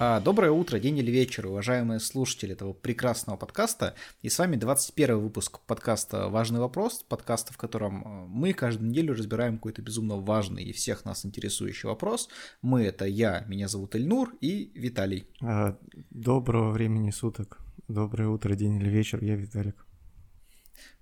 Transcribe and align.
А, 0.00 0.20
доброе 0.20 0.52
утро, 0.52 0.78
день 0.78 0.96
или 0.98 1.10
вечер, 1.10 1.48
уважаемые 1.48 1.98
слушатели 1.98 2.52
этого 2.52 2.72
прекрасного 2.72 3.36
подкаста. 3.36 3.96
И 4.22 4.28
с 4.28 4.38
вами 4.38 4.54
21 4.54 5.18
выпуск 5.18 5.58
подкаста 5.66 6.28
«Важный 6.28 6.60
вопрос», 6.60 7.02
подкаста, 7.02 7.52
в 7.52 7.56
котором 7.56 8.04
э, 8.04 8.26
мы 8.28 8.52
каждую 8.52 8.90
неделю 8.90 9.14
разбираем 9.14 9.56
какой-то 9.56 9.82
безумно 9.82 10.14
важный 10.14 10.62
и 10.62 10.72
всех 10.72 11.04
нас 11.04 11.26
интересующий 11.26 11.88
вопрос. 11.88 12.28
Мы— 12.62 12.82
это 12.84 13.06
я, 13.06 13.44
меня 13.48 13.66
зовут 13.66 13.96
Эльнур, 13.96 14.36
и 14.40 14.70
Виталий. 14.76 15.26
А, 15.42 15.76
доброго 16.10 16.70
времени 16.70 17.10
суток, 17.10 17.58
доброе 17.88 18.28
утро, 18.28 18.54
день 18.54 18.76
или 18.76 18.88
вечер, 18.88 19.18
я 19.24 19.34
Виталик. 19.34 19.84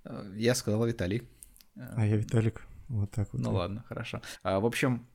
Э, 0.05 0.33
я 0.37 0.55
сказал 0.55 0.87
Виталий. 0.87 1.29
А 1.75 2.07
я 2.07 2.17
Виталик, 2.17 2.63
вот 2.89 3.11
так 3.11 3.31
вот. 3.35 3.43
Ну 3.43 3.53
ладно, 3.53 3.85
хорошо. 3.87 4.23
А, 4.43 4.59
в 4.59 4.65
общем, 4.65 5.07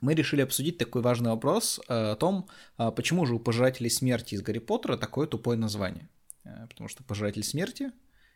мы 0.00 0.14
решили 0.14 0.42
обсудить 0.42 0.78
такой 0.78 1.02
важный 1.02 1.30
вопрос 1.30 1.80
э, 1.88 2.12
о 2.12 2.16
том, 2.16 2.48
а, 2.76 2.90
почему 2.90 3.26
же 3.26 3.34
у 3.34 3.38
Пожирателей 3.38 3.90
Смерти 3.90 4.34
из 4.34 4.42
Гарри 4.42 4.58
Поттера 4.58 4.96
такое 4.96 5.26
тупое 5.26 5.58
название. 5.58 6.08
Э, 6.44 6.66
потому 6.68 6.88
что 6.88 7.02
Пожиратель 7.02 7.42
Смерти, 7.42 7.92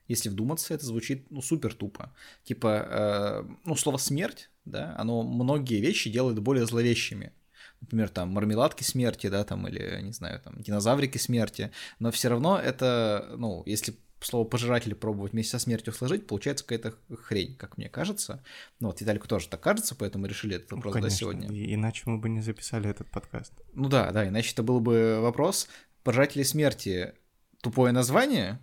если 0.08 0.28
вдуматься, 0.28 0.74
это 0.74 0.84
звучит 0.84 1.30
ну 1.30 1.40
супер 1.42 1.74
тупо. 1.74 2.12
Типа, 2.44 2.86
э, 2.90 3.54
ну 3.64 3.76
слово 3.76 3.98
смерть, 3.98 4.50
да, 4.64 4.94
оно 4.98 5.22
многие 5.22 5.80
вещи 5.80 6.10
делает 6.10 6.38
более 6.40 6.66
зловещими. 6.66 7.32
Например, 7.80 8.08
там 8.08 8.30
мармеладки 8.30 8.84
смерти, 8.84 9.26
да, 9.28 9.44
там, 9.44 9.66
или, 9.66 10.00
не 10.02 10.12
знаю, 10.12 10.40
там, 10.40 10.62
динозаврики 10.62 11.18
смерти, 11.18 11.72
но 11.98 12.12
все 12.12 12.28
равно 12.28 12.58
это, 12.58 13.34
ну, 13.36 13.64
если 13.66 13.96
слово 14.24 14.44
пожиратели 14.44 14.94
пробовать 14.94 15.32
вместе 15.32 15.52
со 15.52 15.58
смертью 15.58 15.92
сложить, 15.92 16.26
получается 16.26 16.64
какая-то 16.64 16.94
хрень, 17.16 17.56
как 17.56 17.76
мне 17.78 17.88
кажется. 17.88 18.42
Ну 18.80 18.88
вот 18.88 19.00
Виталику 19.00 19.28
тоже 19.28 19.48
так 19.48 19.60
кажется, 19.60 19.94
поэтому 19.94 20.26
решили 20.26 20.56
этот 20.56 20.72
вопрос 20.72 20.94
ну, 20.94 21.00
конечно. 21.00 21.18
сегодня. 21.18 21.48
И, 21.48 21.74
иначе 21.74 22.02
мы 22.06 22.18
бы 22.18 22.28
не 22.28 22.40
записали 22.40 22.88
этот 22.88 23.10
подкаст. 23.10 23.52
Ну 23.72 23.88
да, 23.88 24.10
да, 24.12 24.28
иначе 24.28 24.52
это 24.52 24.62
был 24.62 24.80
бы 24.80 25.20
вопрос. 25.20 25.68
Пожиратели 26.02 26.42
смерти 26.42 27.14
тупое 27.62 27.92
название? 27.92 28.60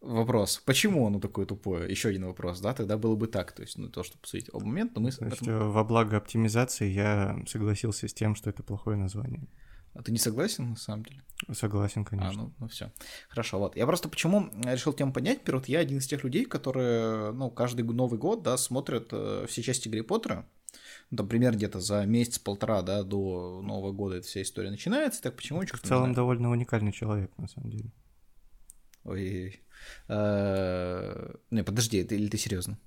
Вопрос. 0.00 0.62
Почему 0.64 1.06
оно 1.06 1.20
такое 1.20 1.44
тупое? 1.44 1.90
Еще 1.90 2.08
один 2.08 2.24
вопрос, 2.24 2.60
да? 2.60 2.72
Тогда 2.72 2.96
было 2.96 3.16
бы 3.16 3.26
так. 3.26 3.52
То 3.52 3.62
есть, 3.62 3.76
ну, 3.76 3.90
то, 3.90 4.02
что 4.02 4.18
посмотреть 4.18 4.48
об 4.54 4.62
момент, 4.62 4.94
но 4.94 5.02
мы... 5.02 5.08
Есть, 5.08 5.20
этом... 5.20 5.70
во 5.70 5.84
благо 5.84 6.16
оптимизации 6.16 6.88
я 6.88 7.38
согласился 7.46 8.08
с 8.08 8.14
тем, 8.14 8.34
что 8.34 8.48
это 8.48 8.62
плохое 8.62 8.96
название. 8.96 9.46
А 9.94 10.02
ты 10.02 10.12
не 10.12 10.18
согласен, 10.18 10.70
на 10.70 10.76
самом 10.76 11.04
деле? 11.04 11.22
Согласен, 11.52 12.04
конечно. 12.04 12.42
А, 12.42 12.44
ну, 12.44 12.52
ну 12.58 12.68
все. 12.68 12.92
Хорошо, 13.28 13.58
вот. 13.58 13.76
Я 13.76 13.86
просто 13.86 14.08
почему 14.08 14.50
решил 14.64 14.92
тему 14.92 15.12
поднять? 15.12 15.38
Во-первых, 15.40 15.68
я 15.68 15.80
один 15.80 15.98
из 15.98 16.06
тех 16.06 16.22
людей, 16.22 16.44
которые, 16.44 17.32
ну, 17.32 17.50
каждый 17.50 17.82
Новый 17.82 18.18
год, 18.18 18.42
да, 18.42 18.56
смотрят 18.56 19.08
э, 19.12 19.46
все 19.48 19.62
части 19.62 19.88
Гарри 19.88 20.02
Поттера. 20.02 20.46
Ну, 21.10 21.16
там, 21.16 21.28
примерно 21.28 21.56
где-то 21.56 21.80
за 21.80 22.06
месяц-полтора, 22.06 22.82
да, 22.82 23.02
до 23.02 23.60
Нового 23.62 23.90
года 23.90 24.16
эта 24.16 24.28
вся 24.28 24.42
история 24.42 24.70
начинается. 24.70 25.22
Так 25.22 25.34
почему? 25.34 25.62
В 25.62 25.80
целом 25.80 26.14
довольно 26.14 26.50
уникальный 26.50 26.92
человек, 26.92 27.32
на 27.36 27.48
самом 27.48 27.70
деле. 27.70 27.90
Ой. 29.02 29.60
Э, 30.08 31.34
не, 31.50 31.64
подожди, 31.64 32.00
или 32.00 32.28
ты 32.28 32.38
серьезно? 32.38 32.78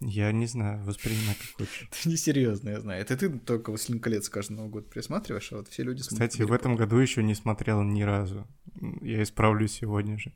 Я 0.00 0.30
не 0.30 0.46
знаю, 0.46 0.84
воспринимай 0.84 1.34
как 1.34 1.56
хочешь. 1.56 1.88
Это 2.00 2.08
несерьезно, 2.08 2.70
я 2.70 2.80
знаю. 2.80 3.00
Это 3.00 3.16
ты 3.16 3.30
только 3.30 3.70
«Властелин 3.70 4.00
колец» 4.00 4.28
каждый 4.28 4.52
Новый 4.52 4.70
год 4.70 4.90
присматриваешь, 4.90 5.52
а 5.52 5.56
вот 5.56 5.68
все 5.68 5.82
люди 5.82 6.02
смотрят. 6.02 6.30
Кстати, 6.30 6.46
в 6.46 6.52
этом 6.52 6.76
году 6.76 6.96
еще 6.98 7.22
не 7.22 7.34
смотрел 7.34 7.82
ни 7.82 8.02
разу. 8.02 8.46
Я 9.02 9.22
исправлюсь 9.22 9.72
сегодня 9.72 10.18
же. 10.18 10.32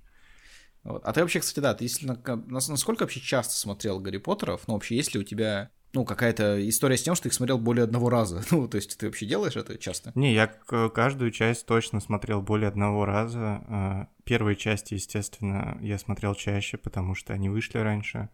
Вот. 0.82 1.04
А 1.04 1.12
ты 1.12 1.20
вообще, 1.20 1.40
кстати, 1.40 1.60
да, 1.60 1.74
ты 1.74 1.84
если 1.84 2.06
насколько 2.06 3.02
вообще 3.02 3.20
часто 3.20 3.54
смотрел 3.54 4.00
Гарри 4.00 4.18
Поттеров? 4.18 4.66
Ну, 4.66 4.74
вообще, 4.74 4.96
есть 4.96 5.14
ли 5.14 5.20
у 5.20 5.22
тебя 5.24 5.70
ну, 5.92 6.04
какая-то 6.04 6.68
история 6.68 6.96
с 6.96 7.02
тем, 7.02 7.14
что 7.14 7.24
ты 7.24 7.28
их 7.28 7.34
смотрел 7.34 7.58
более 7.58 7.84
одного 7.84 8.08
раза. 8.08 8.42
Ну, 8.50 8.66
то 8.66 8.76
есть 8.76 8.98
ты 8.98 9.06
вообще 9.06 9.26
делаешь 9.26 9.56
это 9.56 9.78
часто? 9.78 10.12
Не, 10.14 10.32
я 10.32 10.46
каждую 10.46 11.30
часть 11.30 11.66
точно 11.66 12.00
смотрел 12.00 12.42
более 12.42 12.68
одного 12.68 13.04
раза. 13.04 13.62
А, 13.68 14.08
первые 14.24 14.56
части, 14.56 14.94
естественно, 14.94 15.78
я 15.80 15.98
смотрел 15.98 16.34
чаще, 16.34 16.78
потому 16.78 17.14
что 17.14 17.32
они 17.32 17.48
вышли 17.48 17.78
раньше. 17.78 18.30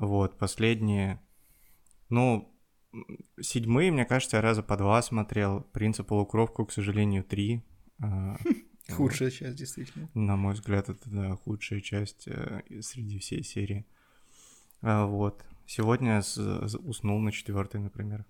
Вот, 0.00 0.38
последние, 0.38 1.20
ну, 2.08 2.50
седьмые, 3.38 3.92
мне 3.92 4.06
кажется, 4.06 4.38
я 4.38 4.40
раза 4.40 4.62
по 4.62 4.78
два 4.78 5.02
смотрел. 5.02 5.60
«Принца 5.60 6.02
полукровку», 6.02 6.64
к 6.64 6.72
сожалению, 6.72 7.22
три. 7.22 7.62
А, 8.02 8.38
худшая 8.90 9.30
часть, 9.30 9.56
действительно. 9.56 10.08
На 10.14 10.36
мой 10.36 10.54
взгляд, 10.54 10.88
это, 10.88 11.10
да, 11.10 11.36
худшая 11.36 11.82
часть 11.82 12.26
э, 12.28 12.62
среди 12.80 13.18
всей 13.18 13.44
серии. 13.44 13.84
А, 14.80 15.04
вот. 15.04 15.44
Сегодня 15.66 16.22
уснул 16.78 17.20
на 17.20 17.30
четвертой, 17.30 17.82
например. 17.82 18.24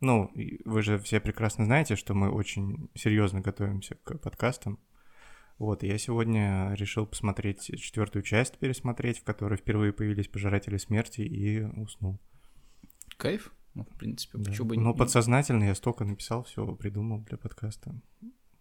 Ну, 0.00 0.32
вы 0.64 0.82
же 0.82 0.98
все 0.98 1.20
прекрасно 1.20 1.66
знаете, 1.66 1.96
что 1.96 2.14
мы 2.14 2.30
очень 2.30 2.88
серьезно 2.94 3.42
готовимся 3.42 3.96
к 4.04 4.16
подкастам. 4.16 4.78
Вот, 5.58 5.82
я 5.82 5.98
сегодня 5.98 6.74
решил 6.74 7.06
посмотреть 7.06 7.70
четвертую 7.80 8.22
часть, 8.22 8.58
пересмотреть, 8.58 9.20
в 9.20 9.24
которой 9.24 9.56
впервые 9.56 9.92
появились 9.92 10.28
пожиратели 10.28 10.78
смерти, 10.78 11.20
и 11.20 11.62
уснул. 11.62 12.18
Кайф? 13.16 13.52
Ну, 13.74 13.84
в 13.84 13.98
принципе, 13.98 14.38
да. 14.38 14.50
почему 14.50 14.68
бы 14.68 14.76
Но 14.76 14.92
не... 14.92 14.96
подсознательно 14.96 15.64
я 15.64 15.74
столько 15.74 16.04
написал, 16.04 16.44
все 16.44 16.74
придумал 16.74 17.20
для 17.22 17.38
подкаста. 17.38 17.94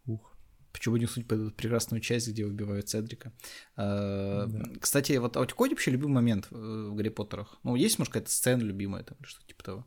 Ух. 0.06 0.34
Почему 0.72 0.94
бы 0.94 1.00
не 1.00 1.06
суть 1.06 1.28
по 1.28 1.36
эту 1.36 1.52
прекрасную 1.52 2.02
часть, 2.02 2.28
где 2.28 2.46
убивают 2.46 2.90
Цедрика? 2.90 3.32
А, 3.76 4.48
да. 4.48 4.64
Кстати, 4.80 5.14
вот 5.14 5.38
а 5.38 5.42
у 5.42 5.46
тебя 5.46 5.52
какой 5.52 5.70
вообще 5.70 5.92
любимый 5.92 6.14
момент 6.14 6.48
в 6.50 6.96
Гарри 6.96 7.10
Поттерах? 7.10 7.60
Ну, 7.64 7.76
есть, 7.76 8.00
может, 8.00 8.12
какая-то 8.12 8.32
сцена 8.32 8.62
любимая 8.62 9.04
там, 9.04 9.18
или 9.20 9.28
что-то 9.28 9.48
типа 9.48 9.64
того? 9.64 9.86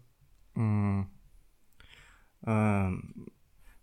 Mm. 0.54 1.06
Uh, 2.42 2.94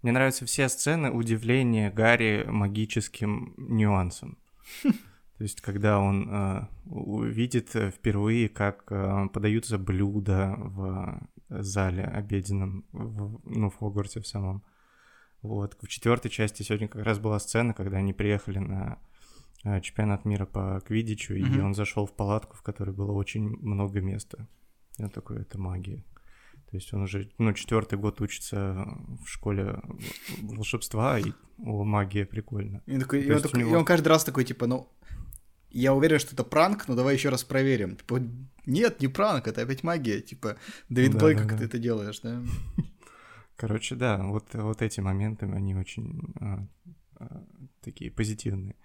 мне 0.03 0.12
нравятся 0.12 0.46
все 0.46 0.68
сцены 0.68 1.12
удивления 1.12 1.90
Гарри 1.90 2.46
магическим 2.46 3.53
нюансом. 3.58 4.38
То 4.84 5.44
есть, 5.44 5.62
когда 5.62 6.00
он 6.00 6.30
э, 6.30 6.68
увидит 6.86 7.69
впервые, 7.69 8.50
как 8.50 8.84
э, 8.91 9.28
подаются 9.34 9.78
блюда 9.78 10.56
в 10.58 11.28
зале 11.50 12.03
обеденном, 12.03 12.86
в, 12.91 13.41
ну, 13.46 13.69
в 13.69 13.78
Хогвартсе 13.78 14.19
в 14.19 14.28
самом. 14.28 14.64
Вот. 15.41 15.78
В 15.81 15.88
четвертой 15.88 16.30
части 16.30 16.64
сегодня 16.64 16.88
как 16.88 17.03
раз 17.03 17.20
была 17.20 17.40
сцена, 17.40 17.74
когда 17.74 17.97
они 17.97 18.14
приехали 18.14 18.59
на 18.59 19.00
э, 19.64 19.81
чемпионат 19.81 20.25
мира 20.25 20.46
по 20.46 20.81
квидичу, 20.85 21.34
mm-hmm. 21.34 21.58
и 21.58 21.62
он 21.62 21.74
зашел 21.75 22.06
в 22.06 22.14
палатку, 22.14 22.56
в 22.56 22.62
которой 22.62 22.91
было 22.91 23.12
очень 23.12 23.50
много 23.62 24.02
места. 24.02 24.47
Я 24.97 25.08
такой, 25.08 25.41
это 25.41 25.58
магия. 25.58 26.03
То 26.73 26.78
есть 26.78 26.91
он 26.91 27.03
уже, 27.03 27.29
ну, 27.38 27.53
четвертый 27.53 28.00
год 28.00 28.19
учится 28.19 28.88
в 29.23 29.28
школе 29.28 29.79
волшебства, 30.41 31.19
и 31.19 31.31
о, 31.59 31.84
магия 31.84 32.25
прикольно. 32.25 32.81
И, 32.88 32.97
такой, 32.97 33.22
и, 33.22 33.31
он, 33.31 33.41
такой, 33.44 33.59
него... 33.59 33.69
и 33.69 33.75
он 33.75 33.85
каждый 33.85 34.07
раз 34.07 34.23
такой, 34.23 34.44
типа, 34.44 34.66
ну, 34.66 34.89
я 35.69 35.94
уверен, 35.94 36.17
что 36.17 36.34
это 36.34 36.44
пранк, 36.44 36.88
но 36.88 36.95
давай 36.95 37.13
еще 37.13 37.29
раз 37.29 37.44
проверим. 37.44 37.95
Типа, 37.95 38.23
нет, 38.66 39.01
не 39.01 39.07
пранк, 39.07 39.47
это 39.47 39.61
опять 39.61 39.84
магия. 39.84 40.19
Типа, 40.19 40.57
Дэвид 40.89 41.11
да, 41.11 41.19
Блейк, 41.19 41.38
да, 41.38 41.44
как 41.44 41.51
да. 41.51 41.57
ты 41.59 41.66
это 41.66 41.78
делаешь, 41.78 42.19
да? 42.22 42.41
Короче, 43.55 43.94
да, 43.94 44.23
вот, 44.23 44.47
вот 44.55 44.81
эти 44.81 45.00
моменты, 45.00 45.45
они 45.45 45.75
очень 45.75 46.34
а, 46.40 46.67
а, 47.17 47.44
такие 47.81 48.09
позитивные. 48.09 48.75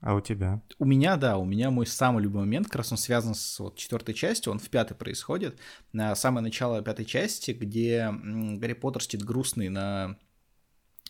А 0.00 0.14
у 0.14 0.20
тебя? 0.20 0.62
У 0.78 0.86
меня, 0.86 1.16
да, 1.16 1.36
у 1.36 1.44
меня 1.44 1.70
мой 1.70 1.86
самый 1.86 2.22
любимый 2.22 2.40
момент, 2.40 2.66
как 2.66 2.76
раз 2.76 2.92
он 2.92 2.98
связан 2.98 3.34
с 3.34 3.58
вот, 3.58 3.76
четвертой 3.76 4.14
частью, 4.14 4.50
он 4.52 4.58
в 4.58 4.68
пятой 4.70 4.94
происходит. 4.94 5.58
На 5.92 6.14
самое 6.16 6.42
начало 6.42 6.82
пятой 6.82 7.04
части, 7.04 7.50
где 7.50 8.10
Гарри 8.10 8.72
Поттер 8.72 9.02
сидит 9.02 9.24
грустный 9.24 9.68
на 9.68 10.16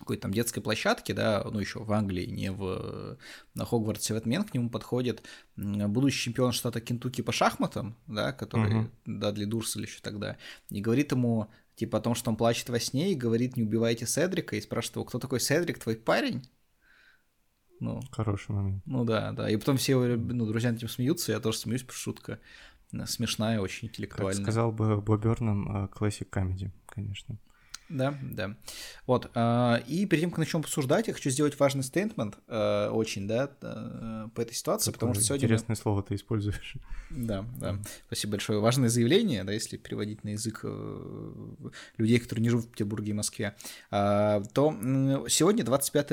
какой-то 0.01 0.23
там 0.23 0.33
детской 0.33 0.61
площадке, 0.61 1.15
да, 1.15 1.47
ну 1.53 1.61
еще 1.61 1.79
в 1.85 1.93
Англии, 1.93 2.27
не 2.27 2.51
в 2.51 3.19
на 3.55 3.65
Хогвартсе 3.65 4.15
в 4.15 4.17
этот 4.17 4.27
момент 4.27 4.51
к 4.51 4.55
нему 4.55 4.71
подходит 4.71 5.23
будущий 5.57 6.25
чемпион 6.25 6.53
штата 6.53 6.81
Кентукки 6.81 7.21
по 7.21 7.33
шахматам, 7.33 7.97
да, 8.07 8.33
который 8.33 8.75
uh-huh. 8.75 8.91
Дадли 9.05 9.45
Дурсель 9.45 9.83
еще 9.83 10.01
тогда, 10.01 10.39
и 10.71 10.81
говорит 10.81 11.13
ему 11.13 11.51
типа 11.77 11.99
о 11.99 12.01
том, 12.01 12.15
что 12.15 12.31
он 12.31 12.37
плачет 12.37 12.71
во 12.71 12.81
сне, 12.81 13.13
и 13.13 13.15
говорит, 13.15 13.57
не 13.57 13.63
убивайте 13.63 14.07
Седрика, 14.07 14.57
и 14.57 14.61
спрашивает 14.61 14.97
его, 14.97 15.05
кто 15.05 15.19
такой 15.19 15.39
Седрик, 15.39 15.79
твой 15.79 15.97
парень? 15.97 16.43
Ну, 17.81 18.01
Хороший 18.11 18.53
момент. 18.53 18.83
Ну 18.87 19.05
да, 19.05 19.33
да. 19.33 19.51
И 19.51 19.57
потом 19.57 19.77
все 19.77 19.97
ну, 19.97 20.47
друзья 20.47 20.71
над 20.71 20.79
этим 20.79 20.89
смеются, 20.89 21.33
я 21.33 21.41
тоже 21.41 21.59
смеюсь, 21.59 21.85
шутка 21.91 22.39
смешная, 23.07 23.61
очень 23.61 23.89
интеллектуальная. 23.89 24.37
Как 24.37 24.45
сказал 24.45 24.73
бы 24.73 25.01
Боб 25.01 25.23
Берном, 25.23 25.89
классик 25.89 26.29
комедий, 26.31 26.73
конечно. 26.87 27.37
Да, 27.91 28.17
да. 28.23 28.55
Вот. 29.07 29.31
А, 29.35 29.83
и 29.89 30.07
перед 30.07 30.23
тем, 30.23 30.31
как 30.31 30.39
начнем 30.39 30.61
обсуждать, 30.61 31.09
я 31.09 31.15
хочу 31.15 31.29
сделать 31.31 31.59
важный 31.59 31.83
стейтмент, 31.83 32.39
э, 32.47 32.89
очень, 32.89 33.27
да, 33.27 33.51
э, 33.61 34.29
по 34.33 34.41
этой 34.41 34.55
ситуации, 34.55 34.93
Какое 34.93 35.01
потому 35.01 35.15
что 35.15 35.25
сегодня... 35.25 35.47
Интересное 35.47 35.75
слово 35.75 36.05
ты 36.05 36.15
используешь. 36.15 36.77
Да, 37.11 37.45
да. 37.59 37.79
Спасибо 38.07 38.33
большое. 38.33 38.61
Важное 38.61 38.89
заявление, 38.89 39.43
да, 39.43 39.53
если 39.53 39.77
переводить 39.77 40.23
на 40.23 40.31
язык 40.31 40.61
э, 40.63 41.71
людей, 41.97 42.21
которые 42.21 42.45
не 42.45 42.51
живут 42.51 42.67
в 42.67 42.71
Петербурге 42.71 43.11
и 43.11 43.15
Москве, 43.15 43.57
а, 43.91 44.41
то 44.55 44.71
сегодня 45.29 45.65
25 45.65 46.11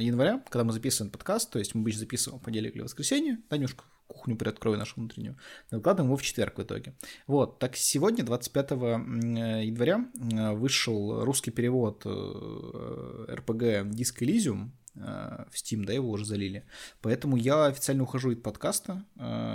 января, 0.00 0.42
когда 0.48 0.64
мы 0.64 0.72
записываем 0.72 1.10
подкаст, 1.10 1.50
то 1.50 1.58
есть 1.58 1.74
мы 1.74 1.82
обычно 1.82 2.00
записываем 2.00 2.40
в 2.40 2.44
понедельник 2.44 2.74
или 2.74 2.82
воскресенье, 2.82 3.38
Танюшка, 3.50 3.84
кухню 4.06 4.36
приоткрою 4.36 4.78
нашу 4.78 4.94
внутреннюю. 4.96 5.36
Выкладываем 5.70 6.08
его 6.10 6.16
в 6.16 6.22
четверг 6.22 6.58
в 6.58 6.62
итоге. 6.62 6.94
Вот, 7.26 7.58
так 7.58 7.76
сегодня, 7.76 8.24
25 8.24 8.70
января, 8.70 10.06
вышел 10.54 11.24
русский 11.24 11.50
перевод 11.50 12.04
RPG 12.04 13.90
Disco 13.90 14.20
Elysium, 14.20 14.70
в 14.94 15.54
Steam, 15.54 15.84
да, 15.84 15.92
его 15.92 16.10
уже 16.10 16.24
залили. 16.24 16.66
Поэтому 17.00 17.36
я 17.36 17.66
официально 17.66 18.02
ухожу 18.02 18.32
из 18.32 18.38
подкаста 18.38 19.04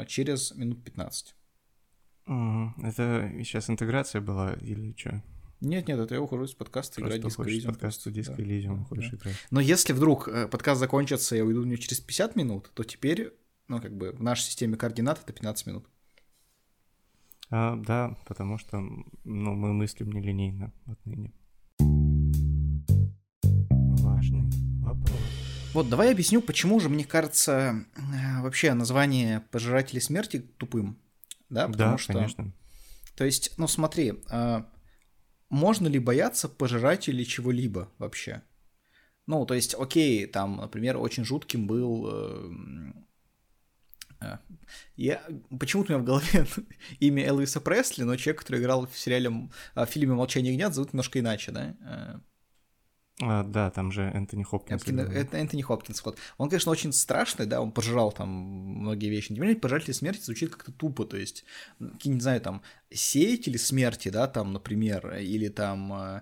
через 0.08 0.56
минут 0.56 0.84
15. 0.84 1.36
Это 2.26 3.32
сейчас 3.44 3.70
интеграция 3.70 4.22
была 4.22 4.54
или 4.54 4.94
что? 4.98 5.22
Нет, 5.60 5.88
нет, 5.88 6.00
это 6.00 6.14
я 6.14 6.22
ухожу 6.22 6.44
из 6.44 6.54
подкаста 6.54 7.02
играть 7.02 7.22
Disco 7.22 7.46
Elysium. 7.46 7.68
подкасту 7.68 8.12
Disco 8.12 8.36
да, 8.36 8.44
Elysium 8.44 8.82
уходишь 8.82 9.10
да. 9.10 9.18
играть. 9.18 9.36
Но 9.50 9.60
если 9.60 9.94
вдруг 9.94 10.28
э, 10.28 10.48
подкаст 10.48 10.80
закончится, 10.80 11.36
я 11.36 11.44
уйду 11.44 11.62
у 11.62 11.64
него 11.64 11.78
через 11.78 12.00
50 12.00 12.36
минут, 12.36 12.70
то 12.76 12.84
теперь, 12.84 13.34
ну, 13.68 13.82
как 13.82 13.96
бы 13.96 14.12
в 14.12 14.22
нашей 14.22 14.44
системе 14.44 14.78
координат 14.78 15.20
это 15.24 15.34
15 15.34 15.68
минут. 15.68 15.88
А, 17.50 17.76
да, 17.76 18.18
потому 18.26 18.58
что 18.58 18.80
ну, 18.80 19.54
мы 19.54 19.74
мыслим 19.74 20.12
нелинейно 20.12 20.74
отныне. 20.86 21.34
Важный 24.02 24.50
вопрос. 24.82 25.18
Вот, 25.74 25.90
давай 25.90 26.12
объясню, 26.12 26.42
почему 26.42 26.80
же, 26.80 26.90
мне 26.90 27.06
кажется, 27.06 27.86
э, 27.96 28.42
вообще 28.42 28.74
название 28.74 29.42
«Пожиратели 29.52 30.00
смерти» 30.00 30.40
тупым. 30.40 31.00
Да, 31.50 31.68
потому 31.68 31.92
да, 31.92 31.98
что... 31.98 32.14
конечно. 32.14 32.54
То 33.16 33.26
есть, 33.26 33.54
ну 33.58 33.68
смотри, 33.68 34.24
а, 34.30 34.70
можно 35.50 35.88
ли 35.88 36.00
бояться 36.00 36.50
пожирателей 36.50 37.26
чего-либо 37.26 37.92
вообще? 37.98 38.44
Ну, 39.26 39.46
то 39.46 39.54
есть, 39.54 39.76
окей, 39.76 40.26
там, 40.26 40.58
например, 40.58 40.98
очень 40.98 41.26
жутким 41.26 41.68
был... 41.68 42.08
Э, 44.20 44.38
я, 44.96 45.22
почему-то 45.60 45.94
у 45.94 45.96
меня 45.96 46.04
в 46.04 46.06
голове 46.06 46.48
имя 47.00 47.26
Элвиса 47.26 47.62
Пресли, 47.62 48.04
но 48.04 48.16
человек, 48.16 48.42
который 48.42 48.62
играл 48.62 48.88
в 48.88 48.98
сериале, 48.98 49.30
в 49.76 49.86
фильме 49.86 50.14
«Молчание 50.14 50.54
ягнят», 50.54 50.74
зовут 50.74 50.94
немножко 50.94 51.20
иначе, 51.20 51.52
да? 51.52 51.76
Э, 51.82 52.20
а, 53.20 53.44
да, 53.44 53.72
там 53.72 53.92
же 53.92 54.04
Энтони 54.04 54.44
Хопкинс. 54.44 54.84
Это, 54.84 55.02
это 55.02 55.38
Энтони 55.38 55.64
Хопкинс. 55.64 56.06
Вот. 56.06 56.20
Он, 56.38 56.50
конечно, 56.50 56.72
очень 56.72 56.94
страшный, 56.94 57.48
да, 57.48 57.62
он 57.62 57.72
пожрал 57.72 58.12
там 58.12 58.30
многие 58.30 59.10
вещи. 59.10 59.30
Тем 59.30 59.38
не 59.38 59.42
менее, 59.42 59.58
пожиратель 59.60 59.94
смерти 59.94 60.22
звучит 60.22 60.52
как-то 60.52 60.72
тупо, 60.72 61.04
то 61.04 61.18
есть, 61.18 61.44
какие, 61.80 62.14
не 62.14 62.20
знаю, 62.20 62.42
там, 62.42 62.62
сеятели 62.92 63.58
смерти, 63.58 64.10
да, 64.10 64.28
там, 64.28 64.54
например, 64.54 65.16
или 65.16 65.48
там 65.48 66.22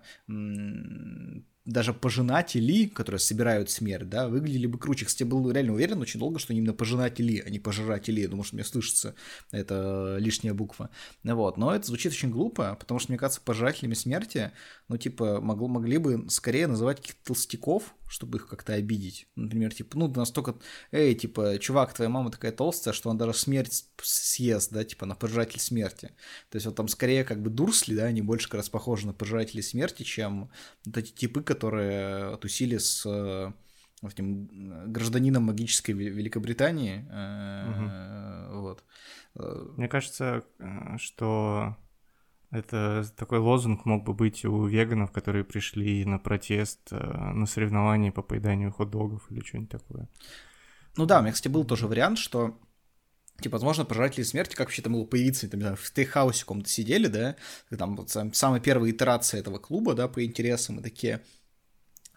даже 1.65 1.93
пожинатели, 1.93 2.85
которые 2.85 3.19
собирают 3.19 3.71
смерть, 3.71 4.07
да, 4.07 4.27
выглядели 4.27 4.67
бы 4.67 4.77
круче. 4.77 5.05
Кстати, 5.05 5.23
был 5.23 5.49
реально 5.51 5.73
уверен 5.73 5.99
очень 5.99 6.19
долго, 6.19 6.37
что 6.37 6.53
именно 6.53 6.73
пожинатели, 6.73 7.43
а 7.45 7.49
не 7.49 7.59
пожиратели. 7.59 8.21
Я 8.21 8.27
думаю, 8.27 8.43
что 8.43 8.55
мне 8.55 8.63
слышится 8.63 9.15
это 9.51 10.17
лишняя 10.19 10.53
буква. 10.53 10.91
Вот. 11.23 11.57
Но 11.57 11.75
это 11.75 11.87
звучит 11.87 12.13
очень 12.13 12.29
глупо, 12.29 12.75
потому 12.79 12.99
что, 12.99 13.11
мне 13.11 13.17
кажется, 13.17 13.41
пожирателями 13.41 13.95
смерти, 13.95 14.51
ну, 14.87 14.97
типа, 14.97 15.41
могло, 15.41 15.67
могли 15.67 15.97
бы 15.97 16.25
скорее 16.29 16.67
называть 16.67 16.97
каких-то 16.97 17.25
толстяков, 17.25 17.95
чтобы 18.15 18.37
их 18.37 18.47
как-то 18.47 18.73
обидеть. 18.73 19.27
Например, 19.35 19.73
типа, 19.73 19.97
ну, 19.97 20.07
настолько, 20.07 20.55
эй, 20.93 21.13
типа, 21.15 21.59
чувак, 21.59 21.93
твоя 21.93 22.09
мама 22.09 22.31
такая 22.31 22.53
толстая, 22.53 22.93
что 22.93 23.09
она 23.09 23.19
даже 23.19 23.37
смерть 23.37 23.89
съест, 24.01 24.71
да, 24.71 24.85
типа, 24.85 25.05
на 25.05 25.15
пожиратель 25.15 25.59
смерти. 25.59 26.13
То 26.49 26.55
есть 26.55 26.65
вот 26.65 26.75
там 26.75 26.87
скорее 26.87 27.25
как 27.25 27.41
бы 27.41 27.49
дурсли, 27.49 27.93
да, 27.93 28.05
они 28.05 28.21
больше 28.21 28.47
как 28.47 28.59
раз 28.59 28.69
похожи 28.69 29.05
на 29.05 29.11
пожирателей 29.13 29.61
смерти, 29.61 30.03
чем 30.03 30.49
вот 30.85 30.97
эти 30.97 31.11
типы, 31.11 31.43
которые 31.43 32.37
тусили 32.37 32.77
с 32.77 33.05
э, 33.05 33.51
этим 34.01 34.93
гражданином 34.93 35.43
магической 35.43 35.93
Великобритании. 35.93 37.05
Угу. 38.49 38.61
Вот. 38.61 38.83
Мне 39.75 39.89
кажется, 39.89 40.45
что 40.97 41.75
это 42.55 43.05
такой 43.15 43.39
лозунг 43.39 43.85
мог 43.85 44.03
бы 44.03 44.13
быть 44.13 44.45
у 44.45 44.65
веганов, 44.65 45.11
которые 45.11 45.43
пришли 45.43 46.05
на 46.05 46.19
протест, 46.19 46.79
э, 46.91 46.95
на 46.97 47.45
соревнования 47.45 48.11
по 48.11 48.21
поеданию 48.21 48.71
хот-догов 48.71 49.29
или 49.29 49.41
что-нибудь 49.41 49.71
такое. 49.71 50.07
Ну 50.97 51.05
да, 51.05 51.19
у 51.19 51.21
меня, 51.21 51.33
кстати, 51.33 51.51
был 51.51 51.65
тоже 51.65 51.87
вариант, 51.87 52.17
что 52.17 52.57
Типа, 53.41 53.55
возможно, 53.55 53.83
пожиратели 53.83 54.23
смерти, 54.23 54.55
как 54.55 54.67
вообще 54.67 54.81
там 54.81 54.93
было 54.93 55.03
появиться, 55.03 55.49
там, 55.49 55.59
знаю, 55.59 55.75
в 55.75 55.85
стейкхаусе 55.85 56.41
каком-то 56.41 56.69
сидели, 56.69 57.07
да, 57.07 57.35
там 57.77 57.97
вот 57.97 58.09
самая 58.09 58.61
первая 58.61 58.91
итерация 58.91 59.41
этого 59.41 59.57
клуба, 59.57 59.93
да, 59.93 60.07
по 60.07 60.23
интересам, 60.23 60.79
и 60.79 60.83
такие, 60.83 61.21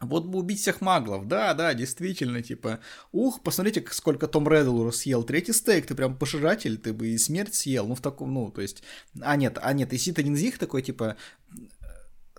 вот 0.01 0.27
бы 0.27 0.39
убить 0.39 0.61
всех 0.61 0.81
маглов, 0.81 1.27
да, 1.27 1.55
да, 1.55 1.75
действительно, 1.75 2.43
типа, 2.43 2.81
ух, 3.13 3.43
посмотрите, 3.43 3.85
сколько 3.91 4.27
Том 4.27 4.49
Реддл 4.49 4.91
съел, 4.91 5.25
третий 5.25 5.53
стейк, 5.53 5.87
ты 5.87 5.95
прям 5.95 6.17
пожиратель, 6.17 6.79
ты 6.79 6.93
бы 6.93 7.09
и 7.09 7.19
смерть 7.19 7.55
съел, 7.55 7.87
ну, 7.87 7.95
в 7.95 8.01
таком, 8.01 8.33
ну, 8.33 8.51
то 8.51 8.61
есть, 8.61 8.83
а 9.21 9.37
нет, 9.37 9.59
а 9.61 9.73
нет, 9.73 9.93
и 9.93 9.99
Сита 9.99 10.23
Нинзих 10.23 10.59
такой, 10.59 10.83
типа, 10.83 11.17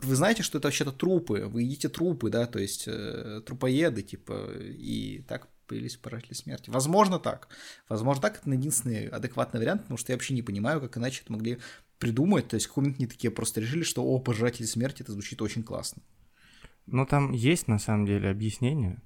вы 0.02 0.16
знаете, 0.16 0.44
что 0.44 0.58
это 0.58 0.68
вообще-то 0.68 0.92
трупы, 0.92 1.46
вы 1.46 1.64
едите 1.64 1.90
трупы, 1.90 2.30
да, 2.30 2.46
то 2.46 2.60
есть, 2.60 2.86
э, 2.88 3.42
трупоеды, 3.46 4.02
типа, 4.02 4.52
и 4.60 5.24
так 5.28 5.48
появились 5.68 5.98
пожиратели 5.98 6.34
смерти. 6.34 6.70
Возможно 6.70 7.20
так, 7.20 7.50
возможно 7.90 8.22
так, 8.22 8.40
это 8.42 8.50
единственный 8.50 9.08
адекватный 9.08 9.60
вариант, 9.60 9.84
потому 9.84 9.98
что 9.98 10.12
я 10.12 10.16
вообще 10.16 10.34
не 10.34 10.42
понимаю, 10.42 10.82
как 10.82 10.98
иначе 10.98 11.22
это 11.24 11.32
могли 11.34 11.60
придумать, 12.00 12.48
то 12.48 12.56
есть, 12.56 12.68
какие-нибудь 12.68 13.00
не 13.00 13.08
такие 13.08 13.30
просто 13.30 13.60
решили, 13.60 13.84
что, 13.84 14.04
о, 14.04 14.20
пожиратели 14.20 14.66
смерти, 14.66 15.02
это 15.02 15.12
звучит 15.12 15.42
очень 15.42 15.64
классно. 15.64 16.02
Ну, 16.92 17.06
там 17.06 17.32
есть 17.32 17.68
на 17.68 17.80
самом 17.80 18.06
деле 18.06 18.30
объяснение. 18.30 19.02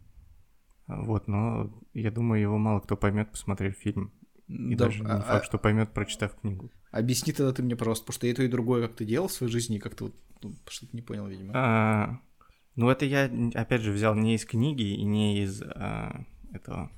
Вот, 0.88 1.28
но 1.28 1.72
я 1.94 2.12
думаю, 2.12 2.42
его 2.42 2.58
мало 2.58 2.80
кто 2.80 2.98
поймет, 2.98 3.32
посмотрев 3.32 3.76
фильм. 3.76 4.12
И 4.48 4.76
да, 4.76 4.86
даже 4.86 5.04
не 5.04 5.10
а, 5.10 5.22
факт, 5.22 5.44
а 5.44 5.46
что 5.46 5.58
поймет, 5.58 5.94
прочитав 5.94 6.36
книгу. 6.36 6.72
Объясни 6.92 7.34
тогда 7.34 7.54
ты 7.54 7.64
мне, 7.64 7.76
пожалуйста, 7.76 8.06
потому 8.06 8.16
что 8.16 8.28
я 8.28 8.36
то 8.36 8.44
и 8.44 8.48
другое 8.48 8.88
как 8.88 8.98
ты 8.98 9.06
делал 9.06 9.28
в 9.28 9.32
своей 9.32 9.52
жизни, 9.52 9.78
и 9.78 9.80
как-то 9.80 10.06
вот, 10.06 10.16
ну, 10.42 10.56
что-то 10.68 10.96
не 10.96 11.02
понял, 11.02 11.28
видимо. 11.28 11.54
А, 11.56 12.20
ну, 12.76 12.90
это 12.90 13.06
я, 13.06 13.32
опять 13.56 13.82
же, 13.82 13.92
взял 13.92 14.16
не 14.16 14.36
из 14.36 14.46
книги 14.46 14.84
и 14.84 15.04
не 15.04 15.44
из 15.44 15.62
а, 15.62 16.26
этого 16.52 16.92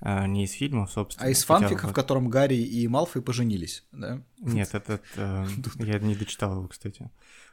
а, 0.00 0.26
не 0.26 0.44
из 0.44 0.52
фильмов, 0.52 0.90
собственно. 0.90 1.26
А 1.26 1.30
из 1.30 1.44
фанфика, 1.44 1.82
вот... 1.82 1.90
в 1.90 1.94
котором 1.94 2.28
Гарри 2.28 2.56
и 2.56 2.86
Малфой 2.86 3.22
поженились, 3.22 3.84
да? 3.92 4.22
Нет, 4.38 4.74
этот... 4.74 5.02
Э, 5.16 5.46
я 5.76 5.98
не 5.98 6.14
дочитал 6.14 6.56
его, 6.56 6.68
кстати. 6.68 7.10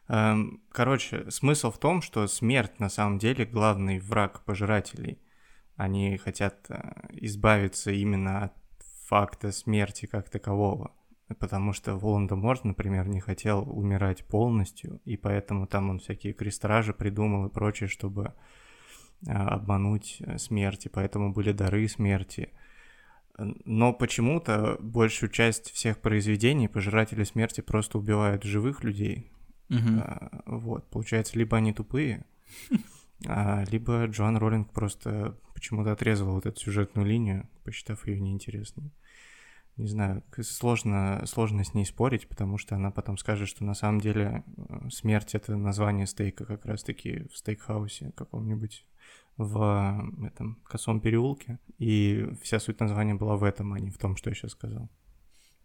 Эм, 0.08 0.62
короче, 0.72 1.30
смысл 1.32 1.72
в 1.72 1.80
том, 1.80 2.02
что 2.02 2.28
смерть 2.28 2.80
на 2.80 2.90
самом 2.90 3.18
деле 3.18 3.46
главный 3.46 4.00
враг 4.00 4.44
пожирателей. 4.46 5.20
Они 5.76 6.18
хотят 6.18 6.66
э, 6.70 6.94
избавиться 7.14 7.92
именно 7.92 8.44
от 8.46 8.54
факта 9.08 9.52
смерти 9.52 10.06
как 10.06 10.30
такового. 10.30 10.92
Потому 11.40 11.74
что 11.74 11.96
Волан-де-Морт, 11.96 12.66
например, 12.66 13.08
не 13.08 13.20
хотел 13.20 13.68
умирать 13.68 14.26
полностью, 14.26 15.02
и 15.06 15.18
поэтому 15.18 15.66
там 15.66 15.90
он 15.90 15.98
всякие 15.98 16.34
крестражи 16.34 16.94
придумал 16.94 17.48
и 17.48 17.52
прочее, 17.52 17.90
чтобы 17.90 18.36
обмануть 19.28 20.18
э, 20.20 20.38
смерти, 20.38 20.88
поэтому 20.88 21.34
были 21.34 21.52
дары 21.52 21.88
смерти. 21.88 22.50
Но 23.38 23.92
почему-то 23.92 24.78
большую 24.80 25.30
часть 25.30 25.72
всех 25.72 26.00
произведений 26.00 26.68
пожиратели 26.68 27.24
смерти 27.26 27.62
просто 27.62 27.98
убивают 27.98 28.44
живых 28.44 28.84
людей, 28.84 29.32
Угу. 29.70 30.00
А, 30.00 30.42
вот, 30.46 30.90
получается, 30.90 31.38
либо 31.38 31.58
они 31.58 31.74
тупые, 31.74 32.26
а, 33.28 33.64
либо 33.70 34.06
Джоан 34.06 34.38
Роллинг 34.38 34.72
просто 34.72 35.38
почему-то 35.54 35.92
отрезала 35.92 36.32
вот 36.32 36.46
эту 36.46 36.60
сюжетную 36.60 37.08
линию, 37.08 37.50
посчитав 37.64 38.08
ее 38.08 38.20
неинтересной. 38.20 38.92
Не 39.78 39.88
знаю, 39.88 40.24
сложно, 40.42 41.24
сложно 41.26 41.66
с 41.66 41.74
ней 41.74 41.86
спорить, 41.86 42.30
потому 42.30 42.58
что 42.58 42.76
она 42.76 42.92
потом 42.92 43.18
скажет, 43.18 43.50
что 43.50 43.66
на 43.66 43.74
самом 43.74 44.00
деле 44.00 44.46
э, 44.56 44.90
смерть— 44.90 45.32
это 45.36 45.58
название 45.58 46.08
стейка 46.08 46.46
как 46.46 46.66
раз-таки 46.66 47.28
в 47.34 47.38
стейкхаусе 47.38 48.14
каком-нибудь 48.16 48.86
в 49.38 50.26
этом 50.26 50.62
косом 50.64 51.02
переулке. 51.02 51.60
И 51.78 52.28
вся 52.42 52.60
суть 52.60 52.80
названия 52.80 53.16
была 53.16 53.36
в 53.36 53.44
этом, 53.44 53.74
а 53.74 53.80
не 53.80 53.90
в 53.90 53.98
том, 53.98 54.16
что 54.16 54.30
я 54.30 54.36
сейчас 54.36 54.52
сказал. 54.52 54.90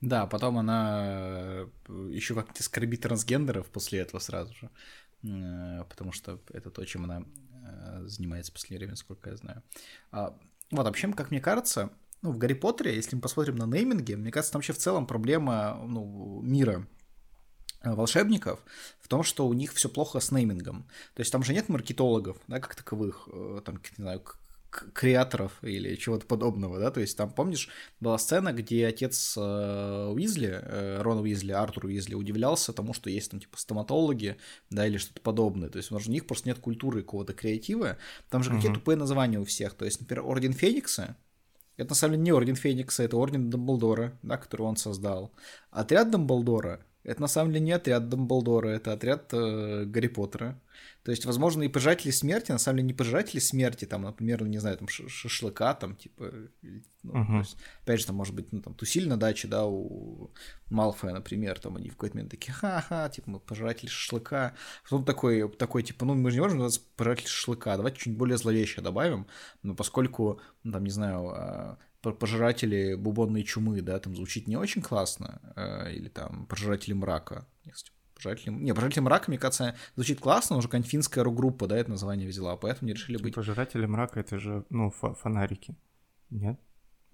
Да, 0.00 0.26
потом 0.26 0.58
она 0.58 1.02
э, 1.04 1.68
еще 2.10 2.34
как-то 2.34 2.62
скорбит 2.62 3.02
трансгендеров 3.02 3.70
после 3.70 4.00
этого 4.00 4.18
сразу 4.18 4.54
же, 4.54 4.70
э, 5.22 5.84
потому 5.88 6.10
что 6.12 6.40
это 6.50 6.70
то, 6.70 6.84
чем 6.86 7.04
она 7.04 7.22
э, 7.22 8.06
занимается 8.06 8.50
в 8.50 8.54
последнее 8.54 8.78
время, 8.78 8.92
насколько 8.92 9.28
я 9.28 9.36
знаю. 9.36 9.62
А, 10.10 10.38
вот, 10.70 10.86
вообще, 10.86 11.12
как 11.12 11.30
мне 11.30 11.40
кажется, 11.40 11.90
ну, 12.22 12.32
в 12.32 12.38
Гарри 12.38 12.54
Поттере, 12.54 12.94
если 12.94 13.16
мы 13.16 13.20
посмотрим 13.20 13.56
на 13.56 13.66
нейминги, 13.66 14.14
мне 14.14 14.30
кажется, 14.30 14.52
там 14.52 14.60
вообще 14.60 14.72
в 14.72 14.78
целом 14.78 15.06
проблема 15.06 15.78
ну, 15.86 16.40
мира 16.42 16.86
волшебников 17.82 18.60
в 19.00 19.08
том, 19.08 19.22
что 19.22 19.46
у 19.46 19.52
них 19.52 19.72
все 19.72 19.88
плохо 19.88 20.20
с 20.20 20.30
неймингом. 20.30 20.86
То 21.14 21.20
есть 21.20 21.32
там 21.32 21.42
же 21.42 21.52
нет 21.52 21.68
маркетологов, 21.68 22.38
да, 22.48 22.60
как 22.60 22.74
таковых, 22.74 23.28
там, 23.64 23.76
не 23.76 24.02
знаю, 24.02 24.22
креаторов 24.70 25.58
или 25.62 25.96
чего-то 25.96 26.26
подобного, 26.26 26.78
да, 26.78 26.90
то 26.90 27.00
есть 27.00 27.16
там, 27.16 27.30
помнишь, 27.30 27.68
была 27.98 28.16
сцена, 28.18 28.52
где 28.52 28.86
отец 28.86 29.34
э, 29.36 30.12
Уизли, 30.14 30.60
э, 30.62 31.02
Рона 31.02 31.22
Уизли, 31.22 31.52
Артур 31.52 31.86
Уизли 31.86 32.14
удивлялся 32.14 32.72
тому, 32.72 32.94
что 32.94 33.10
есть 33.10 33.30
там 33.30 33.40
типа 33.40 33.58
стоматологи, 33.58 34.36
да, 34.70 34.86
или 34.86 34.98
что-то 34.98 35.20
подобное, 35.20 35.68
то 35.68 35.78
есть, 35.78 35.90
у 35.90 35.98
них 36.10 36.26
просто 36.26 36.48
нет 36.48 36.60
культуры 36.60 37.02
какого-то 37.02 37.32
креатива, 37.32 37.98
там 38.28 38.42
же 38.42 38.50
угу. 38.50 38.58
какие 38.58 38.72
тупые 38.72 38.96
названия 38.96 39.40
у 39.40 39.44
всех, 39.44 39.74
то 39.74 39.84
есть, 39.84 40.00
например, 40.00 40.24
Орден 40.24 40.52
Феникса, 40.52 41.16
Это 41.76 41.90
на 41.90 41.94
самом 41.94 42.12
деле 42.14 42.24
не 42.24 42.32
Орден 42.32 42.56
Феникса, 42.56 43.02
это 43.02 43.16
Орден 43.16 43.50
Дамблдора, 43.50 44.18
да, 44.22 44.36
который 44.36 44.62
он 44.62 44.76
создал. 44.76 45.32
Отряд 45.70 46.10
Дамблдора— 46.10 46.84
это 47.02 47.20
на 47.20 47.28
самом 47.28 47.52
деле 47.52 47.64
не 47.64 47.72
отряд 47.72 48.08
Дамблдора, 48.08 48.68
это 48.68 48.92
отряд 48.92 49.32
э, 49.32 49.84
Гарри 49.84 50.08
Поттера. 50.08 50.60
То 51.02 51.12
есть, 51.12 51.24
возможно, 51.24 51.62
и 51.62 51.68
пожиратели 51.68 52.10
смерти, 52.10 52.52
на 52.52 52.58
самом 52.58 52.78
деле, 52.78 52.88
не 52.88 52.94
пожиратели 52.94 53.40
смерти, 53.40 53.86
там, 53.86 54.02
например, 54.02 54.46
не 54.46 54.58
знаю, 54.58 54.76
там, 54.76 54.88
шашлыка, 54.88 55.72
там, 55.74 55.96
типа, 55.96 56.30
ну, 57.02 57.12
uh-huh. 57.12 57.26
то 57.26 57.38
есть, 57.38 57.56
опять 57.82 58.00
же, 58.00 58.06
там, 58.06 58.16
может 58.16 58.34
быть, 58.34 58.52
ну, 58.52 58.60
там, 58.60 58.74
тусили 58.74 59.08
на 59.08 59.16
даче, 59.16 59.48
да, 59.48 59.64
у 59.64 60.30
Малфоя, 60.68 61.14
например, 61.14 61.58
там, 61.58 61.76
они 61.76 61.88
в 61.88 61.92
какой-то 61.92 62.16
момент 62.16 62.30
такие, 62.30 62.52
ха-ха, 62.52 63.08
типа, 63.08 63.30
мы 63.30 63.40
пожиратели 63.40 63.88
шашлыка. 63.88 64.54
Потом 64.84 65.06
такой, 65.06 65.50
такой, 65.52 65.82
типа, 65.82 66.04
ну, 66.04 66.14
мы 66.14 66.30
же 66.30 66.36
не 66.36 66.42
можем 66.42 66.58
называться 66.58 66.86
пожиратели 66.96 67.28
шашлыка, 67.28 67.76
давайте 67.76 67.98
чуть 67.98 68.16
более 68.16 68.36
зловещее 68.36 68.84
добавим, 68.84 69.26
но 69.62 69.74
поскольку, 69.74 70.40
ну, 70.64 70.72
там, 70.72 70.84
не 70.84 70.90
знаю, 70.90 71.28
а, 71.30 71.78
пожиратели 72.02 72.94
бубонной 72.94 73.42
чумы, 73.44 73.80
да, 73.82 73.98
там 73.98 74.16
звучит 74.16 74.46
не 74.46 74.56
очень 74.56 74.82
классно, 74.82 75.40
э, 75.56 75.92
или 75.92 76.08
там 76.08 76.46
пожиратели 76.46 76.94
мрака, 76.94 77.46
Пожиратели... 78.14 78.52
Не, 78.52 78.74
Пожиратели 78.74 79.00
мрака, 79.02 79.24
мне 79.30 79.38
кажется, 79.38 79.76
звучит 79.94 80.20
классно, 80.20 80.56
уже 80.56 80.68
конфинская 80.68 81.24
рок-группа, 81.24 81.66
да, 81.66 81.78
это 81.78 81.90
название 81.90 82.28
взяла, 82.28 82.56
поэтому 82.56 82.88
не 82.88 82.94
решили 82.94 83.16
быть... 83.16 83.34
Пожиратели 83.34 83.86
мрака— 83.86 84.20
это 84.20 84.38
же, 84.38 84.64
ну, 84.68 84.90
фонарики, 84.90 85.74
нет? 86.28 86.60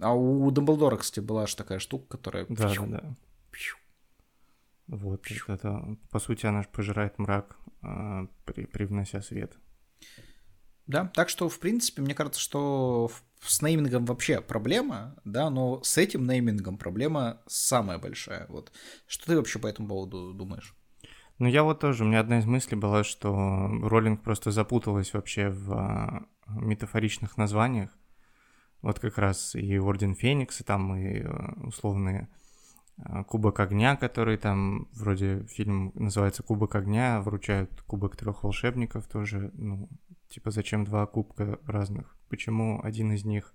А 0.01 0.15
у 0.15 0.51
Дамблдора, 0.51 0.97
кстати, 0.97 1.21
была 1.25 1.47
же 1.47 1.57
такая 1.57 1.79
штука, 1.79 2.17
которая... 2.17 2.47
Да, 2.49 2.75
да, 2.75 2.87
да. 2.87 3.17
Вот, 4.89 5.27
это, 5.49 5.97
по 6.11 6.19
сути, 6.19 6.47
она 6.47 6.63
же 6.63 6.69
пожирает 6.73 7.19
мрак, 7.19 7.57
э, 7.83 8.27
при, 8.45 8.67
привнося 8.67 9.21
свет. 9.21 9.57
Да, 10.87 11.11
так 11.15 11.29
что, 11.29 11.49
в 11.49 11.59
принципе, 11.59 12.03
мне 12.03 12.15
кажется, 12.15 12.41
что 12.41 13.11
с 13.41 13.63
неймингом 13.63 14.05
вообще 14.05 14.41
проблема, 14.41 15.17
да, 15.25 15.51
но 15.51 15.83
с 15.83 15.99
этим 15.99 16.27
неймингом 16.27 16.79
проблема 16.79 17.41
самая 17.47 17.99
большая. 17.99 18.47
Вот. 18.49 18.73
Что 19.07 19.27
ты 19.27 19.37
вообще 19.37 19.59
по 19.59 19.67
этому 19.67 19.89
поводу 19.89 20.33
думаешь? 20.35 20.75
Ну, 21.39 21.47
я 21.47 21.65
вот 21.65 21.81
тоже, 21.81 22.05
у 22.05 22.07
меня 22.07 22.21
одна 22.21 22.39
из 22.39 22.47
мыслей 22.47 22.79
была, 22.79 23.05
что 23.05 23.69
Роллинг 23.83 24.23
просто 24.23 24.51
запуталась 24.51 25.13
вообще 25.13 25.51
в 25.51 25.73
а, 25.73 26.27
метафоричных 26.47 27.37
названиях. 27.37 27.91
Вот 28.81 29.01
как 29.01 29.19
раз 29.19 29.55
и 29.55 29.79
Орден 29.79 30.15
Феникса, 30.15 30.65
там 30.65 30.97
и 30.97 31.21
а, 31.21 31.53
условные 31.63 32.29
а, 32.97 33.23
Кубок 33.25 33.61
огня, 33.61 33.97
который 33.97 34.39
там 34.39 34.89
вроде 34.93 35.45
фильм 35.45 35.93
называется 35.95 36.43
Кубок 36.43 36.75
огня, 36.75 37.21
вручают 37.21 37.83
Кубок 37.83 38.17
трех 38.17 38.43
волшебников 38.43 39.07
тоже. 39.07 39.51
Ну, 39.55 39.91
типа 40.31 40.51
зачем 40.51 40.85
два 40.85 41.05
кубка 41.07 41.59
разных? 41.67 42.16
Почему 42.29 42.81
один 42.83 43.13
из 43.13 43.25
них 43.25 43.55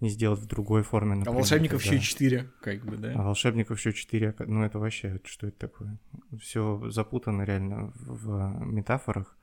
не 0.00 0.10
сделать 0.10 0.40
в 0.40 0.46
другой 0.46 0.82
форме, 0.82 1.16
например, 1.16 1.34
А 1.34 1.38
волшебников 1.38 1.82
когда... 1.82 1.96
еще 1.96 2.04
четыре, 2.04 2.50
как 2.60 2.84
бы, 2.84 2.96
да? 2.96 3.12
А 3.14 3.22
волшебников 3.22 3.78
еще 3.78 3.92
четыре, 3.92 4.34
ну 4.38 4.62
это 4.62 4.78
вообще, 4.78 5.20
что 5.24 5.48
это 5.48 5.58
такое? 5.58 5.98
Все 6.40 6.88
запутано 6.90 7.42
реально 7.42 7.92
в 7.96 8.64
метафорах. 8.64 9.36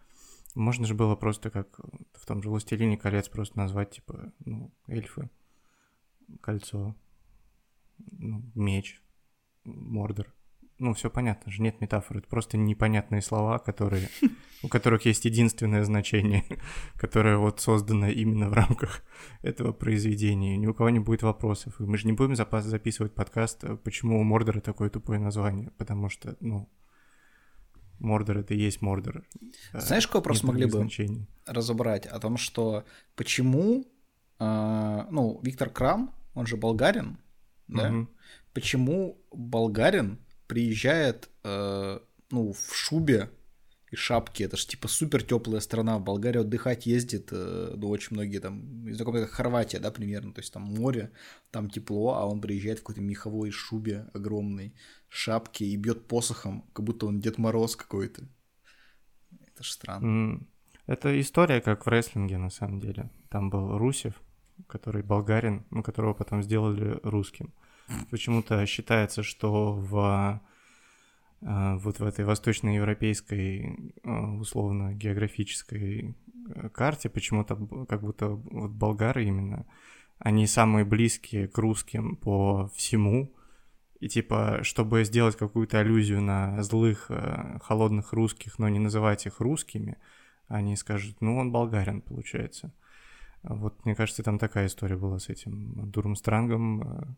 Можно 0.53 0.87
же 0.87 0.93
было 0.93 1.15
просто 1.17 1.49
как 1.49 1.67
в 2.13 2.25
том 2.25 2.41
же 2.41 2.49
«Властелине 2.49 2.97
колец» 2.97 3.27
просто 3.27 3.57
назвать, 3.57 3.91
типа, 3.91 4.31
ну, 4.45 4.71
эльфы, 4.87 5.29
кольцо, 6.39 6.95
ну, 7.97 8.41
меч, 8.55 9.01
Мордор. 9.65 10.33
Ну, 10.77 10.93
все 10.93 11.09
понятно 11.09 11.51
же, 11.51 11.61
нет 11.61 11.79
метафоры, 11.79 12.19
это 12.19 12.27
просто 12.27 12.57
непонятные 12.57 13.21
слова, 13.21 13.59
которые, 13.59 14.09
у 14.63 14.67
которых 14.67 15.05
есть 15.05 15.23
единственное 15.23 15.85
значение, 15.85 16.43
которое 16.95 17.37
вот 17.37 17.61
создано 17.61 18.07
именно 18.07 18.49
в 18.49 18.53
рамках 18.53 19.01
этого 19.41 19.71
произведения. 19.71 20.57
Ни 20.57 20.67
у 20.67 20.73
кого 20.73 20.89
не 20.89 20.99
будет 20.99 21.23
вопросов. 21.23 21.79
И 21.79 21.83
мы 21.83 21.97
же 21.97 22.07
не 22.07 22.13
будем 22.13 22.35
запас 22.35 22.65
записывать 22.65 23.15
подкаст, 23.15 23.63
э, 23.63 23.77
почему 23.77 24.19
у 24.19 24.23
Мордора 24.23 24.59
такое 24.59 24.89
тупое 24.89 25.17
название, 25.17 25.71
потому 25.77 26.09
что, 26.09 26.35
ну, 26.41 26.69
Мордор 27.99 28.39
это 28.39 28.53
и 28.53 28.57
есть 28.57 28.81
Мордор. 28.81 29.23
Э, 29.71 29.79
Знаешь, 29.79 30.07
какой 30.07 30.19
вопрос 30.19 30.43
могли 30.43 30.65
бы 30.65 30.71
значений. 30.71 31.25
разобрать? 31.45 32.05
О 32.05 32.19
том, 32.19 32.35
что 32.35 32.83
почему, 33.15 33.85
э, 34.39 35.05
ну, 35.09 35.39
Виктор 35.41 35.69
Крам, 35.69 36.13
он 36.33 36.45
же 36.47 36.57
болгарин, 36.57 37.19
да? 37.69 37.89
Угу. 37.89 38.09
Почему 38.53 39.21
болгарин 39.31 40.19
приезжает, 40.47 41.29
э, 41.43 41.99
ну, 42.31 42.53
в 42.53 42.75
шубе 42.75 43.29
и 43.91 43.95
шапке, 43.95 44.45
это 44.45 44.57
же 44.57 44.67
типа 44.67 44.87
супер 44.87 45.23
теплая 45.23 45.59
страна, 45.61 45.97
в 45.97 46.03
Болгарию 46.03 46.41
отдыхать 46.41 46.85
ездит, 46.85 47.29
э, 47.31 47.73
ну, 47.75 47.89
очень 47.89 48.15
многие 48.15 48.39
там, 48.39 48.93
знакомые 48.93 49.25
как 49.25 49.33
Хорватия, 49.33 49.79
да, 49.79 49.91
примерно, 49.91 50.33
то 50.33 50.41
есть 50.41 50.53
там 50.53 50.63
море, 50.63 51.11
там 51.51 51.69
тепло, 51.69 52.15
а 52.15 52.25
он 52.25 52.41
приезжает 52.41 52.79
в 52.79 52.81
какой-то 52.81 53.01
меховой 53.01 53.51
шубе 53.51 54.07
огромной, 54.13 54.73
шапке 55.07 55.65
и 55.65 55.77
бьет 55.77 56.07
посохом, 56.07 56.63
как 56.73 56.85
будто 56.85 57.05
он 57.05 57.19
Дед 57.19 57.37
Мороз 57.37 57.75
какой-то. 57.75 58.27
Это 59.47 59.63
ж 59.63 59.69
странно. 59.69 60.45
Это 60.87 61.19
история, 61.19 61.61
как 61.61 61.85
в 61.85 61.89
рестлинге, 61.89 62.37
на 62.37 62.49
самом 62.49 62.79
деле. 62.79 63.09
Там 63.29 63.49
был 63.49 63.77
Русев, 63.77 64.21
который 64.67 65.01
болгарин, 65.01 65.65
ну, 65.71 65.81
которого 65.81 66.13
потом 66.13 66.43
сделали 66.43 66.99
русским. 67.03 67.53
Почему-то 68.09 68.65
считается, 68.65 69.21
что 69.21 69.73
в 69.73 70.41
э, 71.41 71.77
вот 71.77 71.99
в 71.99 72.03
этой 72.03 72.25
восточноевропейской 72.25 73.93
э, 74.03 74.09
условно-географической 74.39 76.15
э, 76.55 76.69
карте 76.69 77.09
почему-то 77.09 77.55
как 77.87 78.01
будто 78.01 78.29
вот 78.29 78.71
болгары 78.71 79.25
именно, 79.25 79.65
они 80.17 80.47
самые 80.47 80.83
близкие 80.83 81.47
к 81.47 81.57
русским 81.57 82.15
по 82.15 82.69
всему, 82.75 83.35
и 83.99 84.09
типа, 84.09 84.59
чтобы 84.63 85.03
сделать 85.03 85.35
какую-то 85.35 85.79
аллюзию 85.79 86.21
на 86.21 86.61
злых, 86.63 87.09
холодных 87.61 88.13
русских, 88.13 88.59
но 88.59 88.67
не 88.69 88.79
называть 88.79 89.25
их 89.25 89.39
русскими, 89.39 89.97
они 90.47 90.75
скажут, 90.75 91.17
ну, 91.21 91.37
он 91.37 91.51
болгарин, 91.51 92.01
получается. 92.01 92.73
Вот, 93.43 93.85
мне 93.85 93.95
кажется, 93.95 94.23
там 94.23 94.37
такая 94.37 94.67
история 94.67 94.97
была 94.97 95.19
с 95.19 95.29
этим 95.29 95.89
Дурмстрангом, 95.91 97.17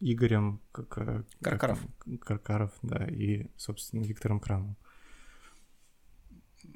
Игорем 0.00 0.60
как, 0.72 0.98
э, 0.98 1.24
Каркаров. 1.40 1.80
Как, 1.98 2.20
Каркаров, 2.20 2.72
да, 2.82 3.06
и, 3.06 3.46
собственно, 3.56 4.02
Виктором 4.04 4.40
Крамом. 4.40 4.76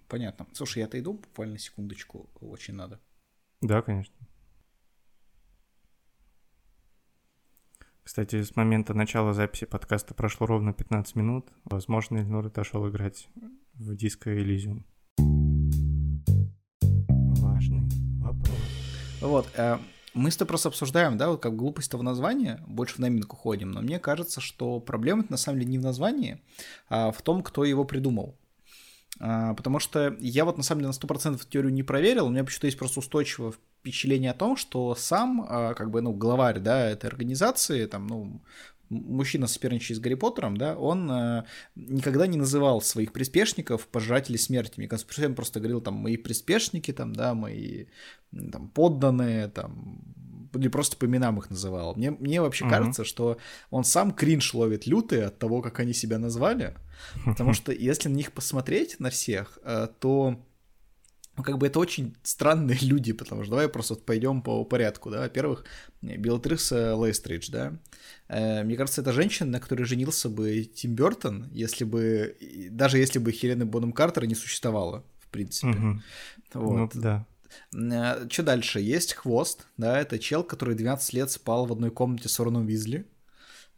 Понятно. 0.09 0.47
Слушай, 0.53 0.81
я 0.81 0.87
отойду 0.87 1.15
буквально 1.15 1.59
секундочку, 1.59 2.31
очень 2.41 2.75
надо. 2.75 3.01
Да, 3.61 3.83
конечно. 3.83 4.15
Кстати, 8.03 8.43
с 8.43 8.57
момента 8.57 8.95
начала 8.95 9.33
записи 9.33 9.65
подкаста 9.65 10.13
прошло 10.15 10.47
ровно 10.47 10.73
15 10.73 11.15
минут. 11.15 11.53
Возможно, 11.65 12.19
Ильнур 12.19 12.47
отошел 12.47 12.89
играть 12.89 13.29
в 13.75 13.95
диско 13.95 14.31
Elysium. 14.37 14.83
Важный 17.41 17.89
вопрос. 18.19 18.59
Вот, 19.21 19.49
э, 19.57 19.79
мы 20.15 20.31
с 20.31 20.37
тобой 20.37 20.49
просто 20.49 20.69
обсуждаем, 20.69 21.17
да, 21.17 21.31
вот 21.31 21.43
как 21.43 21.57
глупость 21.57 21.91
того 21.91 22.03
названия, 22.03 22.63
больше 22.67 22.97
в 22.97 22.99
наминку 22.99 23.37
ходим, 23.37 23.71
но 23.71 23.81
мне 23.81 23.99
кажется, 23.99 24.41
что 24.41 24.81
проблема 24.81 25.25
на 25.29 25.37
самом 25.37 25.61
деле 25.61 25.73
не 25.73 25.79
в 25.79 25.83
названии, 25.83 26.41
а 26.89 27.13
в 27.13 27.23
том, 27.23 27.43
кто 27.43 27.65
его 27.65 27.85
придумал. 27.85 28.37
А, 29.21 29.55
потому 29.55 29.79
что 29.79 30.17
я 30.21 30.45
вот 30.45 30.57
на 30.57 30.63
самом 30.63 30.83
деле 30.83 30.89
на 30.89 30.93
100% 30.93 31.41
теорию 31.49 31.73
не 31.73 31.83
проверил, 31.83 32.27
у 32.27 32.31
меня 32.31 32.45
почему-то 32.45 32.67
есть 32.67 32.79
просто 32.79 33.01
устойчивое 33.01 33.53
впечатление 33.53 34.31
о 34.31 34.35
том, 34.35 34.57
что 34.57 34.95
сам, 34.95 35.47
а, 35.49 35.75
как 35.75 35.91
бы, 35.91 36.01
ну, 36.01 36.13
главарь, 36.13 36.61
да, 36.61 36.89
этой 36.89 37.07
организации, 37.07 37.87
там, 37.87 38.07
ну, 38.07 38.43
мужчина, 38.93 39.47
соперничающий 39.47 39.95
с 39.97 40.01
Гарри 40.01 40.15
Поттером, 40.15 40.57
да, 40.57 40.77
он 40.77 41.11
э, 41.11 41.45
никогда 41.75 42.27
не 42.27 42.37
называл 42.37 42.81
своих 42.81 43.13
приспешников 43.13 43.87
пожиратели 43.89 44.37
смерти. 44.37 44.75
Мне 44.77 44.89
кажется, 44.89 45.27
он 45.27 45.35
просто 45.35 45.61
говорил 45.61 45.81
там 45.81 45.95
мои 45.95 46.17
приспешники, 46.17 46.93
там, 46.93 47.13
да, 47.15 47.35
мои 47.35 47.87
там, 48.53 48.69
подданные, 48.69 49.49
там, 49.49 50.01
или 50.55 50.69
просто 50.69 50.97
по 50.97 51.07
именам 51.07 51.39
их 51.39 51.51
называл. 51.51 51.95
Мне, 51.95 52.11
мне 52.11 52.41
вообще 52.41 52.65
mm-hmm. 52.65 52.71
кажется, 52.71 53.05
что 53.05 53.39
он 53.71 53.85
сам 53.85 54.13
кринж 54.13 54.55
ловит 54.55 54.87
лютый 54.87 55.25
от 55.25 55.39
того, 55.39 55.63
как 55.63 55.81
они 55.81 55.93
себя 55.93 56.19
назвали, 56.19 56.77
потому 57.25 57.53
что 57.55 57.73
если 57.73 58.09
на 58.09 58.15
них 58.15 58.33
посмотреть, 58.33 59.01
на 59.01 59.11
всех, 59.11 59.59
э, 59.65 59.89
то 59.99 60.39
как 61.37 61.59
бы 61.59 61.67
это 61.67 61.79
очень 61.79 62.15
странные 62.23 62.79
люди, 62.83 63.13
потому 63.13 63.43
что 63.43 63.53
давай 63.53 63.69
просто 63.69 63.95
вот 63.95 64.05
пойдем 64.05 64.43
по 64.43 64.65
порядку, 64.65 65.11
да. 65.11 65.21
Во-первых, 65.21 65.65
Белатриса 66.03 66.95
Лейстридж, 66.95 67.51
да. 67.51 67.79
Э, 68.29 68.65
мне 68.65 68.77
кажется, 68.77 69.01
это 69.01 69.13
женщина, 69.13 69.51
на 69.51 69.61
которой 69.61 69.85
женился 69.85 70.29
бы 70.29 70.65
Тим 70.65 70.95
Бертон, 70.95 71.49
если 71.53 71.85
бы, 71.85 72.37
даже 72.71 72.99
если 72.99 73.19
бы 73.19 73.33
Хелены 73.33 73.65
Боном 73.65 73.93
Картера 73.93 74.27
не 74.27 74.35
существовало, 74.35 75.05
в 75.21 75.29
принципе. 75.29 75.79
Угу. 75.79 76.03
Вот. 76.55 76.95
Ну, 76.95 77.01
да. 77.01 77.27
Э, 77.75 78.29
Что 78.29 78.43
дальше? 78.43 78.81
Есть 78.81 79.15
Хвост, 79.15 79.67
да, 79.79 79.99
это 80.01 80.19
чел, 80.19 80.45
который 80.45 80.75
12 80.75 81.15
лет 81.15 81.31
спал 81.31 81.65
в 81.67 81.73
одной 81.73 81.91
комнате 81.91 82.29
с 82.29 82.39
Ороном 82.39 82.67
Визли, 82.67 83.07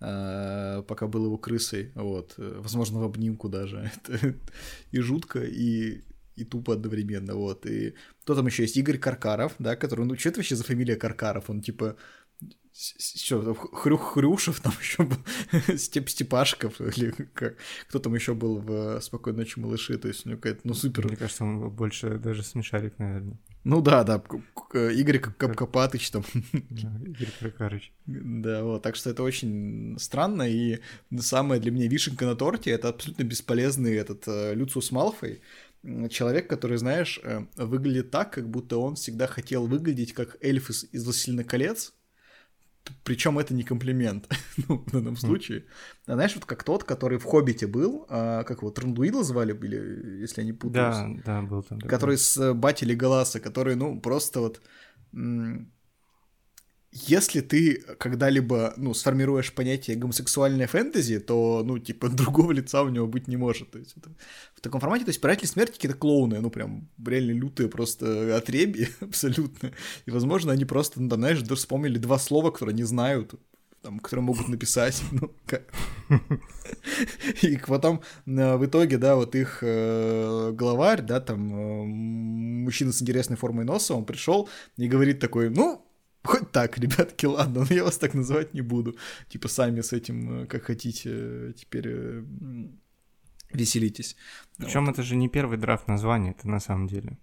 э, 0.00 0.82
пока 0.88 1.06
был 1.06 1.26
его 1.26 1.38
крысой, 1.38 1.92
вот, 1.94 2.34
возможно, 2.36 2.98
в 2.98 3.04
обнимку 3.04 3.48
даже. 3.48 3.92
И 4.90 4.98
жутко, 4.98 5.40
и 5.40 6.02
и 6.36 6.44
тупо 6.44 6.74
одновременно, 6.74 7.34
вот. 7.34 7.66
И 7.66 7.94
кто 8.22 8.34
там 8.34 8.46
еще 8.46 8.62
есть? 8.62 8.76
Игорь 8.76 8.98
Каркаров, 8.98 9.54
да, 9.58 9.76
который, 9.76 10.06
ну, 10.06 10.16
что 10.16 10.30
это 10.30 10.38
вообще 10.38 10.56
за 10.56 10.64
фамилия 10.64 10.96
Каркаров? 10.96 11.50
Он, 11.50 11.60
типа, 11.60 11.96
что, 12.74 13.54
Хрюх 13.54 14.14
Хрюшев 14.14 14.60
там 14.60 14.72
еще 14.80 15.04
был, 15.04 15.18
Степ 15.78 16.08
Степашков, 16.08 16.80
или 16.80 17.12
как, 17.34 17.56
кто 17.88 17.98
там 17.98 18.14
еще 18.14 18.34
был 18.34 18.58
в 18.58 19.00
«Спокойной 19.00 19.40
ночи, 19.40 19.60
малыши», 19.60 19.96
то 19.96 20.08
есть 20.08 20.26
у 20.26 20.30
него 20.30 20.40
какая-то, 20.40 20.60
ну, 20.64 20.74
супер... 20.74 21.06
Мне 21.06 21.16
кажется, 21.16 21.44
он 21.44 21.70
больше 21.70 22.18
даже 22.18 22.42
смешарик, 22.42 22.98
наверное. 22.98 23.38
Ну 23.64 23.80
да, 23.80 24.04
да, 24.04 24.22
Игорь 24.74 25.20
Капкопатыч 25.20 26.10
там. 26.10 26.22
Игорь 26.52 27.30
Прокарыч. 27.40 27.92
Да, 28.04 28.62
вот, 28.62 28.82
так 28.82 28.94
что 28.94 29.08
это 29.08 29.22
очень 29.22 29.96
странно, 29.98 30.42
и 30.42 30.80
самое 31.18 31.60
для 31.60 31.70
меня 31.70 31.88
вишенка 31.88 32.26
на 32.26 32.36
торте— 32.36 32.70
это 32.72 32.90
абсолютно 32.90 33.22
бесполезный 33.22 33.94
этот 33.94 34.24
э, 34.26 34.54
Люциус 34.54 34.90
Малфой, 34.90 35.40
человек, 36.10 36.48
который, 36.48 36.76
знаешь, 36.78 37.20
э, 37.22 37.46
выглядит 37.56 38.10
так, 38.10 38.32
как 38.32 38.48
будто 38.48 38.78
он 38.78 38.94
всегда 38.94 39.26
хотел 39.26 39.66
выглядеть 39.66 40.12
как 40.12 40.36
эльф 40.40 40.70
из, 40.70 40.84
из 40.92 41.04
«Властелина 41.04 41.44
колец», 41.44 41.92
причем 43.02 43.38
это 43.38 43.54
не 43.54 43.62
комплимент, 43.62 44.28
ну, 44.68 44.84
в 44.86 44.90
данном 44.90 45.16
случае. 45.16 45.64
А 46.06 46.14
знаешь, 46.14 46.34
вот 46.34 46.44
как 46.44 46.64
тот, 46.64 46.84
который 46.84 47.18
в 47.18 47.24
«Хоббите» 47.24 47.66
был, 47.66 48.06
а, 48.08 48.44
как 48.44 48.58
его, 48.58 48.70
Трандуила 48.70 49.24
звали, 49.24 49.52
были, 49.52 50.20
если 50.20 50.42
я 50.42 50.46
не 50.46 50.52
путаюсь. 50.52 51.22
Да, 51.24 51.40
да, 51.40 51.42
был 51.42 51.62
там. 51.62 51.80
Который 51.80 52.18
с 52.18 52.36
э, 52.36 52.52
Бати 52.52 52.84
Леголаса, 52.84 53.40
который, 53.40 53.74
ну, 53.74 54.00
просто 54.00 54.40
вот 54.40 54.60
если 56.94 57.40
ты 57.40 57.82
когда-либо, 57.98 58.72
ну, 58.76 58.94
сформируешь 58.94 59.52
понятие 59.52 59.96
гомосексуальное 59.96 60.68
фэнтези, 60.68 61.18
то, 61.18 61.62
ну, 61.64 61.78
типа, 61.78 62.08
другого 62.10 62.52
лица 62.52 62.82
у 62.82 62.88
него 62.88 63.08
быть 63.08 63.26
не 63.26 63.36
может. 63.36 63.72
То 63.72 63.78
есть 63.78 63.94
это, 63.96 64.10
в 64.54 64.60
таком 64.60 64.80
формате, 64.80 65.04
то 65.04 65.10
есть 65.10 65.20
«Пиратели 65.20 65.46
смерти» 65.46 65.72
какие-то 65.72 65.98
клоуны, 65.98 66.40
ну, 66.40 66.50
прям 66.50 66.88
реально 67.04 67.32
лютые 67.32 67.68
просто 67.68 68.36
отреби 68.36 68.88
абсолютно. 69.00 69.72
И, 70.06 70.10
возможно, 70.12 70.52
они 70.52 70.64
просто, 70.64 71.02
ну, 71.02 71.08
там, 71.08 71.18
знаешь, 71.18 71.40
даже 71.42 71.56
вспомнили 71.56 71.98
два 71.98 72.18
слова, 72.18 72.52
которые 72.52 72.76
не 72.76 72.84
знают, 72.84 73.34
там, 73.82 73.98
которые 73.98 74.24
могут 74.24 74.48
написать, 74.48 75.02
ну, 75.12 75.32
как. 75.46 75.64
И 77.42 77.58
потом 77.66 78.02
э, 78.24 78.56
в 78.56 78.64
итоге, 78.64 78.98
да, 78.98 79.16
вот 79.16 79.34
их 79.34 79.58
э, 79.62 80.52
главарь, 80.52 81.02
да, 81.02 81.20
там, 81.20 81.52
э, 81.52 81.84
мужчина 82.64 82.92
с 82.92 83.02
интересной 83.02 83.36
формой 83.36 83.64
носа, 83.64 83.94
он 83.94 84.04
пришел 84.04 84.48
и 84.76 84.86
говорит 84.86 85.18
такой, 85.18 85.50
ну, 85.50 85.84
Хоть 86.24 86.50
так, 86.52 86.78
ребятки, 86.78 87.26
ладно, 87.26 87.66
но 87.68 87.74
я 87.74 87.84
вас 87.84 87.98
так 87.98 88.14
называть 88.14 88.54
не 88.54 88.62
буду. 88.62 88.96
Типа 89.28 89.48
сами 89.48 89.82
с 89.82 89.92
этим, 89.92 90.42
э, 90.42 90.46
как 90.46 90.64
хотите, 90.64 91.10
э, 91.12 91.52
теперь 91.54 91.86
э, 91.86 92.24
веселитесь. 93.52 94.16
Причем 94.56 94.86
вот. 94.86 94.92
это 94.92 95.02
же 95.02 95.16
не 95.16 95.28
первый 95.28 95.58
драфт 95.58 95.86
названия, 95.86 96.30
это 96.30 96.48
на 96.48 96.60
самом 96.60 96.86
деле, 96.86 97.18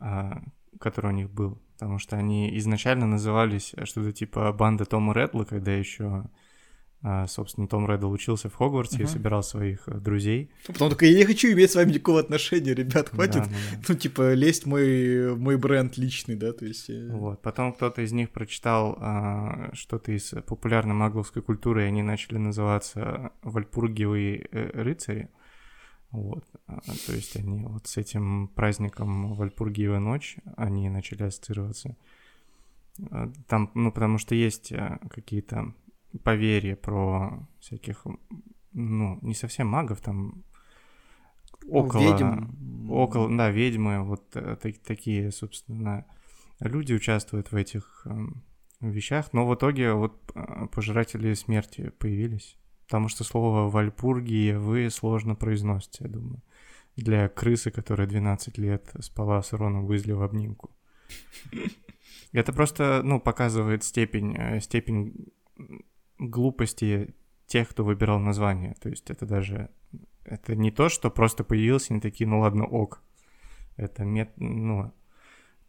а, 0.00 0.42
который 0.80 1.12
у 1.12 1.14
них 1.14 1.30
был. 1.30 1.62
Потому 1.74 1.98
что 1.98 2.16
они 2.16 2.56
изначально 2.58 3.06
назывались 3.06 3.74
что-то 3.84 4.12
типа 4.12 4.52
банда 4.52 4.84
Тома 4.84 5.14
Редла, 5.14 5.44
когда 5.44 5.72
еще 5.72 6.24
собственно, 7.28 7.68
Том 7.68 7.86
Реддл 7.86 8.10
учился 8.10 8.48
в 8.48 8.54
Хогвартсе 8.54 8.98
uh-huh. 8.98 9.04
и 9.04 9.06
собирал 9.06 9.42
своих 9.42 9.86
э, 9.88 9.98
друзей. 9.98 10.50
Ну, 10.66 10.72
потом 10.72 10.90
такой, 10.90 11.10
я 11.10 11.18
не 11.18 11.24
хочу 11.24 11.52
иметь 11.52 11.70
с 11.70 11.74
вами 11.74 11.92
никакого 11.92 12.20
отношения, 12.20 12.74
ребят, 12.74 13.10
хватит, 13.10 13.42
да, 13.42 13.44
да, 13.44 13.50
да. 13.50 13.84
ну, 13.88 13.94
типа, 13.94 14.32
лезть 14.32 14.64
мой, 14.64 15.36
мой 15.36 15.58
бренд 15.58 15.98
личный, 15.98 16.34
да, 16.34 16.52
то 16.54 16.64
есть... 16.64 16.88
Э. 16.88 17.10
Вот, 17.12 17.42
потом 17.42 17.74
кто-то 17.74 18.00
из 18.00 18.12
них 18.12 18.30
прочитал 18.30 18.96
а, 18.98 19.70
что-то 19.74 20.12
из 20.12 20.32
популярной 20.46 20.94
магловской 20.94 21.42
культуры, 21.42 21.82
и 21.84 21.88
они 21.88 22.02
начали 22.02 22.38
называться 22.38 23.32
Вальпургиевые 23.42 24.48
э, 24.50 24.70
рыцари. 24.82 25.28
Вот, 26.10 26.44
а, 26.66 26.80
то 26.80 27.12
есть 27.12 27.36
они 27.36 27.58
вот 27.66 27.86
с 27.86 27.98
этим 27.98 28.48
праздником 28.48 29.34
Вальпургиевая 29.34 30.00
ночь, 30.00 30.36
они 30.56 30.88
начали 30.88 31.24
ассоциироваться. 31.24 31.96
Там, 33.48 33.72
ну, 33.74 33.92
потому 33.92 34.16
что 34.18 34.34
есть 34.36 34.72
какие-то 35.10 35.74
поверье 36.22 36.76
про 36.76 37.46
всяких, 37.60 38.06
ну, 38.72 39.18
не 39.22 39.34
совсем 39.34 39.68
магов, 39.68 40.00
там 40.00 40.44
около... 41.68 42.00
Ведьм. 42.00 42.90
Около, 42.90 43.34
да, 43.36 43.50
ведьмы, 43.50 44.02
вот 44.02 44.36
э, 44.36 44.56
так, 44.60 44.78
такие, 44.78 45.32
собственно, 45.32 46.04
люди 46.60 46.92
участвуют 46.92 47.50
в 47.50 47.56
этих 47.56 48.06
э, 48.06 48.26
вещах, 48.80 49.32
но 49.32 49.46
в 49.46 49.54
итоге 49.54 49.92
вот 49.94 50.30
э, 50.34 50.66
пожиратели 50.70 51.34
смерти 51.34 51.90
появились, 51.98 52.56
потому 52.84 53.08
что 53.08 53.24
слово 53.24 53.70
«вальпургии» 53.70 54.52
вы 54.52 54.90
сложно 54.90 55.34
произносите, 55.34 56.04
я 56.04 56.10
думаю, 56.10 56.42
для 56.96 57.28
крысы, 57.28 57.70
которая 57.70 58.06
12 58.06 58.58
лет 58.58 58.92
спала 59.00 59.42
с 59.42 59.52
Роном 59.52 59.86
Уизли 59.86 60.12
в 60.12 60.22
обнимку. 60.22 60.70
Это 62.32 62.52
просто, 62.52 63.00
ну, 63.02 63.20
показывает 63.20 63.82
степень, 63.84 64.36
э, 64.36 64.60
степень 64.60 65.32
глупости 66.30 67.14
тех, 67.46 67.68
кто 67.68 67.84
выбирал 67.84 68.18
название. 68.18 68.74
То 68.80 68.88
есть 68.88 69.10
это 69.10 69.26
даже... 69.26 69.70
Это 70.24 70.56
не 70.56 70.70
то, 70.70 70.88
что 70.88 71.10
просто 71.10 71.44
появился, 71.44 71.88
и 71.88 71.92
они 71.94 72.00
такие, 72.00 72.26
ну 72.26 72.40
ладно, 72.40 72.64
ок. 72.64 73.02
Это 73.76 74.04
мет, 74.04 74.32
ну, 74.36 74.92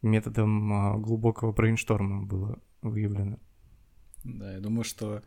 методом 0.01 0.71
а, 0.73 0.97
глубокого 0.97 1.51
брейншторма 1.51 2.23
было 2.23 2.59
выявлено. 2.81 3.37
Да, 4.23 4.53
я 4.53 4.59
думаю, 4.59 4.83
что 4.83 5.23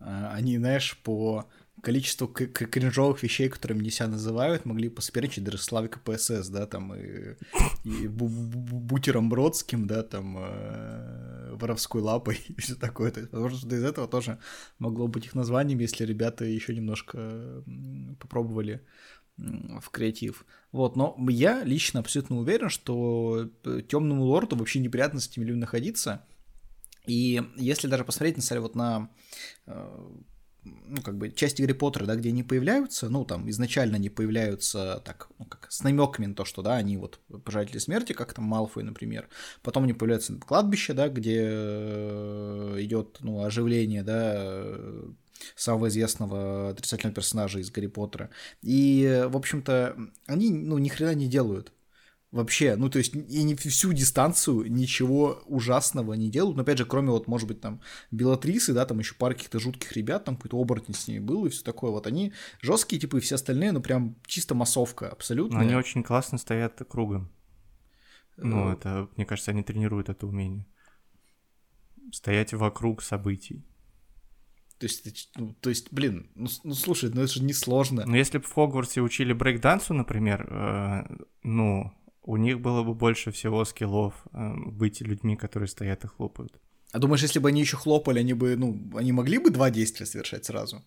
они, 0.00 0.58
знаешь, 0.58 0.98
по 1.02 1.48
количество 1.82 2.26
кринжовых 2.28 3.22
вещей, 3.22 3.48
которые 3.48 3.78
мне 3.78 3.90
себя 3.90 4.08
называют, 4.08 4.64
могли 4.64 4.88
посоперничать 4.88 5.44
даже 5.44 5.58
Славика 5.58 5.98
ПСС, 5.98 6.48
да, 6.48 6.66
там, 6.66 6.94
и, 6.94 7.36
и 7.84 8.08
Бутером 8.08 9.28
Бродским, 9.28 9.86
да, 9.86 10.02
там, 10.02 10.36
э, 10.38 11.54
Воровской 11.54 12.02
Лапой 12.02 12.38
и 12.48 12.60
все 12.60 12.74
такое. 12.74 13.10
То 13.10 13.48
что 13.48 13.74
из 13.74 13.84
этого 13.84 14.08
тоже 14.08 14.38
могло 14.78 15.08
быть 15.08 15.26
их 15.26 15.34
названием, 15.34 15.78
если 15.78 16.04
ребята 16.04 16.44
еще 16.44 16.74
немножко 16.74 17.62
попробовали 18.18 18.82
в 19.36 19.90
креатив. 19.90 20.44
Вот, 20.72 20.96
но 20.96 21.16
я 21.28 21.64
лично 21.64 22.00
абсолютно 22.00 22.38
уверен, 22.38 22.68
что 22.68 23.48
э, 23.64 23.80
темному 23.88 24.24
лорду 24.24 24.54
вообще 24.56 24.80
неприятно 24.80 25.18
с 25.18 25.28
этими 25.28 25.44
людьми 25.44 25.60
находиться. 25.60 26.26
И 27.10 27.42
если 27.56 27.88
даже 27.88 28.04
посмотреть, 28.04 28.36
на 28.36 28.60
вот 28.60 28.76
на 28.76 29.10
э, 29.66 30.08
ну, 30.62 31.02
как 31.02 31.18
бы 31.18 31.32
части 31.32 31.60
Гарри 31.60 31.72
Поттера, 31.72 32.06
да, 32.06 32.14
где 32.14 32.28
они 32.28 32.44
появляются, 32.44 33.08
ну, 33.08 33.24
там, 33.24 33.50
изначально 33.50 33.96
они 33.96 34.10
появляются 34.10 35.02
так, 35.04 35.28
ну, 35.36 35.44
как 35.44 35.66
с 35.72 35.82
намеками 35.82 36.26
на 36.26 36.36
то, 36.36 36.44
что, 36.44 36.62
да, 36.62 36.76
они 36.76 36.96
вот 36.96 37.18
пожиратели 37.44 37.78
смерти, 37.78 38.12
как 38.12 38.32
там 38.32 38.44
Малфой, 38.44 38.84
например. 38.84 39.28
Потом 39.62 39.82
они 39.84 39.92
появляются 39.92 40.34
на 40.34 40.38
кладбище, 40.38 40.92
да, 40.92 41.08
где 41.08 41.40
э, 41.42 42.76
идет, 42.78 43.18
ну, 43.22 43.42
оживление, 43.42 44.04
да, 44.04 44.70
самого 45.56 45.88
известного 45.88 46.68
отрицательного 46.68 47.16
персонажа 47.16 47.58
из 47.58 47.72
Гарри 47.72 47.88
Поттера. 47.88 48.30
И, 48.62 49.24
в 49.28 49.36
общем-то, 49.36 49.96
они, 50.26 50.50
ну, 50.52 50.78
ни 50.78 50.88
хрена 50.88 51.14
не 51.16 51.26
делают. 51.26 51.72
Вообще, 52.32 52.76
ну, 52.76 52.88
то 52.88 52.98
есть, 52.98 53.14
и 53.14 53.42
не 53.42 53.56
всю 53.56 53.92
дистанцию 53.92 54.70
ничего 54.70 55.42
ужасного 55.46 56.14
не 56.14 56.30
делают. 56.30 56.56
Но, 56.56 56.62
опять 56.62 56.78
же, 56.78 56.84
кроме 56.84 57.10
вот, 57.10 57.26
может 57.26 57.48
быть, 57.48 57.60
там, 57.60 57.80
Белатрисы, 58.12 58.72
да, 58.72 58.86
там 58.86 59.00
еще 59.00 59.16
пара 59.16 59.34
каких-то 59.34 59.58
жутких 59.58 59.92
ребят, 59.92 60.24
там 60.24 60.36
какой-то 60.36 60.56
оборотень 60.56 60.94
с 60.94 61.08
ними 61.08 61.18
был 61.18 61.46
и 61.46 61.48
все 61.50 61.64
такое. 61.64 61.90
Вот 61.90 62.06
они 62.06 62.32
жесткие, 62.62 63.00
типа, 63.00 63.16
и 63.16 63.20
все 63.20 63.34
остальные, 63.34 63.72
ну, 63.72 63.80
прям 63.80 64.14
чисто 64.26 64.54
массовка, 64.54 65.08
абсолютно. 65.08 65.58
Но 65.58 65.64
они 65.64 65.74
очень 65.74 66.04
классно 66.04 66.38
стоят 66.38 66.80
кругом. 66.88 67.32
Ну, 68.36 68.70
э, 68.70 68.74
это, 68.74 69.08
мне 69.16 69.26
кажется, 69.26 69.50
они 69.50 69.64
тренируют 69.64 70.08
это 70.08 70.24
умение. 70.26 70.66
Стоять 72.12 72.52
вокруг 72.52 73.02
событий. 73.02 73.64
То 74.78 74.86
есть, 74.86 75.30
ну, 75.36 75.54
то 75.60 75.68
есть, 75.68 75.92
блин, 75.92 76.30
ну, 76.34 76.48
ну 76.64 76.72
слушай, 76.72 77.10
ну 77.12 77.20
это 77.20 77.30
же 77.30 77.42
несложно. 77.42 78.04
Ну 78.06 78.14
если 78.14 78.38
бы 78.38 78.44
в 78.44 78.52
Хогвартсе 78.54 79.02
учили 79.02 79.34
брейкдансу, 79.34 79.92
например, 79.92 80.46
э, 80.50 81.16
ну, 81.42 81.92
у 82.22 82.36
них 82.36 82.60
было 82.60 82.82
бы 82.82 82.94
больше 82.94 83.30
всего 83.30 83.64
скиллов 83.64 84.14
э, 84.32 84.54
быть 84.66 85.00
людьми, 85.00 85.36
которые 85.36 85.68
стоят 85.68 86.04
и 86.04 86.08
хлопают. 86.08 86.60
А 86.92 86.98
думаешь, 86.98 87.22
если 87.22 87.38
бы 87.38 87.48
они 87.48 87.60
еще 87.60 87.76
хлопали, 87.76 88.18
они 88.18 88.34
бы, 88.34 88.56
ну, 88.56 88.90
они 88.96 89.12
могли 89.12 89.38
бы 89.38 89.50
два 89.50 89.70
действия 89.70 90.06
совершать 90.06 90.44
сразу? 90.44 90.82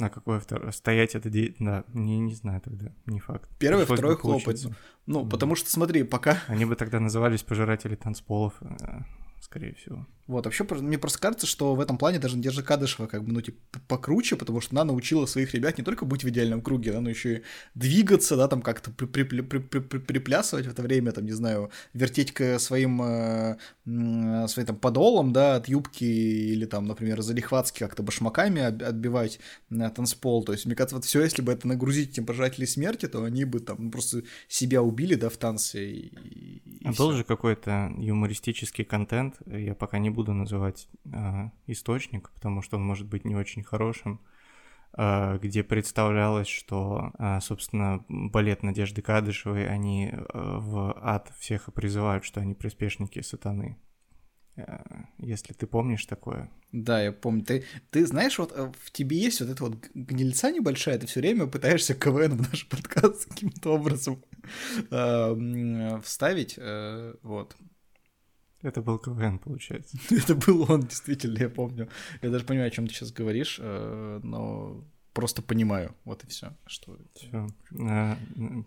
А 0.00 0.08
какое 0.08 0.40
второе? 0.40 0.72
Стоять 0.72 1.14
это... 1.14 1.30
Де... 1.30 1.54
Да, 1.60 1.84
не, 1.92 2.18
не 2.18 2.34
знаю 2.34 2.60
тогда, 2.60 2.92
не 3.06 3.20
факт. 3.20 3.48
Первое, 3.58 3.82
Пришлось 3.86 3.98
второе 3.98 4.16
хлопать. 4.16 4.66
Ну, 5.06 5.22
да. 5.22 5.30
потому 5.30 5.54
что, 5.54 5.70
смотри, 5.70 6.02
пока... 6.02 6.42
Они 6.48 6.64
бы 6.64 6.74
тогда 6.74 6.98
назывались 6.98 7.44
пожиратели 7.44 7.94
танцполов. 7.94 8.54
Э, 8.60 9.02
скорее 9.40 9.74
всего. 9.74 10.06
Вот, 10.26 10.46
вообще, 10.46 10.64
мне 10.70 10.98
просто 10.98 11.18
кажется, 11.18 11.46
что 11.46 11.74
в 11.74 11.80
этом 11.80 11.98
плане 11.98 12.18
даже 12.18 12.36
Надежда 12.36 12.62
Кадышева 12.62 13.06
как 13.06 13.24
бы, 13.24 13.32
ну, 13.32 13.42
типа, 13.42 13.58
покруче, 13.88 14.36
потому 14.36 14.60
что 14.62 14.72
она 14.72 14.84
научила 14.84 15.26
своих 15.26 15.52
ребят 15.54 15.76
не 15.76 15.84
только 15.84 16.06
быть 16.06 16.24
в 16.24 16.28
идеальном 16.28 16.62
круге, 16.62 16.92
да, 16.92 17.00
но 17.00 17.10
еще 17.10 17.36
и 17.36 17.42
двигаться, 17.74 18.36
да, 18.36 18.48
там 18.48 18.62
как-то 18.62 18.90
при, 18.90 19.04
при, 19.04 19.22
при, 19.22 19.58
при, 19.58 19.80
при, 19.80 19.98
приплясывать 19.98 20.66
в 20.66 20.70
это 20.70 20.80
время, 20.80 21.12
там, 21.12 21.26
не 21.26 21.32
знаю, 21.32 21.70
вертеть 21.92 22.32
к 22.32 22.58
своим, 22.58 23.02
э, 23.02 23.58
своим 23.84 24.66
там 24.66 24.76
подолом, 24.76 25.34
да, 25.34 25.56
от 25.56 25.68
юбки 25.68 26.04
или 26.04 26.64
там, 26.64 26.86
например, 26.86 27.20
залихватски 27.20 27.80
как-то 27.80 28.02
башмаками 28.02 28.62
отбивать 28.62 29.40
на 29.68 29.90
танцпол. 29.90 30.42
То 30.44 30.52
есть, 30.52 30.64
мне 30.64 30.74
кажется, 30.74 30.96
вот 30.96 31.04
все, 31.04 31.22
если 31.22 31.42
бы 31.42 31.52
это 31.52 31.68
нагрузить 31.68 32.12
этим 32.12 32.24
пожирателей 32.24 32.66
смерти, 32.66 33.06
то 33.08 33.24
они 33.24 33.44
бы 33.44 33.60
там 33.60 33.90
просто 33.90 34.22
себя 34.48 34.82
убили, 34.82 35.16
да, 35.16 35.28
в 35.28 35.36
танце 35.36 35.84
и, 35.84 36.62
а 36.84 36.92
был 36.92 37.12
же 37.12 37.24
какой-то 37.24 37.92
юмористический 37.96 38.84
контент, 38.84 39.36
я 39.46 39.74
пока 39.74 39.98
не 39.98 40.10
буду 40.14 40.32
называть 40.32 40.88
э, 41.04 41.50
источник, 41.66 42.30
потому 42.30 42.62
что 42.62 42.76
он 42.76 42.84
может 42.84 43.06
быть 43.06 43.24
не 43.24 43.36
очень 43.36 43.62
хорошим, 43.62 44.20
э, 44.96 45.38
где 45.38 45.62
представлялось, 45.62 46.48
что, 46.48 47.12
э, 47.18 47.40
собственно, 47.40 48.04
балет 48.08 48.62
Надежды 48.62 49.02
Кадышевой, 49.02 49.68
они 49.68 50.10
э, 50.12 50.22
в 50.24 50.96
ад 51.02 51.32
всех 51.38 51.72
призывают, 51.74 52.24
что 52.24 52.40
они 52.40 52.54
приспешники 52.54 53.20
сатаны. 53.20 53.76
Э, 54.56 54.78
если 55.18 55.52
ты 55.52 55.66
помнишь 55.66 56.06
такое. 56.06 56.50
Да, 56.72 57.02
я 57.02 57.12
помню. 57.12 57.44
Ты, 57.44 57.64
ты 57.90 58.06
знаешь, 58.06 58.38
вот 58.38 58.52
э, 58.54 58.70
в 58.80 58.90
тебе 58.90 59.18
есть 59.18 59.40
вот 59.40 59.50
эта 59.50 59.64
вот 59.64 59.76
гнильца 59.94 60.52
небольшая, 60.52 60.98
ты 60.98 61.06
все 61.06 61.20
время 61.20 61.46
пытаешься 61.46 61.94
КВН 61.94 62.36
в 62.36 62.50
наш 62.50 62.68
подкаст 62.68 63.28
каким-то 63.28 63.74
образом 63.74 64.22
э, 64.90 66.00
вставить, 66.02 66.58
вот. 67.22 67.56
Это 68.64 68.82
был 68.82 68.98
КВН, 68.98 69.38
получается. 69.38 69.96
Это 70.10 70.34
был 70.34 70.66
он, 70.68 70.80
действительно, 70.82 71.38
я 71.38 71.48
помню. 71.48 71.88
Я 72.22 72.30
даже 72.30 72.44
понимаю, 72.44 72.68
о 72.68 72.70
чем 72.70 72.86
ты 72.86 72.94
сейчас 72.94 73.12
говоришь, 73.12 73.60
но 73.60 74.84
просто 75.14 75.42
понимаю, 75.42 75.94
вот 76.04 76.24
и 76.24 76.26
все. 76.26 76.52
Что... 76.66 76.98
Все, 77.14 77.46
а, 77.80 78.18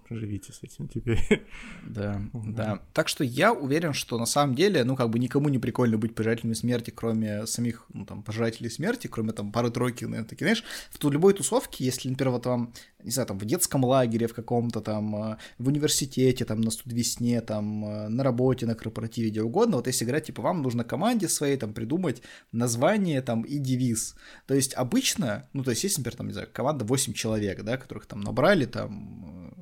живите 0.09 0.53
с 0.53 0.63
этим 0.63 0.87
теперь. 0.87 1.19
Да, 1.85 2.21
да. 2.33 2.81
Так 2.93 3.07
что 3.07 3.23
я 3.23 3.53
уверен, 3.53 3.93
что 3.93 4.17
на 4.17 4.25
самом 4.25 4.55
деле, 4.55 4.83
ну, 4.83 4.95
как 4.95 5.09
бы 5.09 5.19
никому 5.19 5.49
не 5.49 5.59
прикольно 5.59 5.97
быть 5.97 6.15
пожирателями 6.15 6.53
смерти, 6.53 6.89
кроме 6.89 7.45
самих, 7.45 7.85
ну, 7.93 8.05
там, 8.05 8.23
пожирателей 8.23 8.69
смерти, 8.69 9.07
кроме 9.07 9.33
там 9.33 9.51
пары-тройки, 9.51 10.05
наверное, 10.05 10.27
такие, 10.27 10.45
знаешь, 10.45 10.63
в 10.91 11.11
любой 11.11 11.33
тусовке, 11.33 11.83
если, 11.83 12.09
например, 12.09 12.31
вот 12.31 12.45
вам, 12.45 12.73
не 13.03 13.11
знаю, 13.11 13.27
там, 13.27 13.37
в 13.37 13.45
детском 13.45 13.83
лагере 13.85 14.27
в 14.27 14.33
каком-то 14.33 14.81
там, 14.81 15.15
э, 15.15 15.37
в 15.57 15.67
университете, 15.67 16.45
там, 16.45 16.61
на 16.61 16.71
студвесне, 16.71 17.41
там, 17.41 17.85
э, 17.85 18.07
на 18.09 18.23
работе, 18.23 18.65
на 18.65 18.75
корпоративе, 18.75 19.29
где 19.29 19.41
угодно, 19.41 19.77
вот 19.77 19.87
если 19.87 20.05
играть, 20.05 20.25
типа, 20.25 20.41
вам 20.41 20.61
нужно 20.61 20.83
команде 20.83 21.29
своей, 21.29 21.57
там, 21.57 21.73
придумать 21.73 22.21
название, 22.51 23.21
там, 23.21 23.43
и 23.43 23.59
девиз. 23.59 24.15
То 24.47 24.55
есть 24.55 24.73
обычно, 24.73 25.47
ну, 25.53 25.63
то 25.63 25.71
есть 25.71 25.83
есть, 25.83 25.97
например, 25.97 26.17
там, 26.17 26.27
не 26.27 26.33
знаю, 26.33 26.49
команда 26.51 26.85
8 26.85 27.13
человек, 27.13 27.63
да, 27.63 27.77
которых 27.77 28.07
там 28.07 28.21
набрали, 28.21 28.65
там, 28.65 29.53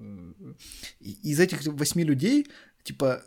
э, 0.41 0.53
из 1.01 1.39
этих 1.39 1.65
8 1.65 2.01
людей, 2.01 2.47
типа, 2.83 3.23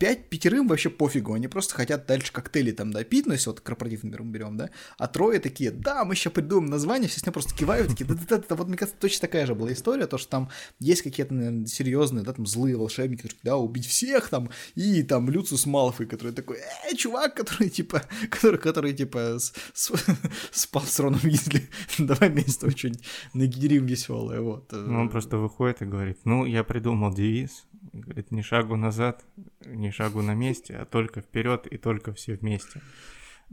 пять 0.00 0.30
пятерым 0.30 0.66
вообще 0.66 0.88
пофигу, 0.88 1.34
они 1.34 1.46
просто 1.46 1.74
хотят 1.74 2.06
дальше 2.06 2.32
коктейли 2.32 2.72
там 2.72 2.90
допить, 2.90 3.26
ну, 3.26 3.34
если 3.34 3.50
вот 3.50 3.60
корпоратив, 3.60 4.02
например, 4.02 4.22
мы 4.22 4.32
берем, 4.32 4.56
да, 4.56 4.70
а 4.96 5.06
трое 5.06 5.38
такие, 5.40 5.70
да, 5.70 6.06
мы 6.06 6.14
сейчас 6.14 6.32
придумаем 6.32 6.70
название, 6.70 7.06
все 7.06 7.20
с 7.20 7.26
ним 7.26 7.34
просто 7.34 7.54
кивают, 7.54 7.88
такие, 7.88 8.06
да-да-да, 8.06 8.54
вот 8.54 8.66
мне 8.66 8.78
кажется, 8.78 8.98
точно 8.98 9.28
такая 9.28 9.44
же 9.44 9.54
была 9.54 9.74
история, 9.74 10.06
то, 10.06 10.16
что 10.16 10.30
там 10.30 10.48
есть 10.78 11.02
какие-то, 11.02 11.34
наверное, 11.34 11.66
серьезные, 11.66 12.24
да, 12.24 12.32
там, 12.32 12.46
злые 12.46 12.78
волшебники, 12.78 13.20
которые, 13.20 13.40
да, 13.42 13.56
убить 13.58 13.86
всех 13.86 14.30
там, 14.30 14.48
и 14.74 15.02
там 15.02 15.28
Люциус 15.28 15.66
Малфой, 15.66 16.06
который 16.06 16.32
такой, 16.32 16.56
э, 16.90 16.96
чувак, 16.96 17.34
который, 17.34 17.68
типа, 17.68 18.02
который, 18.30 18.58
который, 18.58 18.94
типа, 18.94 19.38
с, 19.38 19.52
с, 19.74 19.92
спал 20.50 20.84
с 20.84 20.98
Роном 20.98 21.20
Уизли, 21.22 21.68
давай 21.98 22.30
вместе 22.30 22.70
что-нибудь 22.70 23.04
нагенерим 23.34 23.84
веселое, 23.84 24.40
вот. 24.40 24.72
Ну, 24.72 24.98
он 24.98 25.10
просто 25.10 25.36
выходит 25.36 25.82
и 25.82 25.84
говорит, 25.84 26.20
ну, 26.24 26.46
я 26.46 26.64
придумал 26.64 27.12
девиз, 27.12 27.66
говорит, 27.92 28.30
ни 28.30 28.42
шагу 28.42 28.76
назад, 28.76 29.24
ни 29.66 29.89
шагу 29.92 30.22
на 30.22 30.34
месте, 30.34 30.76
а 30.76 30.84
только 30.84 31.20
вперед 31.20 31.66
и 31.66 31.76
только 31.76 32.12
все 32.12 32.34
вместе. 32.34 32.80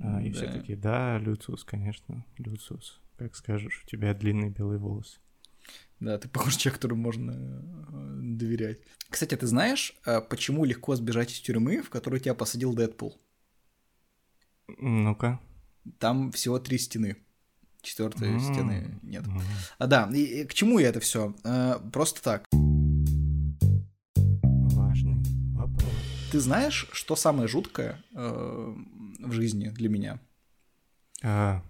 А, 0.01 0.21
и 0.21 0.29
да. 0.29 0.35
все 0.35 0.51
таки 0.51 0.75
да, 0.75 1.17
Люциус, 1.17 1.63
конечно, 1.63 2.25
Люциус. 2.37 2.99
Как 3.17 3.35
скажешь, 3.35 3.83
у 3.83 3.89
тебя 3.89 4.13
длинные 4.13 4.51
белые 4.51 4.79
волосы. 4.79 5.19
Да, 5.99 6.17
ты 6.19 6.29
похож 6.29 6.55
человек, 6.55 6.75
которому 6.75 7.01
можно 7.01 7.31
э, 7.31 8.19
доверять. 8.21 8.79
Кстати, 9.09 9.35
ты 9.35 9.47
знаешь, 9.47 9.95
э, 10.05 10.21
почему 10.21 10.63
легко 10.63 10.95
сбежать 10.95 11.31
из 11.31 11.39
тюрьмы, 11.39 11.81
в 11.81 11.89
которую 11.89 12.19
тебя 12.19 12.35
посадил 12.35 12.73
Дэдпул? 12.73 13.19
Ну-ка. 14.77 15.39
Там 15.97 16.31
всего 16.31 16.59
три 16.59 16.77
стены. 16.77 17.17
Четвертой 17.81 18.29
mm-hmm. 18.29 18.53
стены 18.53 18.99
нет. 19.01 19.25
Mm-hmm. 19.25 19.41
А 19.79 19.87
да, 19.87 20.09
и, 20.13 20.41
и 20.41 20.45
к 20.45 20.53
чему 20.53 20.77
я 20.77 20.89
это 20.89 20.99
все? 20.99 21.33
Э, 21.43 21.79
просто 21.91 22.21
так. 22.21 22.45
Ты 26.31 26.39
знаешь, 26.39 26.87
что 26.91 27.15
самое 27.15 27.47
жуткое 27.47 28.03
э, 28.13 28.75
в 29.19 29.31
жизни 29.31 29.69
для 29.69 29.89
меня? 29.89 30.19
А... 31.23 31.61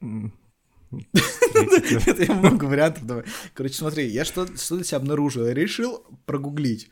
Я 0.90 2.34
много 2.34 2.64
вариантов 2.64 3.06
давай. 3.06 3.24
Короче, 3.54 3.74
смотри, 3.74 4.08
я 4.08 4.24
что, 4.24 4.46
что 4.56 4.76
для 4.76 4.84
себя 4.84 4.98
обнаружил? 4.98 5.46
Я 5.46 5.54
решил 5.54 6.04
прогуглить. 6.26 6.90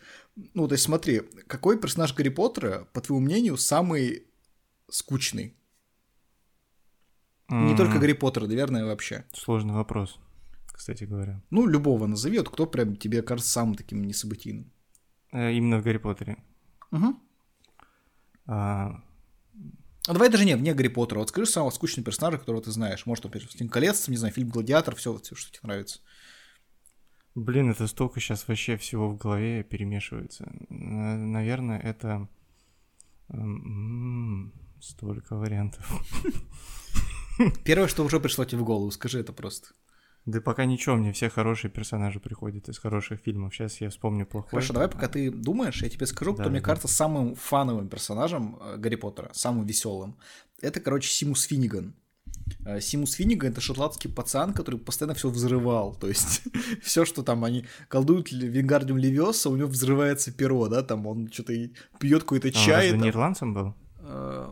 Ну, 0.54 0.68
то 0.68 0.74
есть 0.74 0.84
смотри, 0.84 1.22
какой 1.46 1.80
персонаж 1.80 2.14
Гарри 2.14 2.28
Поттера, 2.28 2.87
по 2.92 3.00
твоему 3.00 3.24
мнению, 3.24 3.56
самый 3.56 4.24
скучный? 4.88 5.56
Не 7.48 7.76
только 7.76 7.98
Гарри 7.98 8.12
Поттера, 8.12 8.46
наверное, 8.46 8.84
вообще. 8.84 9.24
Сложный 9.32 9.74
вопрос, 9.74 10.18
кстати 10.66 11.04
говоря. 11.04 11.42
Ну, 11.50 11.66
любого 11.66 12.06
назови, 12.06 12.38
вот 12.38 12.50
кто 12.50 12.66
прям 12.66 12.94
тебе 12.94 13.22
кажется 13.22 13.50
самым 13.50 13.74
таким 13.74 14.04
несобытийным. 14.04 14.70
Э, 15.32 15.52
именно 15.52 15.78
в 15.78 15.82
Гарри 15.82 15.98
Поттере. 15.98 16.37
Угу. 16.90 17.16
А... 18.46 19.03
А 20.07 20.12
давай 20.14 20.31
даже 20.31 20.46
не 20.46 20.57
вне 20.57 20.72
Гарри 20.72 20.88
Поттера. 20.88 21.18
Вот 21.18 21.29
скажи 21.29 21.51
самого 21.51 21.70
скучного 21.70 22.07
персонажа, 22.07 22.38
которого 22.38 22.62
ты 22.62 22.70
знаешь. 22.70 23.05
Может, 23.05 23.24
например, 23.24 23.46
«Властелин 23.46 23.68
колец», 23.68 24.09
не 24.09 24.16
знаю, 24.16 24.33
фильм 24.33 24.48
«Гладиатор», 24.48 24.94
все, 24.94 25.14
все, 25.18 25.35
что 25.35 25.51
тебе 25.53 25.61
нравится. 25.64 26.01
Блин, 27.35 27.70
это 27.70 27.87
столько 27.87 28.18
сейчас 28.18 28.48
вообще 28.48 28.79
всего 28.79 29.11
в 29.11 29.18
голове 29.18 29.62
перемешивается. 29.64 30.51
Наверное, 30.70 31.79
это... 31.79 32.27
М-м-м, 33.29 34.55
столько 34.81 35.37
вариантов. 35.37 35.87
Первое, 37.64 37.88
что 37.88 38.03
уже 38.03 38.18
пришло 38.18 38.46
тебе 38.46 38.62
в 38.62 38.64
голову, 38.64 38.90
скажи 38.90 39.20
это 39.20 39.35
просто. 39.35 39.68
Да 40.28 40.42
пока 40.42 40.66
ничего, 40.66 40.94
мне 40.96 41.14
все 41.14 41.30
хорошие 41.30 41.70
персонажи 41.70 42.20
приходят 42.20 42.68
из 42.68 42.78
хороших 42.78 43.18
фильмов. 43.20 43.54
Сейчас 43.54 43.80
я 43.80 43.88
вспомню 43.88 44.26
плохой. 44.26 44.50
Хорошо, 44.50 44.74
давай 44.74 44.90
пока 44.90 45.08
ты 45.08 45.30
думаешь, 45.30 45.82
я 45.82 45.88
тебе 45.88 46.04
скажу, 46.04 46.34
кто 46.34 46.42
да, 46.42 46.50
мне 46.50 46.60
да. 46.60 46.66
кажется 46.66 46.86
самым 46.86 47.34
фановым 47.34 47.88
персонажем 47.88 48.58
э, 48.60 48.76
Гарри 48.76 48.96
Поттера, 48.96 49.30
самым 49.32 49.64
веселым. 49.64 50.18
Это, 50.60 50.80
короче, 50.80 51.08
Симус 51.08 51.44
Финниган. 51.44 51.94
Э, 52.66 52.78
Симус 52.78 53.14
Финниган 53.14 53.52
это 53.52 53.62
шотландский 53.62 54.10
пацан, 54.10 54.52
который 54.52 54.78
постоянно 54.78 55.14
все 55.14 55.30
взрывал. 55.30 55.94
То 55.94 56.08
есть 56.08 56.42
все, 56.82 57.06
что 57.06 57.22
там 57.22 57.42
они 57.42 57.64
колдуют 57.88 58.30
Вингардиум 58.30 58.98
Левиоса, 58.98 59.48
у 59.48 59.56
него 59.56 59.68
взрывается 59.68 60.30
перо, 60.30 60.68
да, 60.68 60.82
там 60.82 61.06
он 61.06 61.32
что-то 61.32 61.54
пьет 61.98 62.24
какой-то 62.24 62.52
чай. 62.52 62.90
А 62.90 62.92
он 62.92 62.98
там... 62.98 63.02
не 63.02 63.08
ирландцем 63.08 63.54
был? 63.54 63.74
Э, 64.00 64.50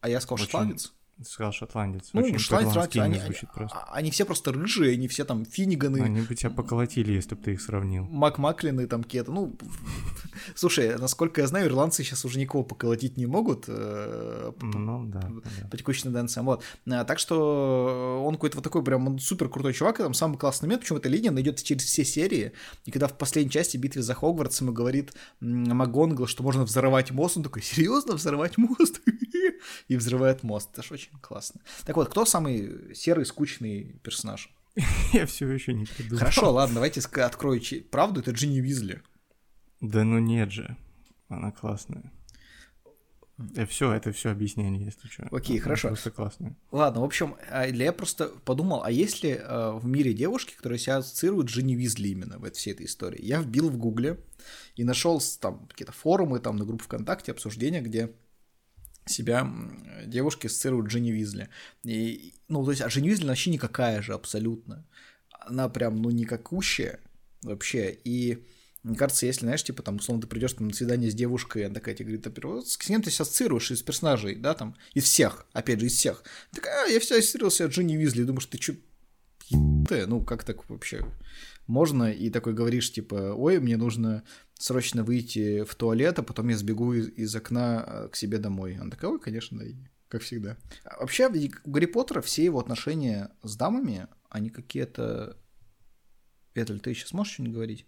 а 0.00 0.08
я 0.08 0.22
сказал 0.22 0.38
шотландец? 0.38 0.94
Сказал 1.24 1.52
шотландец. 1.52 2.10
Ну, 2.12 2.20
Очень 2.20 2.38
шотландец, 2.38 2.96
они, 2.96 3.18
звучит 3.18 3.50
просто. 3.52 3.76
А, 3.76 3.94
они 3.94 4.10
все 4.10 4.24
просто 4.24 4.52
рыжие, 4.52 4.94
они 4.94 5.08
все 5.08 5.24
там 5.24 5.44
финиганы. 5.44 6.00
Они 6.00 6.20
бы 6.20 6.34
тебя 6.34 6.50
поколотили, 6.50 7.12
если 7.12 7.34
бы 7.34 7.42
ты 7.42 7.52
их 7.54 7.60
сравнил. 7.60 8.04
Мак 8.04 8.38
Маклины 8.38 8.86
там 8.86 9.02
какие-то, 9.02 9.32
ну... 9.32 9.56
Слушай, 10.54 10.96
насколько 10.96 11.40
я 11.40 11.48
знаю, 11.48 11.66
ирландцы 11.66 12.04
сейчас 12.04 12.24
уже 12.24 12.38
никого 12.38 12.62
поколотить 12.62 13.16
не 13.16 13.26
могут. 13.26 13.64
Э, 13.66 14.52
ну, 14.60 15.04
да. 15.06 15.30
По 15.70 15.76
текущим 15.76 16.04
тенденциям, 16.04 16.46
вот. 16.46 16.62
А, 16.88 17.04
так 17.04 17.18
что 17.18 18.22
он 18.24 18.34
какой-то 18.34 18.58
вот 18.58 18.64
такой 18.64 18.84
прям 18.84 19.18
супер 19.18 19.48
крутой 19.48 19.74
чувак, 19.74 19.98
и 19.98 20.04
там 20.04 20.14
самый 20.14 20.38
классный 20.38 20.66
момент, 20.66 20.82
почему 20.82 20.98
эта 20.98 21.08
линия 21.08 21.32
идет 21.32 21.62
через 21.62 21.82
все 21.82 22.04
серии, 22.04 22.52
и 22.84 22.92
когда 22.92 23.08
в 23.08 23.18
последней 23.18 23.50
части 23.50 23.76
битвы 23.76 24.02
за 24.02 24.14
Хогвартс 24.14 24.60
ему 24.60 24.72
говорит 24.72 25.12
Магонгл, 25.40 26.26
что 26.26 26.44
можно 26.44 26.64
взорвать 26.64 27.10
мост, 27.10 27.36
он 27.36 27.42
такой, 27.42 27.62
серьезно, 27.62 28.14
взорвать 28.14 28.56
мост? 28.56 29.00
и 29.88 29.96
взрывает 29.96 30.42
мост. 30.42 30.70
Это 30.72 30.82
же 30.82 30.94
очень 30.94 31.07
классно. 31.20 31.60
Так 31.84 31.96
вот, 31.96 32.08
кто 32.08 32.24
самый 32.24 32.94
серый, 32.94 33.26
скучный 33.26 34.00
персонаж? 34.02 34.50
Я 35.12 35.26
все 35.26 35.48
еще 35.48 35.74
не 35.74 35.86
придумал. 35.86 36.18
Хорошо, 36.18 36.52
ладно, 36.52 36.76
давайте 36.76 37.00
открою 37.00 37.60
правду. 37.90 38.20
Это 38.20 38.30
Джинни 38.30 38.60
Визли. 38.60 39.02
Да 39.80 40.04
ну 40.04 40.18
нет 40.18 40.52
же. 40.52 40.76
Она 41.28 41.50
классная. 41.52 42.12
И 43.38 43.60
э, 43.60 43.66
все, 43.66 43.92
это 43.92 44.12
все 44.12 44.30
объяснение, 44.30 44.84
если 44.84 45.06
что. 45.08 45.28
Окей, 45.30 45.56
Она 45.56 45.64
хорошо. 45.64 45.88
Просто 45.88 46.10
классная. 46.10 46.56
Ладно, 46.72 47.02
в 47.02 47.04
общем, 47.04 47.36
а, 47.50 47.66
я 47.66 47.92
просто 47.92 48.28
подумал, 48.44 48.82
а 48.82 48.90
есть 48.90 49.22
ли 49.22 49.30
э, 49.30 49.70
в 49.72 49.86
мире 49.86 50.12
девушки, 50.12 50.54
которые 50.56 50.78
себя 50.78 50.96
ассоциируют 50.98 51.48
с 51.48 51.52
Джинни 51.52 51.74
Визли 51.74 52.08
именно 52.08 52.38
в 52.38 52.44
этой, 52.44 52.56
всей 52.56 52.72
этой 52.72 52.86
истории? 52.86 53.24
Я 53.24 53.40
вбил 53.40 53.70
в 53.70 53.76
Гугле 53.76 54.18
и 54.74 54.84
нашел 54.84 55.20
там 55.40 55.66
какие-то 55.66 55.92
форумы, 55.92 56.40
там 56.40 56.56
на 56.56 56.64
группе 56.64 56.84
ВКонтакте, 56.84 57.32
обсуждения, 57.32 57.80
где 57.80 58.12
себя 59.08 59.50
девушки 60.06 60.46
ассоциируют 60.46 60.88
Дженни 60.88 61.10
Визли. 61.10 61.48
И, 61.84 62.34
ну, 62.48 62.64
то 62.64 62.70
есть, 62.70 62.82
а 62.82 62.88
Дженни 62.88 63.08
Визли 63.08 63.26
вообще 63.26 63.50
никакая 63.50 64.02
же 64.02 64.14
абсолютно. 64.14 64.86
Она 65.40 65.68
прям, 65.68 66.00
ну, 66.00 66.10
никакущая 66.10 67.00
вообще. 67.42 67.96
И 68.04 68.44
мне 68.82 68.96
кажется, 68.96 69.26
если, 69.26 69.40
знаешь, 69.40 69.64
типа, 69.64 69.82
там, 69.82 69.96
условно, 69.96 70.22
ты 70.22 70.28
придешь 70.28 70.54
на 70.56 70.72
свидание 70.72 71.10
с 71.10 71.14
девушкой, 71.14 71.66
она 71.66 71.74
такая 71.74 71.94
тебе 71.94 72.16
говорит, 72.16 72.26
а 72.26 72.60
с 72.62 72.76
кем 72.76 73.02
ты 73.02 73.10
себя 73.10 73.24
ассоциируешь 73.24 73.70
из 73.70 73.82
персонажей, 73.82 74.36
да, 74.36 74.54
там, 74.54 74.76
из 74.94 75.04
всех, 75.04 75.46
опять 75.52 75.80
же, 75.80 75.86
из 75.86 75.94
всех. 75.94 76.22
Такая, 76.54 76.84
а, 76.84 76.88
я 76.88 77.00
вся 77.00 77.16
ассоциировал 77.16 77.50
себя 77.50 77.68
Джинни 77.68 77.96
Визли, 77.96 78.24
ты 78.24 78.40
что, 78.40 78.58
Ты, 79.88 80.06
ну, 80.06 80.24
как 80.24 80.44
так 80.44 80.68
вообще 80.70 81.04
можно? 81.68 82.10
И 82.10 82.30
такой 82.30 82.54
говоришь, 82.54 82.92
типа, 82.92 83.34
ой, 83.36 83.60
мне 83.60 83.76
нужно 83.76 84.24
срочно 84.58 85.04
выйти 85.04 85.64
в 85.64 85.74
туалет, 85.74 86.18
а 86.18 86.22
потом 86.22 86.48
я 86.48 86.56
сбегу 86.56 86.92
из, 86.92 87.08
из 87.08 87.34
окна 87.34 87.84
э, 87.86 88.08
к 88.08 88.16
себе 88.16 88.38
домой. 88.38 88.78
Он 88.78 88.90
такой, 88.90 89.10
ой, 89.10 89.20
конечно, 89.20 89.62
и 89.62 89.76
как 90.08 90.22
всегда. 90.22 90.56
А 90.84 91.00
вообще, 91.00 91.28
у 91.28 91.70
Гарри 91.70 91.86
Поттера 91.86 92.20
все 92.20 92.44
его 92.44 92.58
отношения 92.58 93.30
с 93.42 93.56
дамами, 93.56 94.08
они 94.28 94.50
какие-то... 94.50 95.38
Петель, 96.52 96.80
ты 96.80 96.92
сейчас 96.92 97.12
можешь 97.12 97.34
что-нибудь 97.34 97.54
говорить? 97.54 97.86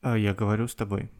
А, 0.00 0.16
я 0.16 0.34
говорю 0.34 0.68
с 0.68 0.74
тобой. 0.74 1.10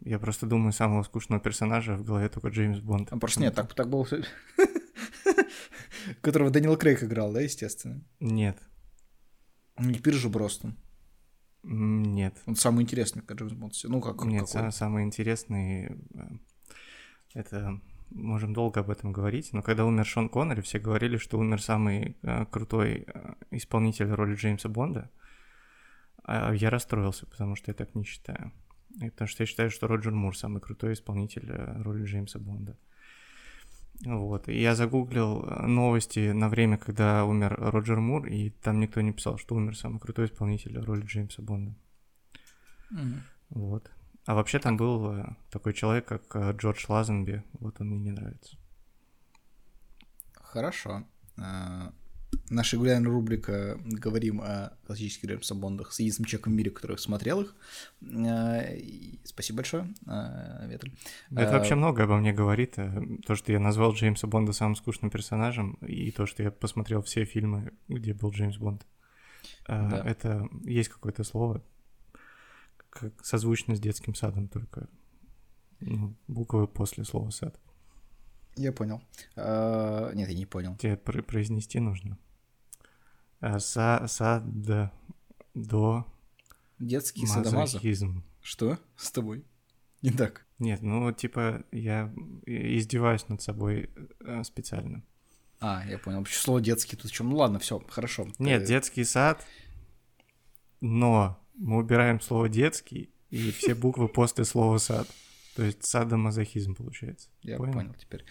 Я 0.00 0.18
просто 0.18 0.46
думаю, 0.46 0.72
самого 0.72 1.02
скучного 1.02 1.40
персонажа 1.40 1.96
в 1.96 2.04
голове 2.04 2.28
только 2.28 2.48
Джеймс 2.48 2.80
Бонд. 2.80 3.08
А 3.10 3.16
просто 3.16 3.40
нет, 3.40 3.54
так, 3.54 3.72
так 3.74 3.88
было... 3.88 4.06
Которого 6.20 6.50
Данил 6.50 6.76
Крейг 6.76 7.02
играл, 7.02 7.32
да, 7.32 7.40
естественно? 7.40 8.04
Нет. 8.20 8.58
Не 9.78 9.98
Пирс 9.98 10.18
же 10.18 10.28
Бростон. 10.28 10.76
Нет. 11.64 12.42
Он 12.46 12.56
самый 12.56 12.82
интересный, 12.82 13.22
как 13.22 13.38
Джеймс 13.38 13.54
Бонд. 13.54 13.74
Ну, 13.84 14.00
как 14.00 14.22
Нет, 14.24 14.48
какой? 14.50 14.72
самый 14.72 15.04
интересный... 15.04 15.96
Э, 16.14 16.28
это... 17.34 17.80
Можем 18.10 18.52
долго 18.52 18.80
об 18.80 18.90
этом 18.90 19.12
говорить, 19.12 19.52
но 19.52 19.62
когда 19.62 19.84
умер 19.84 20.04
Шон 20.06 20.28
Коннери, 20.28 20.60
все 20.60 20.78
говорили, 20.78 21.16
что 21.16 21.38
умер 21.38 21.60
самый 21.60 22.16
э, 22.22 22.44
крутой 22.46 23.06
э, 23.06 23.34
исполнитель 23.50 24.08
роли 24.10 24.36
Джеймса 24.36 24.68
Бонда. 24.68 25.10
А 26.22 26.52
я 26.52 26.70
расстроился, 26.70 27.26
потому 27.26 27.56
что 27.56 27.70
я 27.70 27.74
так 27.74 27.94
не 27.96 28.04
считаю. 28.04 28.52
И 29.00 29.10
потому 29.10 29.26
что 29.26 29.42
я 29.42 29.46
считаю, 29.46 29.70
что 29.70 29.88
Роджер 29.88 30.12
Мур 30.12 30.36
самый 30.36 30.60
крутой 30.60 30.92
исполнитель 30.92 31.50
роли 31.50 32.04
Джеймса 32.04 32.38
Бонда. 32.38 32.78
Вот. 34.02 34.48
И 34.48 34.60
я 34.60 34.74
загуглил 34.74 35.44
э, 35.44 35.66
новости 35.66 36.32
на 36.32 36.48
время, 36.48 36.76
когда 36.78 37.24
умер 37.24 37.56
Роджер 37.58 38.00
Мур, 38.00 38.26
и 38.26 38.50
там 38.50 38.80
никто 38.80 39.00
не 39.00 39.12
писал, 39.12 39.38
что 39.38 39.54
умер 39.54 39.76
самый 39.76 40.00
крутой 40.00 40.26
исполнитель 40.26 40.78
роли 40.78 41.02
Джеймса 41.02 41.42
Бонда. 41.42 41.74
Mm-hmm. 42.92 43.18
Вот. 43.50 43.90
А 44.26 44.34
вообще 44.34 44.58
там 44.58 44.76
был 44.76 45.12
э, 45.12 45.36
такой 45.50 45.74
человек, 45.74 46.06
как 46.06 46.56
Джордж 46.56 46.84
Лазенби. 46.88 47.44
Вот 47.54 47.80
он 47.80 47.88
мне 47.88 47.98
не 47.98 48.10
нравится. 48.10 48.56
Хорошо. 50.34 51.04
Наша 52.54 52.76
регулярная 52.76 53.10
рубрика 53.10 53.80
«Говорим 53.84 54.40
о 54.40 54.72
классических 54.86 55.28
Джеймса 55.28 55.56
Бондах» 55.56 55.92
с 55.92 55.98
единственным 55.98 56.28
человеком 56.28 56.52
в 56.52 56.56
мире, 56.56 56.70
который 56.70 56.96
смотрел 56.98 57.40
их. 57.40 57.56
Э, 58.00 58.78
спасибо 59.24 59.56
большое, 59.56 59.92
э, 60.06 60.68
Ветрь. 60.68 60.90
Это 61.32 61.50
вообще 61.50 61.74
много 61.74 62.04
обо 62.04 62.16
мне 62.16 62.32
говорит. 62.32 62.74
Э, 62.76 63.02
то, 63.26 63.34
что 63.34 63.50
я 63.50 63.58
назвал 63.58 63.92
Джеймса 63.92 64.28
Бонда 64.28 64.52
самым 64.52 64.76
скучным 64.76 65.10
персонажем, 65.10 65.74
и 65.82 66.12
то, 66.12 66.26
что 66.26 66.44
я 66.44 66.52
посмотрел 66.52 67.02
все 67.02 67.24
фильмы, 67.24 67.72
где 67.88 68.14
был 68.14 68.30
Джеймс 68.30 68.56
Бонд. 68.58 68.86
Да. 69.66 70.02
Это 70.06 70.48
есть 70.62 70.90
какое-то 70.90 71.24
слово, 71.24 71.60
как 72.88 73.24
созвучно 73.24 73.74
с 73.74 73.80
детским 73.80 74.14
садом, 74.14 74.46
только 74.46 74.88
ну, 75.80 76.14
буквы 76.28 76.68
после 76.68 77.04
слова 77.04 77.30
сад. 77.30 77.58
Я 78.56 78.70
понял. 78.72 79.02
А, 79.34 80.12
нет, 80.12 80.28
я 80.28 80.36
не 80.36 80.46
понял. 80.46 80.76
Тебе 80.76 80.96
произнести 80.96 81.80
нужно. 81.80 82.16
А, 83.44 83.60
са, 83.60 84.04
сад, 84.08 84.42
до... 85.54 86.06
Детский 86.78 87.26
садомазохизм. 87.26 88.22
Что 88.40 88.78
с 88.96 89.10
тобой? 89.10 89.44
Не 90.00 90.12
так. 90.12 90.46
Нет, 90.58 90.80
ну, 90.80 91.12
типа, 91.12 91.62
я 91.70 92.10
издеваюсь 92.46 93.28
над 93.28 93.42
собой 93.42 93.90
э, 94.20 94.44
специально. 94.44 95.02
А, 95.60 95.84
я 95.86 95.98
понял. 95.98 96.24
Слово 96.24 96.62
детский 96.62 96.96
тут 96.96 97.12
чем? 97.12 97.28
Ну 97.28 97.36
ладно, 97.36 97.58
все, 97.58 97.80
хорошо. 97.86 98.28
Нет, 98.38 98.62
Ты... 98.62 98.68
детский 98.68 99.04
сад, 99.04 99.44
но 100.80 101.38
мы 101.54 101.76
убираем 101.76 102.22
слово 102.22 102.48
детский 102.48 103.10
и 103.28 103.50
все 103.50 103.74
буквы 103.74 104.08
после 104.08 104.46
слова 104.46 104.78
сад. 104.78 105.06
То 105.54 105.64
есть 105.64 105.84
садомазохизм 105.84 106.74
получается. 106.74 107.28
Я 107.42 107.58
понял, 107.58 107.74
понял 107.74 107.94
теперь. 107.94 108.24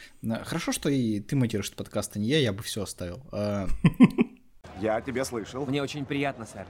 Хорошо, 0.44 0.72
что 0.72 0.90
и 0.90 1.20
ты 1.20 1.36
монтируешь 1.36 1.72
подкаст, 1.72 2.16
а 2.16 2.20
не 2.20 2.30
я, 2.30 2.40
я 2.40 2.52
бы 2.52 2.64
все 2.64 2.82
оставил. 2.82 3.24
А, 4.78 4.82
я 4.82 5.02
тебя 5.02 5.26
слышал. 5.26 5.66
Мне 5.66 5.82
очень 5.82 6.06
приятно, 6.06 6.46
сэр. 6.46 6.66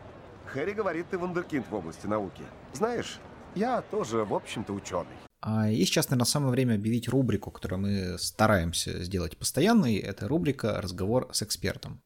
Хэри 0.46 0.74
говорит, 0.74 1.08
ты 1.10 1.18
вундеркинд 1.18 1.66
в 1.70 1.76
области 1.76 2.06
науки. 2.06 2.44
Знаешь, 2.74 3.20
я 3.56 3.82
тоже, 3.82 4.24
в 4.24 4.34
общем-то, 4.34 4.74
ученый. 4.74 5.16
А 5.42 5.70
и 5.70 5.84
сейчас, 5.84 6.10
наверное, 6.10 6.26
самое 6.26 6.52
время 6.52 6.76
объявить 6.76 7.10
рубрику, 7.10 7.52
которую 7.52 7.82
мы 7.82 8.18
стараемся 8.18 9.04
сделать 9.04 9.38
постоянной. 9.38 9.98
Это 9.98 10.28
рубрика 10.28 10.80
«Разговор 10.82 11.28
с 11.34 11.42
экспертом». 11.44 12.02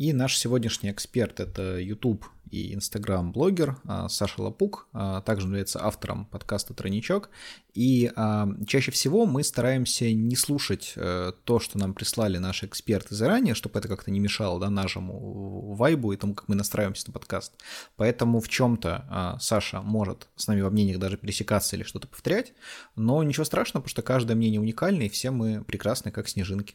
И 0.00 0.14
наш 0.14 0.38
сегодняшний 0.38 0.90
эксперт— 0.90 1.40
это 1.40 1.78
YouTube 1.78 2.24
и 2.50 2.74
Instagram-блогер 2.74 3.76
а, 3.84 4.08
Саша 4.08 4.40
Лапук, 4.40 4.88
а, 4.94 5.20
также 5.20 5.46
является 5.46 5.84
автором 5.84 6.24
подкаста 6.24 6.72
«Тройничок». 6.72 7.28
И 7.74 8.10
а, 8.16 8.48
чаще 8.66 8.92
всего 8.92 9.26
мы 9.26 9.44
стараемся 9.44 10.10
не 10.10 10.36
слушать 10.36 10.94
э, 10.96 11.32
то, 11.44 11.60
что 11.60 11.78
нам 11.78 11.92
прислали 11.92 12.38
наши 12.38 12.64
эксперты 12.64 13.14
заранее, 13.14 13.54
чтобы 13.54 13.78
это 13.78 13.88
как-то 13.88 14.10
не 14.10 14.20
мешало 14.20 14.58
да, 14.58 14.70
нашему 14.70 15.74
вайбу 15.74 16.14
и 16.14 16.16
тому, 16.16 16.32
как 16.32 16.48
мы 16.48 16.54
настраиваемся 16.54 17.08
на 17.08 17.12
подкаст. 17.12 17.52
Поэтому 17.96 18.40
в 18.40 18.48
чем-то 18.48 19.36
Саша 19.38 19.82
может 19.82 20.28
с 20.34 20.46
нами 20.46 20.62
во 20.62 20.70
мнениях 20.70 20.98
даже 20.98 21.18
пересекаться 21.18 21.76
или 21.76 21.82
что-то 21.82 22.08
повторять, 22.08 22.54
но 22.96 23.22
ничего 23.22 23.44
страшного, 23.44 23.82
потому 23.82 23.90
что 23.90 24.00
каждое 24.00 24.34
мнение 24.34 24.62
уникальное, 24.62 25.06
и 25.06 25.10
все 25.10 25.30
мы 25.30 25.62
прекрасны, 25.62 26.10
как 26.10 26.26
снежинки. 26.26 26.74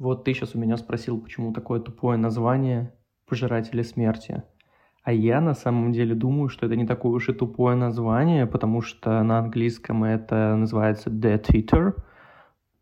Вот 0.00 0.24
ты 0.24 0.32
сейчас 0.32 0.54
у 0.54 0.58
меня 0.58 0.78
спросил, 0.78 1.20
почему 1.20 1.52
такое 1.52 1.78
тупое 1.78 2.16
название 2.16 2.90
«Пожиратели 3.28 3.82
смерти». 3.82 4.42
А 5.02 5.12
я 5.12 5.42
на 5.42 5.52
самом 5.52 5.92
деле 5.92 6.14
думаю, 6.14 6.48
что 6.48 6.64
это 6.64 6.74
не 6.74 6.86
такое 6.86 7.12
уж 7.12 7.28
и 7.28 7.34
тупое 7.34 7.76
название, 7.76 8.46
потому 8.46 8.80
что 8.80 9.22
на 9.22 9.40
английском 9.40 10.04
это 10.04 10.56
называется 10.56 11.10
Dead 11.10 11.42
Eater, 11.42 11.96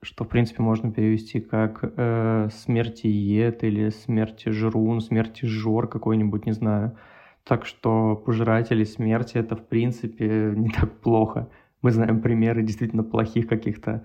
что, 0.01 0.23
в 0.23 0.29
принципе, 0.29 0.63
можно 0.63 0.93
перевести 0.93 1.41
как 1.41 1.81
э, 1.83 2.51
смертиед 2.53 3.65
или 3.65 3.89
смертежрун, 3.89 5.01
смертежор 5.01 5.89
какой-нибудь, 5.89 6.47
не 6.47 6.53
знаю. 6.53 6.97
Так 7.43 7.67
что 7.67 8.15
пожиратели 8.15 8.85
смерти 8.85 9.39
это, 9.39 9.57
в 9.57 9.67
принципе, 9.67 10.53
не 10.57 10.69
так 10.69 11.01
плохо. 11.01 11.49
Мы 11.83 11.91
знаем 11.91 12.23
примеры 12.23 12.63
действительно 12.63 13.03
плохих 13.03 13.49
каких-то 13.49 14.05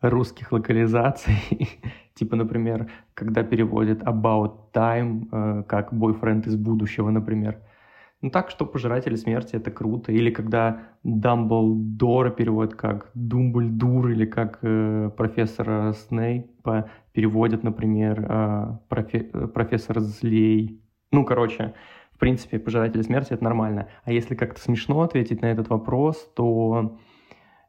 русских 0.00 0.50
локализаций. 0.50 1.36
типа, 2.14 2.36
например, 2.36 2.90
когда 3.14 3.42
переводят 3.42 4.02
about 4.02 4.72
time, 4.72 5.28
э, 5.32 5.62
как 5.64 5.92
бойфренд 5.92 6.46
из 6.46 6.56
будущего, 6.56 7.10
например. 7.10 7.60
Ну 8.24 8.30
так 8.30 8.48
что 8.48 8.64
пожиратели 8.64 9.16
смерти 9.16 9.56
это 9.56 9.70
круто. 9.70 10.10
Или 10.10 10.30
когда 10.30 10.80
Дамблдора 11.02 12.30
переводят 12.30 12.74
как 12.74 13.10
Думблдур, 13.12 14.08
или 14.08 14.24
как 14.24 14.60
э, 14.62 15.10
профессора 15.14 15.92
Снейпа 15.92 16.88
переводят, 17.12 17.62
например, 17.62 18.24
э, 18.26 18.78
профе 18.88 19.28
э, 19.30 19.46
профессор 19.48 20.00
Злей. 20.00 20.80
Ну, 21.12 21.26
короче, 21.26 21.74
в 22.12 22.18
принципе, 22.18 22.58
пожиратели 22.58 23.02
смерти 23.02 23.34
это 23.34 23.44
нормально. 23.44 23.88
А 24.04 24.12
если 24.12 24.34
как-то 24.34 24.58
смешно 24.58 25.02
ответить 25.02 25.42
на 25.42 25.46
этот 25.46 25.68
вопрос, 25.68 26.16
то 26.34 26.96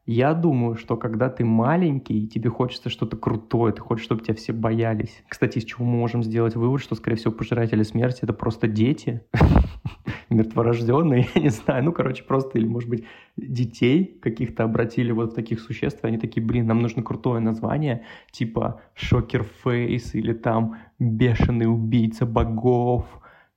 я 0.06 0.34
думаю, 0.34 0.76
что 0.76 0.96
когда 0.96 1.28
ты 1.28 1.44
маленький, 1.44 2.28
тебе 2.28 2.48
хочется 2.48 2.90
что-то 2.90 3.16
крутое, 3.16 3.72
ты 3.72 3.80
хочешь, 3.80 4.04
чтобы 4.04 4.22
тебя 4.22 4.34
все 4.34 4.52
боялись. 4.52 5.24
Кстати, 5.28 5.58
из 5.58 5.64
чего 5.64 5.84
мы 5.84 5.98
можем 5.98 6.22
сделать 6.22 6.54
вывод, 6.54 6.80
что, 6.80 6.94
скорее 6.94 7.16
всего, 7.16 7.32
пожиратели 7.32 7.82
смерти— 7.82 8.20
это 8.22 8.32
просто 8.32 8.68
дети, 8.68 9.22
мертворожденные, 10.30 11.26
я 11.34 11.40
не 11.40 11.48
знаю, 11.48 11.84
ну, 11.84 11.92
короче, 11.92 12.22
просто, 12.22 12.58
или, 12.58 12.68
может 12.68 12.88
быть, 12.88 13.04
детей 13.36 14.18
каких-то 14.22 14.62
обратили 14.62 15.10
вот 15.10 15.32
в 15.32 15.34
таких 15.34 15.60
существ, 15.60 16.04
и 16.04 16.06
они 16.06 16.18
такие, 16.18 16.44
блин, 16.44 16.66
нам 16.66 16.80
нужно 16.82 17.02
крутое 17.02 17.40
название, 17.40 18.04
типа 18.30 18.80
Шокер 18.94 19.44
Фейс 19.64 20.14
или 20.14 20.32
там 20.32 20.76
Бешеный 21.00 21.66
убийца 21.66 22.26
богов. 22.26 23.06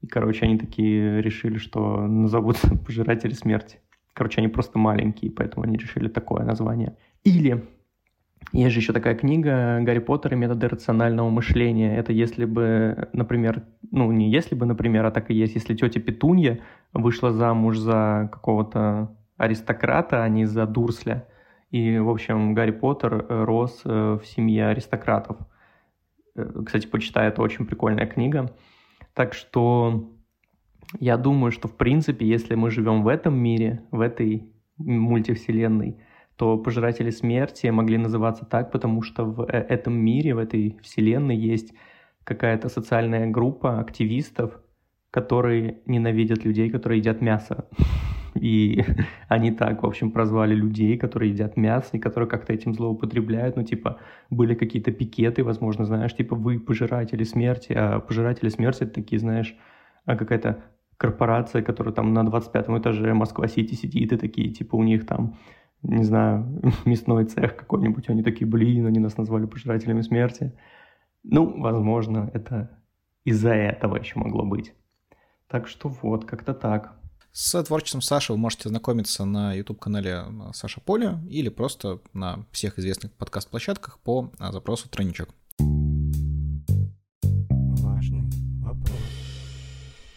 И, 0.01 0.07
короче, 0.07 0.45
они 0.45 0.57
такие 0.57 1.21
решили, 1.21 1.57
что 1.57 2.07
назовутся 2.07 2.75
пожиратели 2.85 3.33
смерти. 3.33 3.79
Короче, 4.19 4.41
они 4.41 4.49
просто 4.49 4.77
маленькие, 4.77 5.31
поэтому 5.31 5.63
они 5.63 5.77
решили 5.77 6.09
такое 6.09 6.43
название. 6.43 6.97
Или 7.23 7.63
есть 8.51 8.73
же 8.73 8.81
еще 8.81 8.91
такая 8.91 9.15
книга 9.15 9.79
«Гарри 9.79 9.99
Поттер 9.99 10.33
и 10.33 10.35
методы 10.35 10.67
рационального 10.67 11.29
мышления». 11.29 11.95
Это 11.95 12.11
если 12.11 12.43
бы, 12.43 13.07
например, 13.13 13.63
ну 13.91 14.11
не 14.11 14.29
если 14.29 14.55
бы, 14.55 14.65
например, 14.65 15.05
а 15.05 15.11
так 15.11 15.31
и 15.31 15.33
есть, 15.33 15.55
если 15.55 15.73
тетя 15.73 16.01
Петунья 16.01 16.59
вышла 16.91 17.31
замуж 17.31 17.77
за 17.77 18.27
какого-то 18.29 19.15
аристократа, 19.37 20.21
а 20.21 20.27
не 20.27 20.43
за 20.43 20.65
Дурсля. 20.65 21.25
И, 21.71 21.97
в 21.97 22.09
общем, 22.09 22.53
Гарри 22.53 22.71
Поттер 22.71 23.25
рос 23.29 23.83
э, 23.85 24.19
в 24.21 24.27
семье 24.27 24.67
аристократов. 24.67 25.37
Э, 26.35 26.61
кстати, 26.65 26.87
почитай, 26.87 27.29
это 27.29 27.41
очень 27.41 27.65
прикольная 27.65 28.05
книга. 28.05 28.53
Так 29.13 29.33
что 29.33 30.11
я 30.99 31.17
думаю, 31.17 31.51
что 31.51 31.67
в 31.67 31.75
принципе, 31.75 32.25
если 32.25 32.55
мы 32.55 32.71
живем 32.71 33.03
в 33.03 33.07
этом 33.07 33.37
мире, 33.37 33.83
в 33.91 34.01
этой 34.01 34.49
мультивселенной, 34.77 35.97
то 36.35 36.57
пожиратели 36.57 37.09
смерти 37.09 37.67
могли 37.67 37.97
называться 37.97 38.45
так, 38.45 38.71
потому 38.71 39.01
что 39.01 39.25
в 39.25 39.41
э, 39.41 39.57
этом 39.57 39.93
мире, 39.93 40.33
в 40.33 40.37
этой 40.37 40.77
вселенной 40.81 41.35
есть 41.35 41.73
какая-то 42.23 42.69
социальная 42.69 43.27
группа 43.27 43.79
активистов, 43.79 44.59
которые 45.11 45.81
ненавидят 45.85 46.45
людей, 46.45 46.69
которые 46.69 46.99
едят 46.99 47.21
мясо. 47.21 47.67
И 48.35 48.85
они 49.27 49.51
так, 49.51 49.83
в 49.83 49.85
общем, 49.85 50.11
прозвали 50.11 50.55
людей, 50.55 50.97
которые 50.97 51.31
едят 51.31 51.57
мясо 51.57 51.89
и 51.97 51.99
которые 51.99 52.29
как-то 52.29 52.53
этим 52.53 52.73
злоупотребляют. 52.73 53.57
Ну, 53.57 53.63
типа, 53.63 53.99
были 54.29 54.55
какие-то 54.55 54.91
пикеты, 54.91 55.43
возможно, 55.43 55.83
знаешь, 55.85 56.15
типа, 56.15 56.35
вы 56.35 56.59
пожиратели 56.59 57.23
смерти, 57.23 57.73
а 57.73 57.99
пожиратели 57.99 58.49
смерти 58.49 58.83
это 58.83 58.93
такие, 58.93 59.19
знаешь, 59.19 59.57
а 60.05 60.15
какая-то 60.15 60.63
корпорация, 60.99 61.61
которая 61.61 61.93
там 61.93 62.13
на 62.13 62.25
25 62.25 62.65
этаже 62.81 63.13
Москва-Сити 63.13 63.73
сидит, 63.73 64.11
и 64.11 64.17
такие, 64.17 64.53
типа, 64.53 64.75
у 64.75 64.83
них 64.83 65.07
там, 65.07 65.37
не 65.81 66.03
знаю, 66.03 66.61
мясной 66.85 67.25
цех 67.25 67.55
какой-нибудь, 67.55 68.09
они 68.09 68.21
такие, 68.21 68.45
блин, 68.45 68.85
они 68.85 68.99
нас 68.99 69.17
назвали 69.17 69.45
пожирателями 69.45 70.01
смерти. 70.01 70.53
Ну, 71.23 71.61
возможно, 71.61 72.29
это 72.33 72.81
из-за 73.23 73.53
этого 73.53 73.95
еще 73.95 74.19
могло 74.19 74.43
быть. 74.43 74.73
Так 75.47 75.69
что 75.69 75.87
вот, 75.87 76.25
как-то 76.25 76.53
так. 76.53 76.99
С 77.31 77.63
творчеством 77.63 78.01
Саши 78.01 78.33
вы 78.33 78.37
можете 78.37 78.67
знакомиться 78.67 79.23
на 79.23 79.53
YouTube-канале 79.53 80.25
Саша 80.53 80.81
Поля 80.81 81.21
или 81.29 81.47
просто 81.47 82.01
на 82.11 82.45
всех 82.51 82.77
известных 82.77 83.13
подкаст-площадках 83.13 83.99
по 83.99 84.31
а, 84.37 84.51
запросу 84.51 84.89
«Тройничок». 84.89 85.29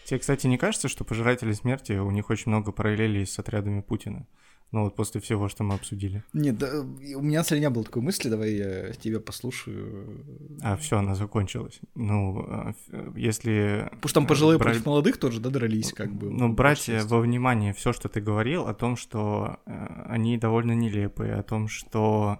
Тебе, 0.05 0.19
кстати, 0.19 0.47
не 0.47 0.57
кажется, 0.57 0.87
что 0.87 1.03
пожиратели 1.03 1.53
смерти, 1.53 1.93
у 1.93 2.11
них 2.11 2.29
очень 2.29 2.51
много 2.51 2.71
параллелей 2.71 3.25
с 3.25 3.39
отрядами 3.39 3.81
Путина? 3.81 4.27
Ну 4.73 4.85
вот 4.85 4.95
после 4.95 5.21
всего, 5.21 5.49
что 5.49 5.63
мы 5.63 5.75
обсудили. 5.75 6.23
Нет, 6.33 6.57
да, 6.57 6.81
у 6.81 7.21
меня, 7.21 7.43
кстати, 7.43 7.59
не 7.59 7.69
было 7.69 7.83
такой 7.83 8.01
мысли, 8.01 8.27
давай 8.27 8.53
я 8.53 8.93
тебя 8.93 9.19
послушаю. 9.19 10.25
А, 10.63 10.75
все, 10.77 10.97
она 10.97 11.13
закончилась. 11.13 11.79
Ну, 11.93 12.43
а, 12.47 12.73
если... 13.15 13.83
Потому 13.91 14.07
что 14.07 14.13
там 14.15 14.25
пожилые 14.25 14.57
Бра... 14.57 14.71
против 14.71 14.87
молодых 14.87 15.17
тоже, 15.17 15.39
да, 15.39 15.51
дрались 15.51 15.93
как 15.93 16.11
бы. 16.11 16.31
Ну, 16.31 16.51
брать 16.51 16.89
во 17.03 17.19
внимание 17.19 17.71
все, 17.75 17.93
что 17.93 18.09
ты 18.09 18.19
говорил, 18.19 18.65
о 18.65 18.73
том, 18.73 18.97
что 18.97 19.59
э, 19.67 20.05
они 20.07 20.39
довольно 20.39 20.71
нелепые, 20.71 21.35
о 21.35 21.43
том, 21.43 21.67
что 21.67 22.39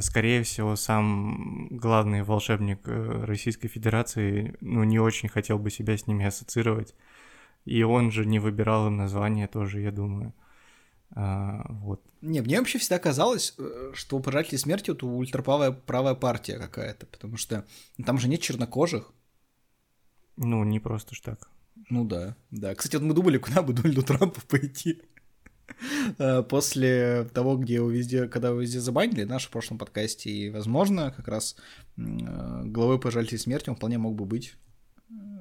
скорее 0.00 0.42
всего, 0.42 0.76
сам 0.76 1.68
главный 1.70 2.22
волшебник 2.22 2.80
э, 2.86 3.24
Российской 3.24 3.68
Федерации, 3.68 4.54
ну, 4.60 4.84
не 4.84 4.98
очень 4.98 5.28
хотел 5.28 5.58
бы 5.58 5.70
себя 5.70 5.96
с 5.96 6.06
ними 6.06 6.24
ассоциировать. 6.24 6.94
И 7.64 7.82
он 7.82 8.10
же 8.10 8.24
не 8.24 8.38
выбирал 8.38 8.88
им 8.88 8.96
название 8.96 9.48
тоже, 9.48 9.80
я 9.80 9.90
думаю. 9.90 10.34
А, 11.14 11.64
вот. 11.68 12.00
Не, 12.22 12.40
мне 12.40 12.58
вообще 12.58 12.78
всегда 12.78 12.98
казалось, 12.98 13.54
э, 13.58 13.90
что 13.94 14.20
пожиратели 14.20 14.56
смерти 14.56 14.92
это 14.92 15.06
ультраправая 15.06 15.72
правая 15.72 16.14
партия 16.14 16.58
какая-то, 16.58 17.06
потому 17.06 17.36
что 17.36 17.66
там 18.04 18.18
же 18.18 18.28
нет 18.28 18.40
чернокожих. 18.40 19.12
Ну, 20.36 20.64
не 20.64 20.80
просто 20.80 21.14
ж 21.14 21.20
так. 21.20 21.50
Ну 21.90 22.04
да, 22.04 22.36
да. 22.50 22.74
Кстати, 22.74 22.96
вот 22.96 23.04
мы 23.04 23.14
думали, 23.14 23.38
куда 23.38 23.62
бы 23.62 23.72
Дональду 23.72 24.02
Трампу 24.02 24.40
пойти. 24.48 25.02
Э, 26.18 26.42
после 26.42 27.24
того, 27.32 27.56
где 27.56 27.74
его 27.74 27.90
везде, 27.90 28.28
когда 28.28 28.48
его 28.48 28.60
везде 28.60 28.80
забанили, 28.80 29.24
наш 29.24 29.46
в 29.46 29.50
прошлом 29.50 29.78
подкасте, 29.78 30.30
и, 30.30 30.50
возможно, 30.50 31.12
как 31.16 31.28
раз 31.28 31.56
э, 31.96 32.00
главой 32.64 32.98
пожирателей 32.98 33.38
смерти 33.38 33.70
он 33.70 33.76
вполне 33.76 33.98
мог 33.98 34.14
бы 34.14 34.24
быть. 34.24 34.54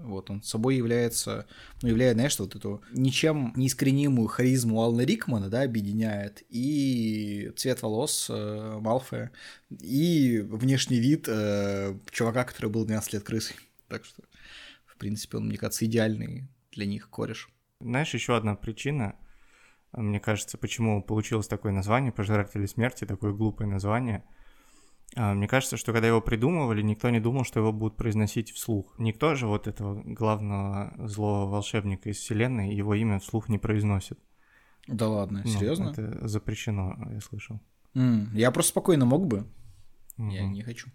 Вот 0.04 0.30
он 0.30 0.42
собой 0.42 0.76
является, 0.76 1.46
ну, 1.82 1.90
являет, 1.90 2.16
знаешь, 2.16 2.38
вот 2.40 2.56
эту 2.56 2.82
ничем 2.92 3.54
неискоренимую 3.56 4.28
харизму 4.28 4.82
Алана 4.82 5.02
Рикмана, 5.02 5.50
да, 5.50 5.62
объединяет, 5.62 6.44
и 6.50 7.52
цвет 7.56 7.82
волос 7.82 8.28
э, 8.30 8.80
Малфоя, 8.82 9.32
и 9.70 10.44
внешний 10.50 11.00
вид 11.00 11.26
э, 11.28 11.96
чувака, 12.12 12.44
который 12.44 12.72
был 12.72 12.84
12 12.84 13.14
лет 13.14 13.24
крысой. 13.24 13.56
Так 13.88 14.06
что, 14.06 14.24
в 14.86 14.98
принципе, 14.98 15.38
он, 15.38 15.48
мне 15.48 15.58
кажется, 15.58 15.86
идеальный 15.86 16.48
для 16.72 16.86
них 16.86 17.10
кореш. 17.10 17.50
Знаешь, 17.80 18.14
еще 18.14 18.36
одна 18.36 18.56
причина, 18.56 19.16
мне 19.94 20.20
кажется, 20.20 20.58
почему 20.58 21.04
получилось 21.04 21.48
такое 21.48 21.72
название 21.72 22.12
«Пожиратели 22.12 22.66
смерти», 22.66 23.06
такое 23.06 23.34
глупое 23.34 23.70
название– 23.70 24.24
а, 25.16 25.34
мне 25.34 25.48
кажется, 25.48 25.76
что 25.78 25.92
когда 25.92 26.08
его 26.08 26.22
придумывали, 26.22 26.82
никто 26.82 27.10
не 27.10 27.20
думал, 27.20 27.44
что 27.44 27.60
его 27.60 27.74
будут 27.74 27.98
произносить 27.98 28.52
вслух. 28.52 28.94
Никто 28.98 29.36
же 29.36 29.46
вот 29.46 29.68
этого 29.68 30.02
главного 30.04 30.94
злого 31.08 31.50
волшебника 31.50 32.10
из 32.10 32.18
вселенной 32.18 32.74
его 32.74 32.96
имя 32.96 33.20
вслух 33.20 33.50
не 33.50 33.58
произносит. 33.58 34.20
Да 34.88 35.10
ладно, 35.10 35.46
серьезно? 35.46 35.86
Ну, 35.86 35.92
это 35.92 36.28
запрещено, 36.28 36.98
я 37.12 37.20
слышал. 37.20 37.60
Mm, 37.94 38.30
я 38.34 38.52
просто 38.52 38.72
спокойно 38.72 39.06
мог 39.06 39.28
бы. 39.28 39.48
Mm-hmm. 40.18 40.32
Я 40.32 40.48
не 40.48 40.64
хочу. 40.64 40.90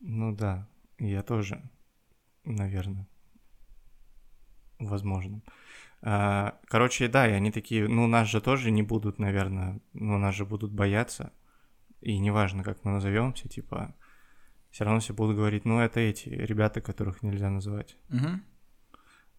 Ну 0.00 0.36
да, 0.36 0.68
я 0.98 1.22
тоже, 1.22 1.62
наверное. 2.44 3.08
Возможно. 4.78 5.40
А, 6.02 6.58
короче, 6.66 7.08
да, 7.08 7.28
и 7.28 7.32
они 7.32 7.50
такие, 7.50 7.88
ну, 7.88 8.06
нас 8.06 8.28
же 8.28 8.40
тоже 8.40 8.70
не 8.70 8.82
будут, 8.82 9.18
наверное, 9.18 9.80
ну, 9.92 10.18
нас 10.18 10.34
же 10.34 10.44
будут 10.44 10.72
бояться. 10.72 11.32
И 12.00 12.18
неважно, 12.18 12.62
как 12.62 12.84
мы 12.84 12.92
назовемся, 12.92 13.48
типа, 13.48 13.94
все 14.70 14.84
равно 14.84 15.00
все 15.00 15.14
будут 15.14 15.36
говорить, 15.36 15.64
ну, 15.64 15.80
это 15.80 16.00
эти 16.00 16.28
ребята, 16.28 16.80
которых 16.80 17.22
нельзя 17.22 17.50
называть. 17.50 17.96
Угу. 18.10 18.40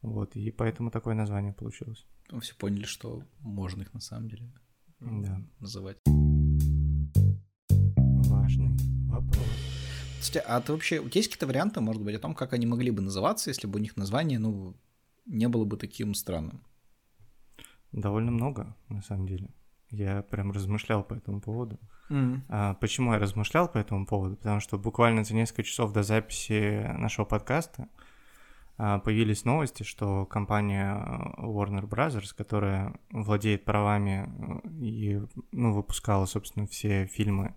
Вот, 0.01 0.35
и 0.35 0.51
поэтому 0.51 0.91
такое 0.91 1.15
название 1.15 1.53
получилось. 1.53 2.05
Мы 2.31 2.41
все 2.41 2.55
поняли, 2.55 2.85
что 2.85 3.23
можно 3.39 3.83
их 3.83 3.93
на 3.93 4.01
самом 4.01 4.29
деле 4.29 4.51
да. 4.99 5.41
называть. 5.59 5.97
Важный 8.25 8.77
вопрос. 9.07 9.47
Кстати, 10.19 10.43
а 10.45 10.59
ты 10.59 10.71
вообще, 10.71 10.99
у 10.99 11.09
тебя 11.09 11.19
есть 11.19 11.29
какие-то 11.29 11.47
варианты, 11.47 11.79
может 11.79 12.03
быть, 12.03 12.15
о 12.15 12.19
том, 12.19 12.33
как 12.33 12.53
они 12.53 12.65
могли 12.65 12.91
бы 12.91 13.01
называться, 13.01 13.49
если 13.49 13.67
бы 13.67 13.79
у 13.79 13.81
них 13.81 13.95
название, 13.95 14.39
ну, 14.39 14.75
не 15.27 15.47
было 15.47 15.65
бы 15.65 15.77
таким 15.77 16.13
странным? 16.13 16.63
Довольно 17.91 18.31
много, 18.31 18.75
на 18.89 19.01
самом 19.01 19.27
деле. 19.27 19.49
Я 19.89 20.21
прям 20.21 20.51
размышлял 20.51 21.03
по 21.03 21.13
этому 21.13 21.39
поводу. 21.39 21.79
Mm. 22.09 22.41
А, 22.49 22.73
почему 22.75 23.13
я 23.13 23.19
размышлял 23.19 23.69
по 23.69 23.77
этому 23.77 24.05
поводу? 24.05 24.35
Потому 24.35 24.59
что 24.59 24.77
буквально 24.77 25.23
за 25.23 25.33
несколько 25.33 25.63
часов 25.63 25.93
до 25.93 26.03
записи 26.03 26.91
нашего 26.97 27.25
подкаста 27.25 27.87
а, 28.77 28.99
появились 28.99 29.45
новости, 29.45 29.83
что 29.83 30.25
компания 30.25 30.91
а, 30.91 31.35
Warner 31.39 31.87
Brothers, 31.87 32.35
которая 32.35 32.93
владеет 33.11 33.65
правами 33.65 34.29
э, 34.63 34.69
и 34.79 35.21
ну, 35.51 35.73
выпускала, 35.73 36.25
собственно, 36.25 36.67
все 36.67 37.05
фильмы 37.05 37.55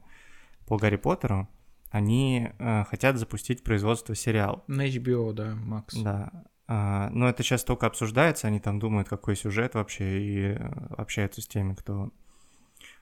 по 0.67 0.77
Гарри 0.79 0.97
Поттеру, 0.97 1.49
они 1.91 2.51
э, 2.59 2.85
хотят 2.85 3.17
запустить 3.17 3.65
производство 3.65 4.15
сериал. 4.15 4.65
На 4.69 4.87
HBO, 4.89 5.33
да, 5.33 5.55
Макс. 5.57 5.95
Да. 5.97 6.45
А, 6.73 7.11
но 7.11 7.29
это 7.29 7.43
сейчас 7.43 7.65
только 7.65 7.89
обсуждается, 7.89 8.47
они 8.47 8.61
там 8.61 8.79
думают, 8.79 9.09
какой 9.09 9.35
сюжет 9.35 9.75
вообще, 9.75 10.21
и 10.21 10.41
э, 10.53 10.57
общаются 10.97 11.43
с 11.43 11.49
теми, 11.49 11.75
кто 11.75 12.13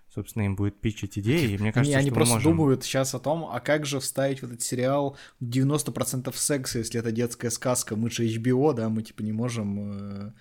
собственно, 0.08 0.44
им 0.44 0.56
будет 0.56 0.80
питчить 0.80 1.18
идеи, 1.18 1.50
и 1.50 1.58
мне 1.58 1.70
кажется, 1.70 1.94
Не, 1.94 2.00
они 2.00 2.10
просто 2.10 2.36
можем... 2.36 2.52
думают 2.52 2.82
сейчас 2.82 3.14
о 3.14 3.18
том, 3.18 3.44
а 3.44 3.60
как 3.60 3.84
же 3.84 4.00
вставить 4.00 4.40
в 4.40 4.44
этот 4.44 4.62
сериал 4.62 5.18
90% 5.42 6.34
секса, 6.34 6.78
если 6.78 6.98
это 6.98 7.12
детская 7.12 7.50
сказка, 7.50 7.94
мы 7.94 8.10
же 8.10 8.26
HBO, 8.26 8.72
да, 8.72 8.88
мы 8.88 9.02
типа 9.02 9.20
не 9.20 9.32
можем 9.32 9.78
э, 9.78 10.32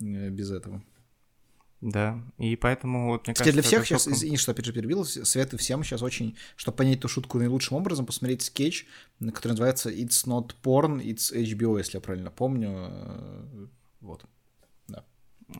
э, 0.00 0.30
без 0.30 0.50
этого. 0.50 0.82
Да, 1.82 2.22
и 2.38 2.54
поэтому 2.54 3.08
вот 3.08 3.26
мне 3.26 3.34
Кстати, 3.34 3.50
кажется... 3.50 3.52
для 3.52 3.62
всех 3.62 3.86
сейчас, 3.86 4.04
только... 4.04 4.16
извини, 4.16 4.36
что 4.36 4.52
опять 4.52 4.66
же 4.66 4.72
перебил, 4.72 5.04
советую 5.04 5.58
всем 5.58 5.82
сейчас 5.82 6.00
очень, 6.00 6.36
чтобы 6.54 6.76
понять 6.76 6.98
эту 6.98 7.08
шутку 7.08 7.38
наилучшим 7.38 7.76
образом, 7.76 8.06
посмотреть 8.06 8.42
скетч, 8.42 8.86
который 9.18 9.52
называется 9.52 9.90
It's 9.90 10.24
not 10.24 10.52
porn, 10.62 11.02
it's 11.02 11.34
HBO, 11.34 11.78
если 11.78 11.96
я 11.96 12.00
правильно 12.00 12.30
помню. 12.30 12.70
Э, 12.88 13.66
вот. 14.00 14.24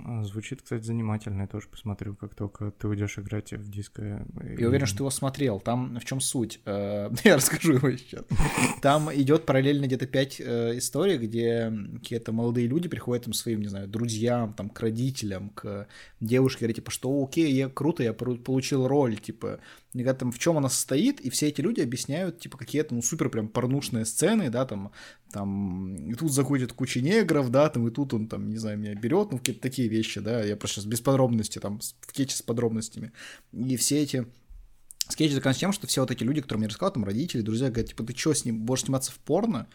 А, 0.04 0.22
звучит, 0.24 0.62
кстати, 0.62 0.82
занимательно. 0.82 1.42
Я 1.42 1.46
тоже 1.46 1.68
посмотрю, 1.68 2.14
как 2.14 2.34
только 2.34 2.70
ты 2.70 2.88
уйдешь 2.88 3.18
играть 3.18 3.52
в 3.52 3.70
диско. 3.70 4.26
Я 4.58 4.68
уверен, 4.68 4.86
что 4.86 4.98
ты 4.98 5.02
его 5.02 5.10
смотрел. 5.10 5.60
Там 5.60 5.98
в 5.98 6.04
чем 6.04 6.20
суть? 6.20 6.60
Э, 6.64 7.10
я 7.24 7.36
расскажу 7.36 7.74
его 7.74 7.90
сейчас. 7.92 8.24
Там 8.80 9.12
идет 9.14 9.46
параллельно 9.46 9.86
где-то 9.86 10.06
пять 10.06 10.40
э, 10.40 10.78
историй, 10.78 11.18
где 11.18 11.72
какие-то 11.94 12.32
молодые 12.32 12.66
люди 12.66 12.88
приходят 12.88 13.24
там 13.24 13.32
своим, 13.32 13.60
не 13.60 13.68
знаю, 13.68 13.88
друзьям, 13.88 14.54
там, 14.54 14.70
к 14.70 14.80
родителям, 14.80 15.50
к 15.50 15.86
девушке, 16.20 16.60
говорят, 16.60 16.76
типа, 16.76 16.90
что 16.90 17.22
окей, 17.22 17.52
я 17.52 17.68
круто, 17.68 18.02
я 18.02 18.12
получил 18.12 18.86
роль, 18.86 19.16
типа, 19.16 19.60
и 19.94 20.04
там 20.04 20.32
в 20.32 20.38
чем 20.38 20.56
она 20.56 20.68
состоит, 20.68 21.20
и 21.20 21.28
все 21.28 21.48
эти 21.48 21.60
люди 21.60 21.80
объясняют, 21.80 22.38
типа, 22.38 22.56
какие-то, 22.56 22.94
ну, 22.94 23.02
супер 23.02 23.28
прям 23.28 23.48
порнушные 23.48 24.06
сцены, 24.06 24.48
да, 24.48 24.64
там, 24.64 24.90
там, 25.32 25.96
и 25.96 26.14
тут 26.14 26.32
заходит 26.32 26.72
куча 26.72 27.00
негров, 27.00 27.50
да, 27.50 27.68
там, 27.68 27.88
и 27.88 27.90
тут 27.90 28.14
он, 28.14 28.26
там, 28.26 28.48
не 28.48 28.56
знаю, 28.56 28.78
меня 28.78 28.94
берет, 28.94 29.32
ну, 29.32 29.38
какие-то 29.38 29.60
такие 29.60 29.81
вещи, 29.88 30.20
да, 30.20 30.42
я 30.42 30.56
просто 30.56 30.76
сейчас 30.76 30.86
без 30.86 31.00
подробностей, 31.00 31.60
там, 31.60 31.80
в 31.80 32.30
с 32.30 32.42
подробностями, 32.42 33.12
и 33.52 33.76
все 33.76 34.02
эти 34.02 34.26
скетч 35.08 35.32
заканчивается 35.32 35.60
тем, 35.60 35.72
что 35.72 35.86
все 35.86 36.00
вот 36.00 36.10
эти 36.10 36.22
люди, 36.22 36.40
которые 36.40 36.60
мне 36.60 36.68
рассказали, 36.68 36.94
там, 36.94 37.04
родители, 37.04 37.42
друзья, 37.42 37.68
говорят, 37.68 37.88
типа, 37.88 38.04
ты 38.04 38.16
что, 38.16 38.34
с 38.34 38.44
ним 38.44 38.64
будешь 38.64 38.82
сниматься 38.82 39.12
в 39.12 39.18
порно? 39.18 39.68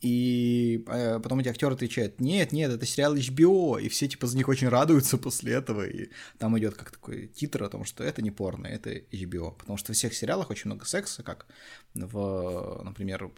И 0.00 0.84
э, 0.86 1.20
потом 1.20 1.40
эти 1.40 1.48
актеры 1.48 1.74
отвечают, 1.74 2.20
нет, 2.20 2.52
нет, 2.52 2.70
это 2.70 2.86
сериал 2.86 3.16
HBO, 3.16 3.80
и 3.80 3.88
все 3.88 4.08
типа 4.08 4.26
за 4.26 4.36
них 4.36 4.48
очень 4.48 4.68
радуются 4.68 5.18
после 5.18 5.54
этого, 5.54 5.86
и 5.86 6.10
там 6.38 6.58
идет 6.58 6.74
как 6.74 6.90
такой 6.90 7.28
титр 7.28 7.64
о 7.64 7.68
том, 7.68 7.84
что 7.84 8.04
это 8.04 8.22
не 8.22 8.30
порно, 8.30 8.66
это 8.66 8.90
HBO, 8.90 9.56
потому 9.56 9.76
что 9.78 9.92
в 9.92 9.96
всех 9.96 10.14
сериалах 10.14 10.50
очень 10.50 10.68
много 10.68 10.84
секса, 10.84 11.22
как 11.22 11.46
в, 11.94 12.82
например, 12.84 13.30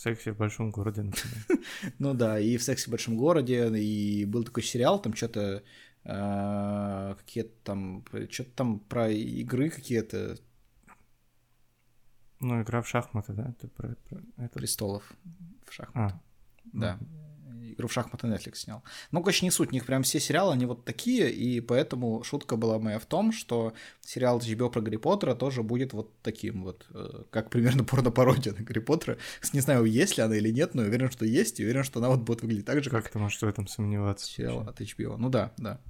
сексе 0.00 0.32
в 0.32 0.36
большом 0.36 0.70
городе, 0.70 1.02
например. 1.02 1.64
Ну 1.98 2.14
да, 2.14 2.38
и 2.40 2.56
в 2.56 2.62
сексе 2.62 2.86
в 2.86 2.90
большом 2.90 3.16
городе, 3.16 3.68
и 3.78 4.24
был 4.24 4.44
такой 4.44 4.62
сериал, 4.62 5.00
там 5.00 5.14
что-то 5.14 5.62
э, 6.04 7.14
какие-то 7.18 7.52
там, 7.64 8.04
что-то 8.30 8.50
там 8.50 8.80
про 8.80 9.10
игры 9.10 9.70
какие-то. 9.70 10.36
Ну, 12.40 12.62
игра 12.62 12.80
в 12.80 12.88
шахматы, 12.88 13.32
да? 13.34 13.54
Ты 13.60 13.68
про, 13.68 13.94
про 14.08 14.22
это... 14.38 14.58
Престолов 14.58 15.12
в 15.66 15.72
шахматы. 15.72 16.14
А, 16.14 16.20
Да. 16.72 16.98
Игру 17.74 17.88
в 17.88 17.92
шахматы 17.92 18.26
Netflix 18.26 18.56
снял. 18.56 18.82
Ну, 19.10 19.20
короче, 19.20 19.44
не 19.44 19.50
суть, 19.50 19.70
у 19.70 19.72
них 19.72 19.86
прям 19.86 20.02
все 20.02 20.20
сериалы, 20.20 20.52
они 20.52 20.66
вот 20.66 20.84
такие, 20.84 21.30
и 21.30 21.60
поэтому 21.60 22.22
шутка 22.22 22.56
была 22.56 22.78
моя 22.78 22.98
в 22.98 23.06
том, 23.06 23.32
что 23.32 23.72
сериал 24.00 24.38
HBO 24.38 24.70
про 24.70 24.80
Гарри 24.80 24.96
Поттера 24.96 25.34
тоже 25.34 25.62
будет 25.62 25.92
вот 25.92 26.12
таким 26.22 26.64
вот, 26.64 26.86
э, 26.94 27.24
как 27.30 27.50
примерно 27.50 27.84
порно-пародия 27.84 28.52
на 28.52 28.62
Гарри 28.62 28.80
Поттера. 28.80 29.18
Не 29.52 29.60
знаю, 29.60 29.84
есть 29.84 30.16
ли 30.16 30.22
она 30.22 30.36
или 30.36 30.50
нет, 30.50 30.74
но 30.74 30.82
уверен, 30.82 31.10
что 31.10 31.24
есть, 31.24 31.60
и 31.60 31.64
уверен, 31.64 31.84
что 31.84 32.00
она 32.00 32.08
вот 32.08 32.20
будет 32.20 32.42
выглядеть 32.42 32.66
так 32.66 32.82
же, 32.82 32.90
как, 32.90 33.04
как 33.04 33.12
ты 33.12 33.18
можешь 33.18 33.40
в 33.40 33.44
этом 33.44 33.66
сомневаться? 33.66 34.26
сериал 34.26 34.60
от 34.68 34.80
HBO. 34.80 35.16
Ну 35.16 35.28
да, 35.28 35.52
да. 35.56 35.80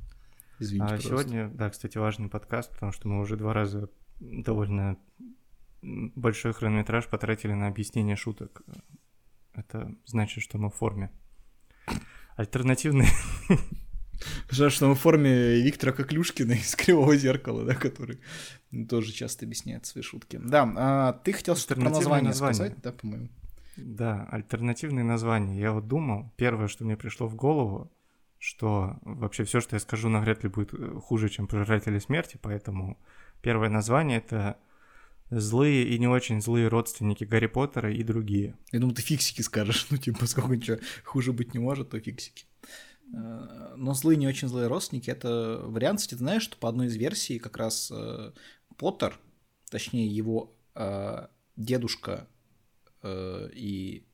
Извините, 0.59 0.95
А 0.95 0.97
пожалуйста. 0.97 1.09
сегодня, 1.09 1.49
да, 1.49 1.71
кстати, 1.71 1.97
важный 1.97 2.29
подкаст, 2.29 2.71
потому 2.71 2.93
что 2.93 3.09
мы 3.09 3.21
уже 3.21 3.37
два 3.37 3.55
раза 3.55 3.89
довольно 4.21 4.99
большой 5.83 6.53
хронометраж 6.53 7.09
потратили 7.09 7.53
на 7.53 7.67
объяснение 7.67 8.17
шуток. 8.17 8.63
Это 9.55 9.95
значит, 10.05 10.43
что 10.43 10.59
мы 10.59 10.71
в 10.71 10.75
форме. 10.75 11.11
Альтернативный... 12.37 13.09
Жаль, 14.51 14.71
что 14.71 14.87
мы 14.89 14.95
в 14.95 14.99
форме 14.99 15.61
Виктора 15.63 15.93
Коклюшкина 15.93 16.53
из 16.53 16.75
Кривого 16.77 17.17
Зеркала, 17.17 17.65
да, 17.65 17.75
который 17.75 18.21
тоже 18.89 19.13
часто 19.13 19.47
объясняет 19.47 19.87
свои 19.87 20.03
шутки. 20.03 20.39
Да, 20.43 20.71
а 20.77 21.13
ты 21.13 21.33
хотел 21.33 21.57
что-то 21.57 21.81
про 21.81 21.91
название, 21.91 22.29
название. 22.29 22.55
сказать, 22.55 22.83
да, 22.83 22.93
по-моему? 22.93 23.29
Да, 23.77 24.29
альтернативные 24.31 25.05
названия. 25.05 25.59
Я 25.59 25.73
вот 25.73 25.87
думал, 25.89 26.33
первое, 26.37 26.69
что 26.69 26.85
мне 26.85 26.97
пришло 26.97 27.29
в 27.29 27.35
голову, 27.35 27.91
что 28.39 28.99
вообще 29.03 29.45
все, 29.45 29.61
что 29.61 29.77
я 29.77 29.81
скажу, 29.81 30.09
навряд 30.09 30.43
ли 30.43 30.49
будет 30.49 30.75
э, 30.75 31.01
хуже, 31.01 31.29
чем 31.29 31.47
«Пожиратели 31.47 31.99
смерти», 31.99 32.39
поэтому 32.41 32.99
первое 33.43 33.69
название— 33.69 34.19
это 34.27 34.59
«Злые 35.31 35.85
и 35.89 35.99
не 35.99 36.09
очень 36.09 36.41
злые 36.41 36.69
родственники 36.69 37.25
Гарри 37.25 37.47
Поттера 37.47 37.93
и 37.93 38.03
другие». 38.03 38.57
Я 38.73 38.81
думаю, 38.81 38.97
ты 38.97 39.03
фиксики 39.03 39.43
скажешь, 39.43 39.87
ну, 39.91 39.97
типа, 39.97 40.21
поскольку 40.21 40.55
ничего 40.55 40.79
хуже 41.05 41.33
быть 41.33 41.55
не 41.55 41.61
может, 41.61 41.91
то 41.91 42.01
фиксики. 42.01 42.47
Э, 43.13 43.75
Но 43.77 43.95
злые, 43.95 44.17
не 44.17 44.27
очень 44.27 44.49
злые 44.49 44.67
родственники— 44.67 45.11
это 45.11 45.61
вариант, 45.65 46.01
кстати, 46.01 46.15
ты 46.15 46.19
знаешь, 46.19 46.43
что 46.43 46.57
по 46.57 46.69
одной 46.69 46.89
из 46.89 46.97
версий 46.97 47.39
как 47.39 47.57
раз 47.57 47.91
э, 47.93 48.33
Поттер, 48.77 49.19
точнее, 49.71 50.07
его 50.07 50.57
э, 50.75 51.27
дедушка 51.57 52.29
и, 53.03 54.07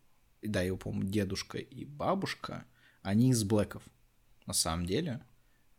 да, 0.42 0.62
его, 0.62 0.76
по-моему, 0.76 1.10
дедушка 1.10 1.58
и 1.58 1.84
бабушка, 1.84 2.66
они 3.02 3.30
из 3.30 3.42
Блэков, 3.42 3.82
на 4.46 4.52
самом 4.52 4.86
деле. 4.86 5.24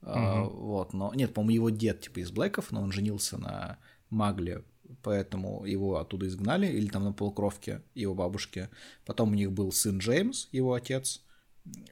Мгм. 0.02 0.50
Вот, 0.50 0.94
но... 0.94 1.14
Нет, 1.14 1.34
по-моему, 1.34 1.68
его 1.68 1.70
дед, 1.70 2.02
типа, 2.02 2.20
из 2.20 2.32
Блэков, 2.32 2.72
но 2.72 2.82
он 2.82 2.92
женился 2.92 3.38
на 3.38 3.80
Магле, 4.10 4.64
поэтому 5.04 5.66
его 5.66 5.98
оттуда 5.98 6.28
изгнали, 6.28 6.68
или 6.68 6.88
там 6.88 7.04
на 7.04 7.14
полукровке 7.14 7.82
его 7.96 8.14
бабушки. 8.14 8.70
Потом 9.06 9.32
у 9.32 9.36
них 9.36 9.52
был 9.52 9.72
сын 9.72 9.98
Джеймс, 10.00 10.48
его 10.52 10.74
отец, 10.74 11.22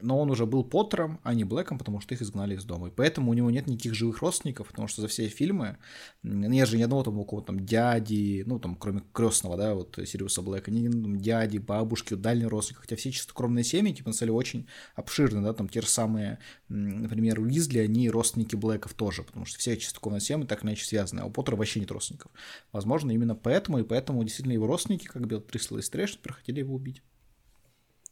но 0.02 0.20
он 0.20 0.30
уже 0.30 0.46
был 0.46 0.64
Поттером, 0.64 1.20
а 1.24 1.34
не 1.34 1.44
Блэком, 1.44 1.78
потому 1.78 2.00
что 2.00 2.14
их 2.14 2.22
изгнали 2.22 2.56
из 2.56 2.64
дома. 2.64 2.88
И 2.88 2.92
поэтому 2.92 3.32
у 3.32 3.34
него 3.34 3.50
нет 3.50 3.68
никаких 3.68 3.94
живых 3.94 4.20
родственников, 4.22 4.68
потому 4.68 4.88
что 4.88 5.02
за 5.02 5.08
все 5.08 5.28
фильмы 5.28 5.78
нет 6.24 6.68
же 6.68 6.78
ни 6.78 6.84
одного 6.84 7.04
там 7.04 7.18
у 7.18 7.26
кого 7.26 7.42
там 7.42 7.60
дяди, 7.66 8.44
ну 8.46 8.60
там 8.60 8.76
кроме 8.76 9.02
крестного, 9.14 9.58
да, 9.58 9.74
вот 9.74 9.98
Сириуса 10.06 10.42
Блэка, 10.42 10.72
ни 10.72 10.88
там, 10.88 11.20
дяди, 11.20 11.58
бабушки, 11.58 12.14
дальних 12.14 12.50
родственников, 12.50 12.84
хотя 12.84 12.96
все 12.96 13.12
чистокровные 13.12 13.64
семьи, 13.64 13.94
типа, 13.94 14.10
на 14.10 14.14
самом 14.14 14.28
деле, 14.28 14.38
очень 14.38 14.68
обширны, 14.96 15.42
да, 15.42 15.54
там 15.54 15.70
те 15.70 15.82
же 15.82 15.88
самые, 15.88 16.40
например, 16.68 17.40
Уизли, 17.40 17.80
они 17.80 18.10
родственники 18.10 18.56
Блэков 18.56 18.94
тоже, 18.94 19.24
потому 19.24 19.46
что 19.46 19.60
все 19.60 19.78
чистокровные 19.78 20.22
семьи 20.22 20.46
так 20.46 20.60
или 20.60 20.70
иначе 20.70 20.86
связаны, 20.86 21.22
а 21.22 21.26
у 21.26 21.32
Поттера 21.32 21.56
вообще 21.56 21.80
нет 21.80 21.92
родственников. 21.92 22.32
Возможно, 22.72 23.12
именно 23.12 23.36
поэтому, 23.36 23.80
и 23.80 23.84
поэтому 23.84 24.24
действительно 24.24 24.54
его 24.54 24.68
родственники, 24.68 25.06
как 25.06 25.26
Белатрис 25.26 25.72
Лестреш, 25.72 26.18
проходили 26.18 26.60
его 26.60 26.76
убить. 26.76 27.02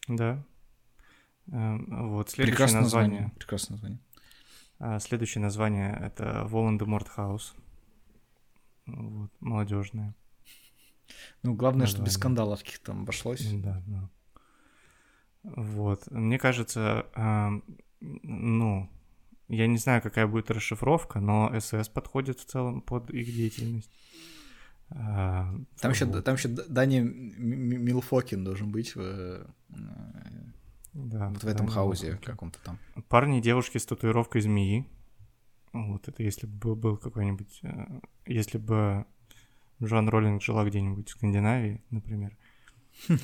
Да. 0.07 0.43
Эм, 1.52 2.10
Вот, 2.14 2.30
следующее 2.30 2.56
Прекрасное 2.56 2.82
название. 2.82 3.12
название. 3.12 3.36
Прекрасное 3.38 3.76
название. 3.76 4.00
А, 4.80 5.00
Следующее 5.00 5.41
название— 5.41 5.98
это 6.02 6.46
Волан-де-Морт 6.46 7.08
Хаус. 7.10 7.54
Вот, 8.86 9.32
молодежное. 9.39 10.14
Ну, 11.44 11.54
главное, 11.54 11.86
что 11.88 11.98
без 11.98 12.14
Название. 12.14 12.20
скандалов 12.20 12.60
каких-то 12.60 12.86
там 12.88 13.02
обошлось. 13.04 13.46
Да, 13.54 13.82
да. 13.88 14.10
Вот. 15.44 16.10
Мне 16.12 16.39
кажется, 16.39 17.06
ам, 17.14 17.64
ну, 18.02 18.89
я 19.50 19.68
не 19.68 19.78
знаю, 19.78 20.02
какая 20.02 20.28
будет 20.28 20.50
расшифровка, 20.52 21.20
но 21.20 21.52
СС 21.60 21.89
подходит 21.89 22.39
в 22.39 22.46
целом 22.46 22.82
под 22.82 23.10
их 23.12 23.28
деятельность. 23.34 23.91
А, 24.89 25.54
Там 25.80 25.91
еще, 25.91 26.06
вот, 26.06 26.24
там 26.24 26.36
еще 26.36 26.48
Дани 26.50 27.00
Милфокин 27.00 28.44
должен 28.44 28.72
быть 28.72 28.96
в, 28.96 29.00
э, 29.02 29.46
да, 30.94 31.30
вот 31.30 31.44
в 31.44 31.48
этом 31.48 31.68
да, 31.68 31.74
вот. 32.12 32.26
каком-то 32.26 32.60
там. 32.64 32.80
Парни 33.10 33.39
и 33.39 33.41
девушки 33.41 33.78
с 33.78 33.86
татуировкой 33.86 34.41
змеи. 34.41 34.88
Вот 35.74 36.08
это 36.08 36.22
если 36.24 36.46
бы 36.48 36.76
был- 36.76 36.98
какой-нибудь... 36.98 37.60
э, 37.64 38.00
Если 38.28 38.58
бы 38.60 39.06
Джоан 39.82 40.08
Роллинг 40.08 40.41
жила 40.41 40.64
где-нибудь 40.66 41.10
в 41.10 41.12
Скандинавии, 41.12 41.82
например. 41.89 42.38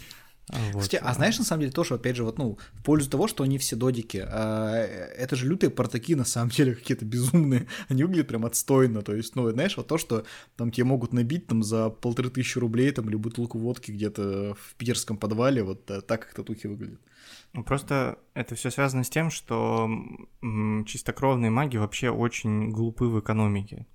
Вот, 0.49 0.83
Кстати, 0.83 1.01
а 1.03 1.13
знаешь, 1.13 1.37
на 1.37 1.45
самом 1.45 1.61
деле, 1.61 1.71
тоже, 1.71 1.93
опять 1.93 2.15
же, 2.15 2.23
вот, 2.23 2.37
ну, 2.37 2.57
в 2.73 2.83
пользу 2.83 3.09
того, 3.09 3.27
что 3.27 3.43
они 3.43 3.57
все 3.57 3.75
додики, 3.75 4.25
а, 4.27 4.73
это 4.75 5.35
же 5.35 5.47
лютые 5.47 5.69
портаки, 5.69 6.15
на 6.15 6.25
самом 6.25 6.49
деле, 6.49 6.75
какие-то 6.75 7.05
безумные, 7.05 7.67
они 7.87 8.03
выглядят 8.03 8.27
прям 8.27 8.45
отстойно, 8.45 9.01
то 9.01 9.13
есть, 9.13 9.35
ну, 9.35 9.49
знаешь, 9.51 9.77
вот 9.77 9.87
то, 9.87 9.97
что 9.97 10.25
там 10.55 10.71
тебе 10.71 10.85
могут 10.85 11.13
набить 11.13 11.47
там 11.47 11.61
за 11.61 11.89
полторы 11.89 12.29
тысячи 12.29 12.57
рублей, 12.57 12.91
там, 12.91 13.07
или 13.09 13.15
бутылку 13.15 13.59
водки 13.59 13.91
где-то 13.91 14.55
в 14.59 14.75
питерском 14.75 15.17
подвале, 15.17 15.63
вот 15.63 15.89
э, 15.91 16.01
так, 16.01 16.21
как 16.21 16.33
татухи 16.33 16.67
выглядят. 16.67 16.99
Ну, 17.53 17.63
Просто 17.63 18.19
это 18.33 18.55
все 18.55 18.71
связано 18.71 19.03
с 19.03 19.09
тем, 19.09 19.29
что 19.29 19.89
чистокровные 20.85 21.51
маги 21.51 21.77
вообще 21.77 22.09
очень 22.09 22.69
глупы 22.69 23.05
в 23.05 23.19
экономике. 23.19 23.85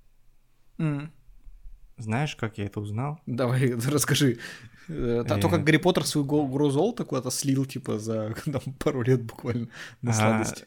Знаешь, 1.97 2.35
как 2.35 2.57
я 2.57 2.65
это 2.65 2.79
узнал? 2.79 3.19
Давай, 3.25 3.71
расскажи. 3.91 4.37
Э, 4.89 5.23
То, 5.27 5.37
то, 5.39 5.47
Э. 5.47 5.51
как 5.51 5.63
Гарри 5.63 5.77
Поттер 5.77 6.05
свою 6.05 6.25
го- 6.27 6.45
гору 6.47 6.69
золота 6.69 7.05
куда-то 7.05 7.31
слил, 7.31 7.65
типа, 7.65 7.99
за 7.99 8.35
пару 8.79 9.01
лет 9.01 9.23
буквально 9.23 9.67
на 10.01 10.11
А, 10.11 10.13
сладости. 10.13 10.65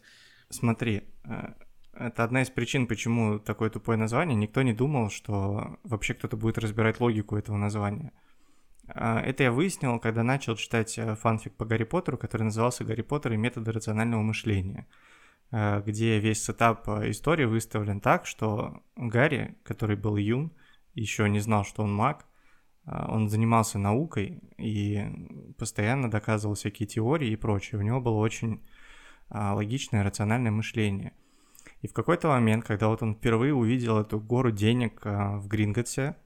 Смотри, 0.50 1.02
э, 1.24 1.52
это 1.92 2.24
одна 2.24 2.42
из 2.42 2.50
причин, 2.50 2.86
почему 2.86 3.38
такое 3.38 3.70
тупое 3.70 3.98
название. 3.98 4.36
Никто 4.36 4.62
не 4.62 4.72
думал, 4.72 5.10
что 5.10 5.78
вообще 5.84 6.14
кто-то 6.14 6.36
будет 6.36 6.58
разбирать 6.58 7.00
логику 7.00 7.36
этого 7.36 7.56
названия. 7.56 8.12
А, 8.88 9.20
Это 9.20 9.42
я 9.42 9.52
выяснил, 9.52 10.00
когда 10.00 10.22
начал 10.22 10.56
читать 10.56 10.98
фанфик 11.20 11.52
по 11.56 11.66
Гарри 11.66 11.84
Поттеру, 11.84 12.16
который 12.16 12.44
назывался 12.44 12.84
«Гарри 12.84 13.02
Поттер 13.02 13.34
и 13.34 13.36
методы 13.36 13.70
рационального 13.72 14.22
мышления», 14.22 14.86
где 15.50 16.18
весь 16.20 16.42
setup 16.44 16.88
истории 16.88 17.44
выставлен 17.46 18.00
так, 18.00 18.26
что 18.26 18.82
Гарри, 18.96 19.56
который 19.62 19.96
был 19.96 20.16
юн, 20.16 20.52
еще 21.00 21.28
не 21.28 21.40
знал, 21.40 21.64
что 21.64 21.82
он 21.82 21.94
маг, 21.94 22.26
а, 22.88 23.12
он 23.12 23.28
занимался 23.28 23.78
наукой 23.78 24.40
и 24.56 25.04
постоянно 25.58 26.10
доказывал 26.10 26.54
всякие 26.54 26.86
теории 26.86 27.30
и 27.30 27.36
прочее. 27.36 27.78
У 27.78 27.82
него 27.82 28.00
было 28.00 28.16
очень 28.16 28.64
а, 29.28 29.54
логичное, 29.54 30.02
рациональное 30.02 30.50
мышление. 30.50 31.12
И 31.82 31.88
в 31.88 31.92
какой-то 31.92 32.28
момент, 32.28 32.64
когда 32.64 32.88
вот 32.88 33.02
он 33.02 33.14
впервые 33.14 33.54
увидел 33.54 33.98
эту 33.98 34.18
гору 34.18 34.50
денег 34.50 35.00
а, 35.04 35.36
в 35.36 35.48
Гринготсе, 35.48 36.16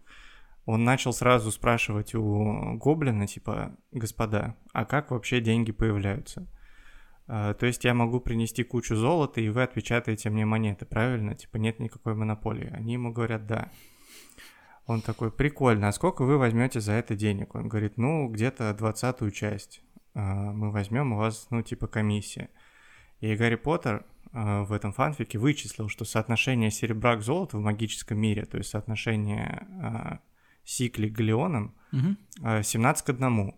он 0.65 0.85
начал 0.85 1.13
сразу 1.13 1.51
спрашивать 1.51 2.15
у 2.15 2.77
гоблина, 2.77 3.27
типа, 3.27 3.77
господа, 3.91 4.57
а 4.73 4.85
как 4.85 5.11
вообще 5.11 5.41
деньги 5.41 5.73
появляются? 5.73 6.47
То 7.27 7.57
есть 7.63 7.83
я 7.83 7.95
могу 7.95 8.21
принести 8.21 8.63
кучу 8.63 8.95
золота, 8.95 9.41
и 9.41 9.49
вы 9.49 9.65
отпечатаете 9.65 10.31
мне 10.31 10.45
монеты, 10.45 10.87
правильно? 10.87 11.35
Типа 11.35 11.57
нет 11.57 11.81
никакой 11.81 12.15
монополии. 12.15 12.71
Они 12.73 12.93
ему 12.93 13.13
говорят, 13.13 13.45
да. 13.47 13.73
Он 14.87 15.01
такой, 15.01 15.31
прикольно, 15.31 15.89
а 15.89 15.93
сколько 15.93 16.25
вы 16.25 16.39
возьмете 16.39 16.81
за 16.81 16.93
это 16.93 17.15
денег? 17.15 17.55
Он 17.55 17.69
говорит, 17.69 17.97
ну, 17.99 18.29
где-то 18.29 18.75
двадцатую 18.75 19.31
часть 19.31 19.83
а, 20.15 20.53
мы 20.53 20.71
возьмем, 20.71 21.13
у 21.13 21.17
вас, 21.17 21.47
ну, 21.51 21.63
типа 21.63 21.87
комиссия. 21.87 22.51
И 23.21 23.35
Гарри 23.37 23.55
Поттер 23.55 24.05
а, 24.33 24.65
в 24.65 24.73
этом 24.73 24.93
фанфике 24.93 25.39
вычислил, 25.39 25.89
что 25.89 26.05
соотношение 26.05 26.71
серебра 26.71 27.17
к 27.17 27.23
золоту 27.23 27.59
в 27.59 27.63
магическом 27.63 28.19
мире, 28.19 28.45
то 28.45 28.59
есть 28.59 28.71
соотношение 28.71 29.67
а, 29.81 30.19
сикли 30.65 31.09
к 31.09 31.13
галеонам, 31.13 31.75
Мгм. 31.93 32.19
а, 32.43 32.63
17 32.63 33.05
к 33.07 33.09
1. 33.11 33.55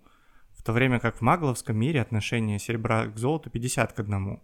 В 0.53 0.63
то 0.63 0.73
время 0.73 1.01
как 1.01 1.17
в 1.17 1.21
магловском 1.21 1.77
мире 1.77 2.01
отношение 2.01 2.59
серебра 2.59 3.07
к 3.07 3.17
золоту 3.19 3.51
50 3.51 3.93
к 3.93 4.01
1. 4.01 4.41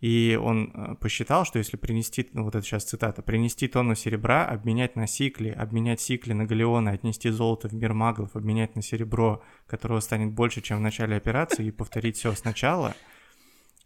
И 0.00 0.38
он 0.42 0.72
э, 0.72 0.94
посчитал, 0.96 1.44
что 1.44 1.58
если 1.58 1.76
принести, 1.76 2.28
ну 2.32 2.44
вот 2.44 2.54
это 2.54 2.64
сейчас 2.64 2.84
цитата, 2.84 3.22
принести 3.22 3.68
тонну 3.68 3.94
серебра, 3.94 4.46
обменять 4.46 4.96
на 4.96 5.06
сикли, 5.06 5.50
обменять 5.50 6.00
сикли 6.00 6.32
на 6.32 6.46
галеоны, 6.46 6.88
отнести 6.88 7.28
золото 7.28 7.68
в 7.68 7.74
мир 7.74 7.92
маглов, 7.92 8.34
обменять 8.34 8.76
на 8.76 8.82
серебро, 8.82 9.42
которого 9.66 10.00
станет 10.00 10.32
больше, 10.32 10.62
чем 10.62 10.78
в 10.78 10.80
начале 10.80 11.16
операции, 11.16 11.66
и 11.66 11.70
повторить 11.70 12.16
все 12.16 12.32
сначала, 12.32 12.94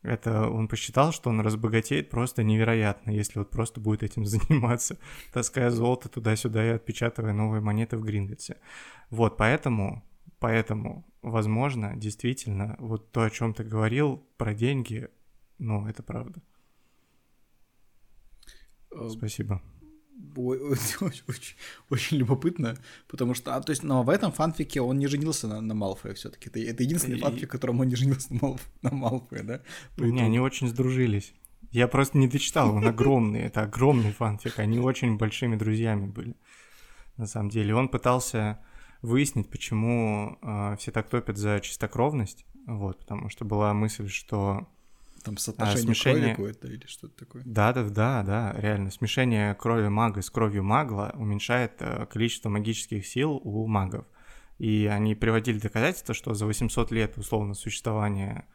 это 0.04 0.50
он 0.50 0.68
посчитал, 0.68 1.12
что 1.12 1.30
он 1.30 1.40
разбогатеет 1.40 2.10
просто 2.10 2.44
невероятно, 2.44 3.10
если 3.10 3.38
вот 3.38 3.50
просто 3.50 3.80
будет 3.80 4.02
этим 4.02 4.24
заниматься, 4.26 4.98
таская 5.32 5.70
золото 5.70 6.08
туда-сюда 6.08 6.64
и 6.64 6.74
отпечатывая 6.74 7.32
новые 7.32 7.60
монеты 7.60 7.96
в 7.96 8.04
Гринвиче. 8.04 8.58
Вот, 9.10 9.36
поэтому, 9.36 10.04
поэтому, 10.38 11.04
возможно, 11.22 11.96
действительно, 11.96 12.76
вот 12.78 13.10
то, 13.10 13.22
о 13.22 13.30
чем 13.30 13.54
ты 13.54 13.64
говорил 13.64 14.22
про 14.36 14.54
деньги, 14.54 15.08
ну, 15.58 15.86
это 15.86 16.02
правда. 16.02 16.42
Э, 18.92 19.08
Спасибо. 19.10 19.62
Очень, 20.36 21.22
очень, 21.28 21.54
очень 21.90 22.16
любопытно, 22.16 22.76
потому 23.08 23.34
что, 23.34 23.54
а, 23.54 23.60
то 23.60 23.70
есть, 23.70 23.82
но 23.82 24.02
в 24.02 24.08
этом 24.08 24.32
фанфике 24.32 24.80
он 24.80 24.98
не 24.98 25.06
женился 25.06 25.46
на, 25.48 25.60
на 25.60 25.74
Малфое 25.74 26.14
все-таки. 26.14 26.48
Это, 26.48 26.60
это 26.60 26.82
единственный 26.82 27.18
и... 27.18 27.20
фанфик, 27.20 27.48
в 27.48 27.52
котором 27.52 27.80
он 27.80 27.88
не 27.88 27.96
женился 27.96 28.32
на, 28.32 28.40
Малф, 28.40 28.68
на 28.82 28.90
Малфое, 28.90 29.42
да? 29.42 29.62
Не, 29.96 30.22
они 30.22 30.40
очень 30.40 30.68
сдружились. 30.68 31.34
Я 31.70 31.88
просто 31.88 32.18
не 32.18 32.28
дочитал, 32.28 32.74
он 32.74 32.86
огромный, 32.86 33.40
это 33.40 33.62
огромный 33.62 34.12
фанфик, 34.12 34.58
они 34.58 34.78
очень 34.78 35.16
большими 35.18 35.56
друзьями 35.56 36.06
были, 36.06 36.36
на 37.16 37.26
самом 37.26 37.50
деле. 37.50 37.74
Он 37.74 37.88
пытался 37.88 38.64
выяснить, 39.02 39.50
почему 39.50 40.38
э, 40.40 40.76
все 40.78 40.92
так 40.92 41.08
топят 41.08 41.36
за 41.36 41.60
чистокровность, 41.60 42.46
вот, 42.66 43.00
потому 43.00 43.28
что 43.28 43.44
была 43.44 43.74
мысль, 43.74 44.08
что 44.08 44.68
там 45.24 45.36
соотношение 45.38 45.82
а, 45.82 45.86
смешение... 45.86 46.34
крови 46.34 46.52
какое-то 46.52 46.68
или 46.68 46.86
что-то 46.86 47.16
такое. 47.16 47.42
Да, 47.44 47.72
да, 47.72 47.84
да, 47.84 48.22
да, 48.22 48.54
реально. 48.58 48.90
Смешение 48.90 49.54
крови 49.54 49.88
мага 49.88 50.22
с 50.22 50.30
кровью 50.30 50.62
магла 50.62 51.12
уменьшает 51.14 51.72
э, 51.80 52.06
количество 52.06 52.48
магических 52.50 53.06
сил 53.06 53.40
у 53.42 53.66
магов. 53.66 54.06
И 54.58 54.86
они 54.86 55.14
приводили 55.14 55.58
доказательства, 55.58 56.14
что 56.14 56.34
за 56.34 56.46
800 56.46 56.92
лет 56.92 57.16
условно 57.18 57.54
существования, 57.54 58.46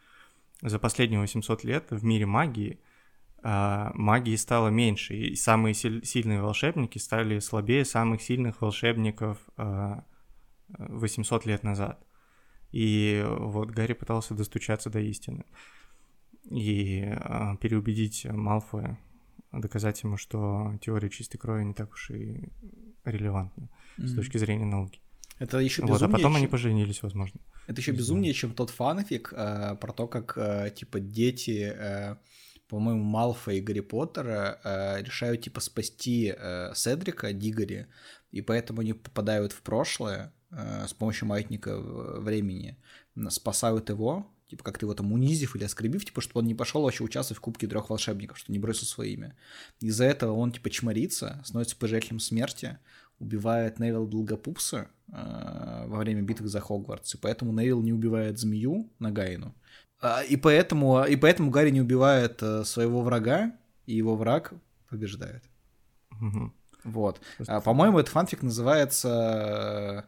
за 0.61 0.79
последние 0.79 1.19
800 1.19 1.63
лет 1.63 1.87
в 1.89 2.03
мире 2.05 2.25
магии 2.25 2.79
э, 3.43 3.89
магии 3.93 4.35
стало 4.35 4.69
меньше, 4.69 5.15
и 5.15 5.35
самые 5.35 5.73
сильные 5.73 6.41
волшебники 6.41 6.99
стали 6.99 7.39
слабее 7.39 7.83
самых 7.83 8.21
сильных 8.21 8.61
волшебников 8.61 9.39
800 10.67 11.45
э, 11.45 11.49
лет 11.49 11.63
назад. 11.63 12.05
И 12.71 13.25
вот 13.27 13.71
Гарри 13.71 13.93
пытался 13.93 14.35
достучаться 14.35 14.91
до 14.91 14.99
истины 14.99 15.43
и 16.49 17.03
э, 17.05 17.57
переубедить 17.61 18.25
Малфоя, 18.25 18.97
доказать 19.51 20.03
ему, 20.03 20.17
что 20.17 20.73
теория 20.81 21.09
чистой 21.09 21.37
крови 21.37 21.63
не 21.63 21.73
так 21.73 21.91
уж 21.91 22.11
и 22.11 22.49
релевантна 23.05 23.69
mm-hmm. 23.97 24.07
с 24.07 24.15
точки 24.15 24.37
зрения 24.37 24.65
науки. 24.65 24.99
Это 25.39 25.57
еще 25.59 25.81
безумнее, 25.81 25.99
вот, 25.99 26.09
а 26.09 26.11
потом 26.11 26.33
чем... 26.33 26.35
они 26.37 26.47
поженились, 26.47 27.01
возможно. 27.01 27.39
Это 27.67 27.79
еще 27.79 27.91
безумнее, 27.91 28.33
чем 28.33 28.53
тот 28.53 28.71
фанфик 28.71 29.33
э, 29.35 29.75
про 29.79 29.93
то, 29.93 30.07
как 30.07 30.37
э, 30.37 30.71
типа 30.75 30.99
дети, 30.99 31.71
э, 31.73 32.15
по-моему, 32.67 33.03
Малфа 33.03 33.51
и 33.51 33.61
Гарри 33.61 33.79
Поттера 33.79 34.59
э, 34.63 35.01
решают 35.03 35.41
типа 35.43 35.61
спасти 35.61 36.33
э, 36.35 36.73
Седрика 36.75 37.31
Дигори, 37.31 37.87
и 38.31 38.41
поэтому 38.41 38.81
они 38.81 38.93
попадают 38.93 39.53
в 39.53 39.61
прошлое 39.61 40.33
э, 40.51 40.87
с 40.87 40.93
помощью 40.93 41.27
маятника 41.27 41.79
времени, 41.79 42.77
спасают 43.29 43.89
его, 43.89 44.29
типа 44.49 44.63
как-то 44.63 44.85
его 44.85 44.93
там 44.93 45.11
унизив 45.11 45.55
или 45.55 45.63
оскорбив, 45.63 46.03
типа, 46.03 46.21
чтобы 46.21 46.39
он 46.39 46.47
не 46.47 46.55
пошел 46.55 46.81
вообще 46.81 47.03
участвовать 47.03 47.37
в 47.37 47.41
Кубке 47.41 47.67
трех 47.67 47.89
волшебников, 47.89 48.37
что 48.39 48.51
не 48.51 48.59
бросил 48.59 48.85
свое 48.85 49.13
имя. 49.13 49.35
Из-за 49.79 50.05
этого 50.05 50.33
он 50.33 50.51
типа 50.51 50.69
чморится, 50.69 51.41
становится 51.45 51.77
пожирателем 51.77 52.19
смерти, 52.19 52.77
убивает 53.19 53.79
Невил 53.79 54.07
Долгопупса 54.07 54.87
э, 55.11 55.85
во 55.87 55.99
время 55.99 56.21
битвы 56.21 56.47
за 56.47 56.61
Хогвартс, 56.61 57.15
и 57.15 57.17
поэтому 57.17 57.51
Невил 57.53 57.81
не 57.81 57.93
убивает 57.93 58.39
змею 58.39 58.91
Нагаину. 58.99 59.53
А, 60.01 60.23
и 60.23 60.37
поэтому, 60.37 61.03
и 61.05 61.15
поэтому 61.15 61.51
Гарри 61.51 61.71
не 61.71 61.81
убивает 61.81 62.41
э, 62.41 62.63
своего 62.63 63.01
врага, 63.01 63.51
и 63.85 63.95
его 63.95 64.15
враг 64.15 64.53
побеждает. 64.89 65.43
Угу. 66.21 66.53
Вот. 66.85 67.21
А, 67.47 67.59
по-моему, 67.61 67.99
этот 67.99 68.11
фанфик 68.11 68.41
называется 68.41 70.05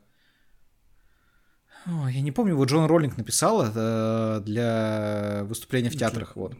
о, 1.86 2.08
я 2.08 2.22
не 2.22 2.32
помню, 2.32 2.56
вот 2.56 2.70
Джон 2.70 2.86
Роллинг 2.86 3.18
написал 3.18 3.64
это 3.64 4.42
для 4.46 5.44
выступления 5.46 5.90
в 5.90 5.98
театрах, 5.98 6.36
вот. 6.36 6.56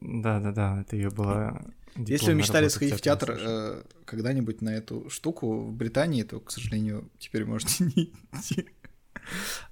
Да-да-да, 0.00 0.80
это 0.80 0.96
ее 0.96 1.10
была... 1.10 1.62
Если 1.96 2.26
вы 2.26 2.34
мечтали 2.34 2.68
сходить 2.68 2.94
в 2.94 3.00
театр 3.00 3.38
э, 3.40 3.82
когда-нибудь 4.04 4.60
на 4.60 4.68
эту 4.68 5.08
штуку 5.08 5.62
в 5.62 5.72
Британии, 5.72 6.22
то, 6.24 6.40
к 6.40 6.50
сожалению, 6.50 7.10
теперь 7.18 7.46
можете 7.46 7.84
не 7.96 8.12
идти. 8.32 8.68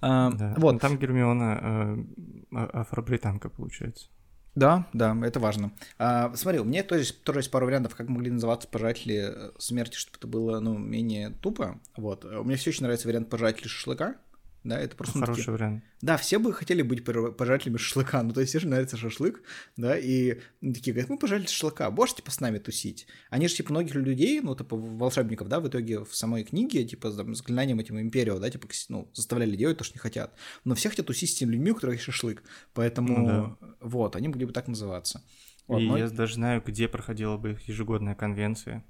А, 0.01 0.31
да. 0.31 0.55
Вот. 0.57 0.73
Ну, 0.73 0.79
там 0.79 0.99
Гермиона 0.99 1.61
э, 1.61 2.05
а, 2.53 2.81
афробританка, 2.81 3.51
получается. 3.51 4.09
Да, 4.55 4.87
да, 4.93 5.17
это 5.23 5.41
важно. 5.41 5.73
А, 5.99 6.33
смотри, 6.35 6.61
у 6.61 6.65
меня 6.65 6.83
тоже, 6.83 7.13
тоже 7.13 7.41
есть 7.41 7.51
пару 7.51 7.67
вариантов, 7.67 7.95
как 7.95 8.09
могли 8.09 8.31
называться 8.31 8.69
пожиратели 8.69 9.29
э, 9.29 9.51
смерти, 9.59 9.97
чтобы 9.97 10.19
это 10.19 10.27
было 10.27 10.61
ну, 10.61 10.79
менее 10.79 11.31
тупо. 11.31 11.81
Вот. 11.97 12.25
У 12.25 12.45
меня 12.45 12.57
все 12.57 12.71
очень 12.71 12.85
нравится 12.85 13.09
вариант 13.09 13.29
пожиратели 13.29 13.69
шашлыка. 13.69 14.17
Да, 14.65 14.79
это 14.79 14.97
просто... 14.97 15.19
Хороший 15.19 15.41
такие... 15.41 15.53
вариант. 15.53 15.85
Да, 16.01 16.17
все 16.17 16.39
бы 16.39 16.53
хотели 16.55 16.81
быть 16.81 17.05
пожирателями 17.05 17.77
шашлыка, 17.77 18.23
ну 18.23 18.33
то 18.33 18.41
есть 18.41 18.51
все 18.51 18.61
же 18.61 18.69
нравится 18.69 18.97
шашлык, 18.97 19.43
да, 19.77 19.97
и 19.97 20.41
такие 20.61 20.93
говорят, 20.93 21.11
мы 21.11 21.19
пожиратель 21.19 21.51
шашлыка, 21.51 21.91
можете 21.91 22.23
типа 22.23 22.31
с 22.31 22.41
нами 22.41 22.59
тусить? 22.59 23.07
Они 23.29 23.47
же 23.47 23.55
типа 23.57 23.73
многих 23.73 23.95
людей, 23.95 24.41
ну 24.41 24.57
типа 24.57 24.75
волшебников, 24.75 25.49
да, 25.49 25.61
в 25.61 25.69
итоге 25.69 26.01
в 26.01 26.15
самой 26.15 26.45
книге, 26.45 26.85
типа 26.85 27.11
с 27.11 27.15
заклинанием 27.15 27.79
этим 27.79 28.01
империо, 28.01 28.39
да, 28.39 28.51
типа, 28.51 28.69
ну, 28.89 29.11
заставляли 29.13 29.55
делать 29.55 29.77
то, 29.77 29.85
что 29.85 29.95
не 29.95 30.01
хотят. 30.01 30.35
Но 30.65 30.75
все 30.75 30.89
хотят 30.89 31.07
тусить 31.07 31.31
с 31.31 31.35
теми 31.35 31.53
людьми, 31.53 31.71
у 31.71 31.75
которых 31.75 31.97
есть 31.97 32.05
шашлык, 32.05 32.43
поэтому 32.73 33.19
ну, 33.19 33.27
да. 33.27 33.75
вот, 33.81 34.17
они 34.17 34.29
могли 34.29 34.47
бы 34.47 34.53
так 34.53 34.67
называться. 34.67 35.23
Вот, 35.67 35.81
и 35.81 35.87
но... 35.87 35.99
я 35.99 36.09
даже 36.09 36.35
знаю, 36.35 36.63
где 36.65 36.89
проходила 36.89 37.37
бы 37.37 37.53
их 37.53 37.69
ежегодная 37.69 38.15
конвенция. 38.15 38.85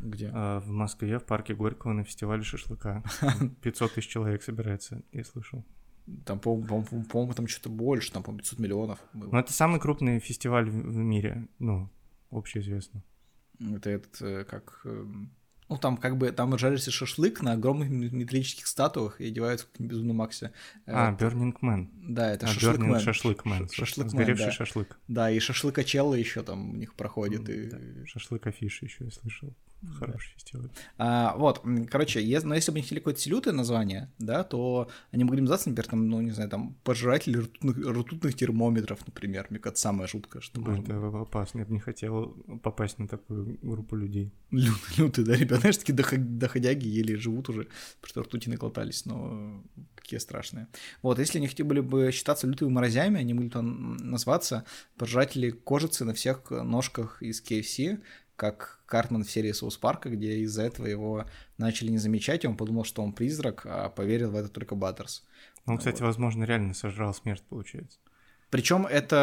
Где? 0.00 0.30
А, 0.32 0.60
в 0.60 0.70
Москве, 0.70 1.18
в 1.18 1.24
парке 1.24 1.54
Горького 1.54 1.92
на 1.92 2.04
фестивале 2.04 2.42
шашлыка. 2.42 3.02
500 3.62 3.94
тысяч 3.94 4.08
человек 4.08 4.42
собирается, 4.42 5.02
я 5.12 5.24
слышал. 5.24 5.64
Там, 6.24 6.40
по-моему, 6.40 7.04
по 7.04 7.26
по 7.26 7.34
там 7.34 7.46
что-то 7.46 7.68
больше, 7.68 8.12
там, 8.12 8.22
по 8.22 8.32
500 8.32 8.58
миллионов 8.58 8.98
было. 9.12 9.30
Ну, 9.32 9.38
это 9.38 9.52
самый 9.52 9.80
крупный 9.80 10.18
фестиваль 10.18 10.68
в, 10.68 10.74
в 10.74 10.96
мире, 10.96 11.48
ну, 11.58 11.90
общеизвестно. 12.30 13.02
Это 13.60 13.90
этот, 13.90 14.22
э, 14.22 14.44
как 14.44 14.80
эм, 14.84 15.30
ну, 15.70 15.78
там 15.78 15.96
как 15.98 16.16
бы, 16.16 16.32
там 16.32 16.58
жарится 16.58 16.90
шашлык 16.90 17.42
на 17.42 17.52
огромных 17.52 17.90
металлических 17.90 18.66
статуях 18.66 19.20
и 19.20 19.26
одеваются 19.28 19.68
как 19.72 19.86
безумно 19.86 20.12
Максе. 20.14 20.52
А, 20.84 21.14
Burning 21.14 21.54
Man. 21.62 21.88
Да, 21.92 22.32
это 22.32 22.46
а, 22.46 22.48
шашлык 22.48 22.80
Burning 22.80 22.98
шашлык 22.98 23.46
Man. 23.46 23.72
Шашлык 23.72 24.08
Сгоревший 24.08 24.46
да. 24.46 24.52
шашлык. 24.52 24.98
Да, 25.06 25.30
и 25.30 25.38
шашлыкачелло 25.38 26.14
еще 26.14 26.42
там 26.42 26.70
у 26.70 26.76
них 26.76 26.94
проходит. 26.94 27.48
И... 27.48 27.70
Да, 27.70 27.78
шашлык 28.06 28.48
афиши 28.48 28.86
еще 28.86 29.04
я 29.04 29.10
слышал. 29.12 29.54
Хороший 29.98 30.34
фестиваль. 30.34 30.68
А, 30.98 31.34
вот, 31.36 31.64
короче, 31.90 32.22
если, 32.22 32.46
но 32.46 32.54
если 32.54 32.70
бы 32.70 32.76
они 32.76 32.82
хотели 32.82 32.98
какое-то 32.98 33.20
селютое 33.20 33.54
название, 33.54 34.10
да, 34.18 34.44
то 34.44 34.90
они 35.10 35.24
могли 35.24 35.38
бы 35.38 35.42
называться, 35.42 35.70
например, 35.70 35.88
там, 35.88 36.08
ну, 36.08 36.20
не 36.20 36.32
знаю, 36.32 36.50
там, 36.50 36.76
пожиратели 36.84 37.38
ртутных, 37.38 37.76
ртутных 37.78 38.34
термометров, 38.34 39.06
например. 39.06 39.46
Мне 39.48 39.58
кажется, 39.58 39.82
самое 39.82 40.06
жуткое, 40.06 40.42
что 40.42 40.60
можно. 40.60 40.82
Это 40.82 41.20
опасно. 41.20 41.60
Я 41.60 41.64
бы 41.64 41.72
не 41.72 41.80
хотел 41.80 42.36
попасть 42.62 42.98
на 42.98 43.08
такую 43.08 43.58
группу 43.62 43.96
людей. 43.96 44.32
Лютые, 44.50 44.98
лютые 44.98 45.24
да, 45.24 45.34
ребята, 45.34 45.60
знаешь, 45.60 45.78
такие 45.78 45.96
доходяги 45.96 46.86
еле 46.86 47.16
живут 47.16 47.48
уже, 47.48 47.68
потому 48.00 48.10
что 48.10 48.22
ртути 48.22 48.50
наклотались, 48.50 49.06
но 49.06 49.62
какие 49.94 50.18
страшные. 50.18 50.66
Вот, 51.02 51.18
если 51.18 51.38
они 51.38 51.48
хотели 51.48 51.80
бы 51.80 52.10
считаться 52.12 52.46
лютыми 52.46 52.68
морозями, 52.68 53.18
они 53.20 53.32
могли 53.32 53.48
бы 53.48 53.62
назваться 53.62 54.64
пожиратели 54.96 55.50
кожицы 55.50 56.04
на 56.04 56.12
всех 56.12 56.50
ножках 56.50 57.22
из 57.22 57.42
KFC, 57.42 58.00
как 58.40 58.80
Картман 58.86 59.22
в 59.22 59.30
серии 59.30 59.52
Соус 59.52 59.76
Парка, 59.76 60.08
где 60.08 60.38
из-за 60.38 60.62
этого 60.62 60.86
его 60.86 61.26
начали 61.58 61.90
не 61.90 61.98
замечать, 61.98 62.42
и 62.42 62.48
он 62.48 62.56
подумал, 62.56 62.84
что 62.84 63.02
он 63.02 63.12
призрак, 63.12 63.66
а 63.66 63.90
поверил 63.90 64.30
в 64.30 64.34
это 64.34 64.48
только 64.48 64.74
Баттерс. 64.74 65.24
Он, 65.66 65.76
кстати, 65.76 66.00
вот. 66.00 66.06
возможно, 66.06 66.44
реально 66.44 66.72
сожрал 66.72 67.12
смерть, 67.12 67.42
получается. 67.50 67.98
Причем 68.48 68.86
это, 68.86 69.16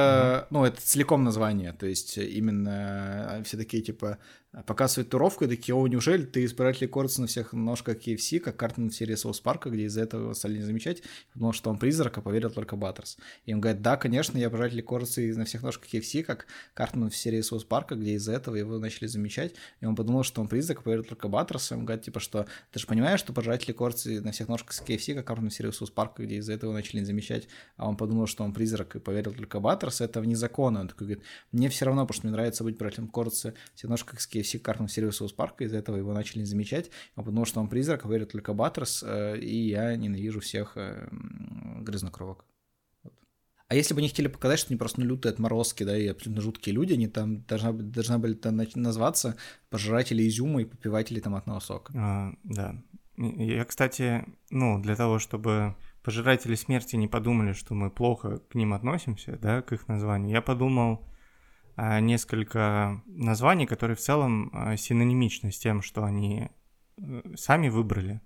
mm-hmm. 0.43 0.47
ну, 0.51 0.65
это 0.65 0.79
целиком 0.79 1.23
название, 1.23 1.73
то 1.73 1.87
есть 1.87 2.19
именно 2.19 3.41
все 3.43 3.57
такие, 3.57 3.81
типа, 3.81 4.19
показывают 4.65 5.09
туровку 5.09 5.45
и 5.45 5.47
такие, 5.47 5.75
о, 5.75 5.87
неужели 5.87 6.23
ты 6.23 6.45
избиратель 6.45 6.87
коротко 6.87 7.21
на 7.21 7.27
всех 7.27 7.53
ножках 7.53 7.97
KFC, 7.97 8.39
как 8.39 8.57
Картман 8.57 8.89
в 8.89 8.95
серии 8.95 9.15
Соус 9.15 9.39
Парка, 9.39 9.69
где 9.69 9.83
из-за 9.83 10.01
этого 10.01 10.33
стали 10.33 10.57
не 10.57 10.63
замечать, 10.63 11.03
потому 11.33 11.51
что 11.51 11.69
он 11.69 11.77
призрак, 11.77 12.17
а 12.17 12.21
поверил 12.21 12.49
только 12.49 12.75
Баттерс. 12.75 13.17
И 13.45 13.53
он 13.53 13.61
говорит, 13.61 13.81
да, 13.81 13.97
конечно, 13.97 14.37
я 14.37 14.47
избиратель 14.47 14.81
коротко 14.81 15.21
на 15.21 15.45
всех 15.45 15.63
ножках 15.63 15.93
KFC, 15.93 16.23
как 16.23 16.47
Картман 16.73 17.09
в 17.09 17.15
серии 17.15 17.41
Соус 17.41 17.65
Парка, 17.65 17.95
где 17.95 18.13
из-за 18.13 18.33
этого 18.33 18.55
его 18.55 18.79
начали 18.79 19.07
замечать, 19.07 19.53
и 19.81 19.85
он 19.85 19.95
подумал, 19.95 20.23
что 20.23 20.41
он 20.41 20.47
призрак, 20.47 20.79
а 20.79 20.81
поверил 20.81 21.03
только 21.03 21.27
Баттерс, 21.27 21.71
и 21.71 21.75
он 21.75 21.85
говорит, 21.85 22.05
типа, 22.05 22.19
что 22.19 22.47
ты 22.71 22.79
же 22.79 22.87
понимаешь, 22.87 23.19
что 23.19 23.33
пожиратели 23.33 23.73
коротко 23.73 24.09
на 24.09 24.31
всех 24.31 24.47
ножках 24.47 24.81
KFC, 24.87 25.13
как 25.13 25.27
Картман 25.27 25.49
в 25.49 25.53
серии 25.53 25.71
Соус 25.71 25.91
Парка, 25.91 26.23
где 26.23 26.37
из-за 26.37 26.53
этого 26.53 26.73
начали 26.73 26.99
не 26.99 27.05
замечать, 27.05 27.47
а 27.75 27.87
он 27.87 27.97
подумал, 27.97 28.27
что 28.27 28.43
он 28.43 28.53
призрак, 28.53 28.95
и 28.95 28.99
поверил 28.99 29.33
только 29.33 29.59
Баттерс, 29.59 30.01
это 30.01 30.21
вне 30.21 30.35
закона. 30.35 30.81
Он 30.81 30.87
такой 30.87 31.07
говорит, 31.07 31.25
мне 31.51 31.69
все 31.69 31.85
равно, 31.85 32.03
потому 32.05 32.15
что 32.15 32.27
мне 32.27 32.35
нравится 32.35 32.63
быть 32.63 32.77
брателем 32.77 33.07
Корца, 33.07 33.53
все 33.75 33.87
KFC 33.87 34.36
картным 34.43 34.87
сервису 34.87 35.27
парка, 35.35 35.63
из-за 35.63 35.77
этого 35.77 35.97
его 35.97 36.13
начали 36.13 36.43
замечать, 36.43 36.91
потому 37.15 37.45
что 37.45 37.59
он 37.59 37.69
призрак, 37.69 38.05
верит 38.05 38.31
только 38.31 38.53
Баттерс, 38.53 39.03
э, 39.05 39.39
и 39.39 39.69
я 39.69 39.95
ненавижу 39.95 40.39
всех 40.39 40.73
э, 40.75 41.07
грязнокровок. 41.81 42.45
А 43.69 43.75
если 43.75 43.93
бы 43.93 43.99
они 43.99 44.07
хотели 44.07 44.27
показать, 44.27 44.59
что 44.59 44.69
они 44.69 44.77
просто 44.77 45.01
ну, 45.01 45.07
лютые 45.07 45.33
отморозки, 45.33 45.83
да, 45.83 45.97
и 45.97 46.07
абсолютно 46.07 46.41
жуткие 46.41 46.73
люди, 46.73 46.93
они 46.93 47.07
там 47.07 47.41
должна, 47.43 47.73
должна 47.73 48.17
были 48.17 48.33
там 48.33 48.61
назваться 48.75 49.35
пожиратели 49.69 50.25
изюма 50.27 50.61
и 50.61 50.65
попиватели 50.65 51.19
томатного 51.19 51.59
сока. 51.59 51.93
А, 51.95 52.33
да. 52.43 52.81
Я, 53.17 53.65
кстати, 53.65 54.23
ну, 54.51 54.79
для 54.79 54.95
того, 54.95 55.19
чтобы 55.19 55.75
пожиратели 56.01 56.55
смерти 56.55 56.95
не 56.95 57.09
подумали, 57.09 57.51
что 57.51 57.73
мы 57.73 57.91
плохо 57.91 58.37
к 58.49 58.55
ним 58.55 58.73
относимся, 58.73 59.37
да, 59.41 59.61
к 59.61 59.73
их 59.73 59.89
названию, 59.89 60.31
я 60.31 60.41
подумал 60.41 61.05
несколько 61.77 63.03
названий, 63.05 63.67
которые 63.67 63.95
в 63.95 63.99
целом 63.99 64.49
а, 64.53 64.75
синонимичны 64.77 65.51
с 65.51 65.59
тем, 65.59 65.83
что 65.83 66.03
они 66.03 66.49
э, 66.97 67.21
сами 67.35 67.69
выбрали. 67.69 68.19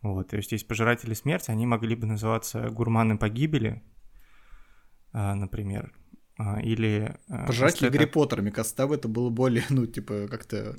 Вот, 0.00 0.28
то 0.28 0.36
есть 0.36 0.52
есть 0.52 0.68
пожиратели 0.68 1.14
смерти, 1.14 1.50
они 1.50 1.66
могли 1.66 1.96
бы 1.96 2.06
называться 2.06 2.70
гурманы 2.70 3.18
погибели, 3.18 3.82
а, 5.12 5.34
например, 5.34 5.92
а, 6.38 6.60
или... 6.60 7.16
А, 7.28 7.46
пожиратели 7.46 7.88
это... 7.88 7.98
Гарри 7.98 8.08
Поттера, 8.08 8.42
мне 8.42 8.52
кажется, 8.52 8.76
там 8.76 8.92
это 8.92 9.08
было 9.08 9.28
более, 9.30 9.64
ну, 9.70 9.86
типа, 9.86 10.28
как-то 10.28 10.76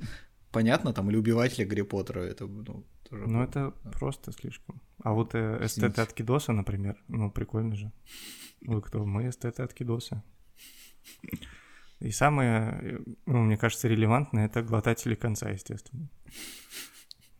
понятно, 0.52 0.94
там, 0.94 1.10
или 1.10 1.18
убиватели 1.18 1.66
Гарри 1.66 1.82
Поттера, 1.82 2.22
это, 2.22 2.48
ну, 2.48 2.86
тоже 3.10 3.28
Ну, 3.28 3.44
это 3.44 3.74
да. 3.84 3.92
просто 3.92 4.32
слишком. 4.32 4.82
А 5.04 5.12
вот 5.12 5.36
э, 5.36 5.66
эстеты 5.66 6.02
от 6.02 6.14
Кидоса, 6.14 6.54
например, 6.54 6.98
ну, 7.10 7.30
прикольно 7.30 7.76
же. 7.76 7.92
Вы 8.62 8.82
кто? 8.82 9.06
Мы 9.06 9.30
эстеты 9.30 9.64
от 9.64 9.74
Кидоса. 9.74 10.24
И 12.00 12.12
самое, 12.12 12.80
э, 12.82 13.00
ну, 13.26 13.44
мне 13.44 13.58
кажется, 13.58 13.88
релевантное— 13.88 14.46
это 14.48 14.62
глотатели 14.62 15.16
конца, 15.16 15.50
естественно. 15.50 16.10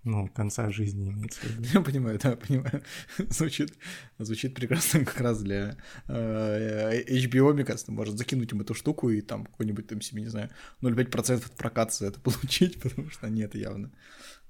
Ну, 0.04 0.28
конца 0.30 0.70
жизни 0.70 1.10
имеется 1.10 1.42
в 1.42 1.44
виду. 1.46 1.68
Я 1.74 1.82
понимаю, 1.82 2.20
да, 2.22 2.36
понимаю. 2.36 2.84
Звучит, 3.30 3.74
звучит 4.18 4.56
прекрасно 4.56 5.04
как 5.06 5.20
раз 5.20 5.42
для 5.42 5.78
э, 6.08 7.04
HBO, 7.08 7.54
мне 7.54 7.66
кажется, 7.66 7.92
может 7.92 8.18
закинуть 8.18 8.52
им 8.52 8.62
эту 8.62 8.74
штуку 8.74 9.10
и 9.10 9.22
там 9.22 9.46
какой-нибудь 9.46 9.88
там 9.88 10.02
себе, 10.02 10.22
не 10.22 10.30
знаю, 10.30 10.50
0,5% 10.82 11.46
от 11.46 11.52
проката 11.56 11.94
за 11.94 12.08
это 12.08 12.20
получить, 12.22 12.82
потому 12.82 13.10
что 13.10 13.30
нет, 13.30 13.56
явно. 13.56 13.92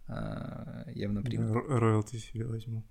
Э, 0.07 0.83
явно 0.93 1.23
примут. 1.23 1.65
Роялти 1.67 2.17
себе 2.17 2.45
возьму. 2.45 2.85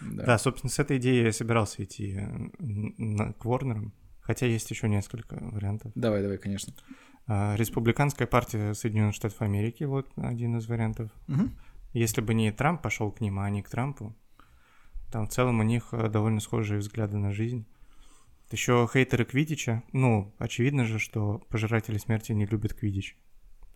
Да. 0.00 0.24
да, 0.24 0.38
собственно, 0.38 0.70
с 0.70 0.78
этой 0.78 0.98
идеей 0.98 1.24
я 1.24 1.32
собирался 1.32 1.82
идти 1.82 2.16
э, 2.18 2.26
на, 2.58 3.32
к 3.32 3.44
Ворнерам, 3.44 3.94
хотя 4.26 4.46
есть 4.46 4.70
еще 4.70 4.88
несколько 4.88 5.36
вариантов. 5.40 5.92
Давай, 5.94 6.22
давай, 6.22 6.38
конечно. 6.38 6.74
А, 7.26 7.54
Республиканская 7.56 8.26
партия 8.26 8.74
Соединенных 8.74 9.14
Штатов 9.14 9.40
Америки, 9.40 9.84
вот 9.84 10.08
один 10.16 10.56
из 10.58 10.66
вариантов. 10.66 11.10
Угу. 11.28 11.50
Если 11.92 12.20
бы 12.20 12.34
не 12.34 12.50
Трамп 12.52 12.82
пошел 12.82 13.10
к 13.10 13.20
ним, 13.20 13.38
а 13.38 13.44
они 13.44 13.62
к 13.62 13.70
Трампу, 13.70 14.14
там 15.10 15.26
в 15.26 15.30
целом 15.30 15.60
у 15.60 15.62
них 15.62 15.88
э, 15.92 16.08
довольно 16.08 16.40
схожие 16.40 16.80
взгляды 16.80 17.16
на 17.16 17.32
жизнь. 17.32 17.66
Еще 18.50 18.88
хейтеры 18.92 19.24
Квидича. 19.24 19.82
Ну, 19.92 20.34
очевидно 20.38 20.84
же, 20.84 20.98
что 20.98 21.38
пожиратели 21.48 21.98
смерти 21.98 22.32
не 22.32 22.46
любят 22.46 22.74
Квидич. 22.74 23.16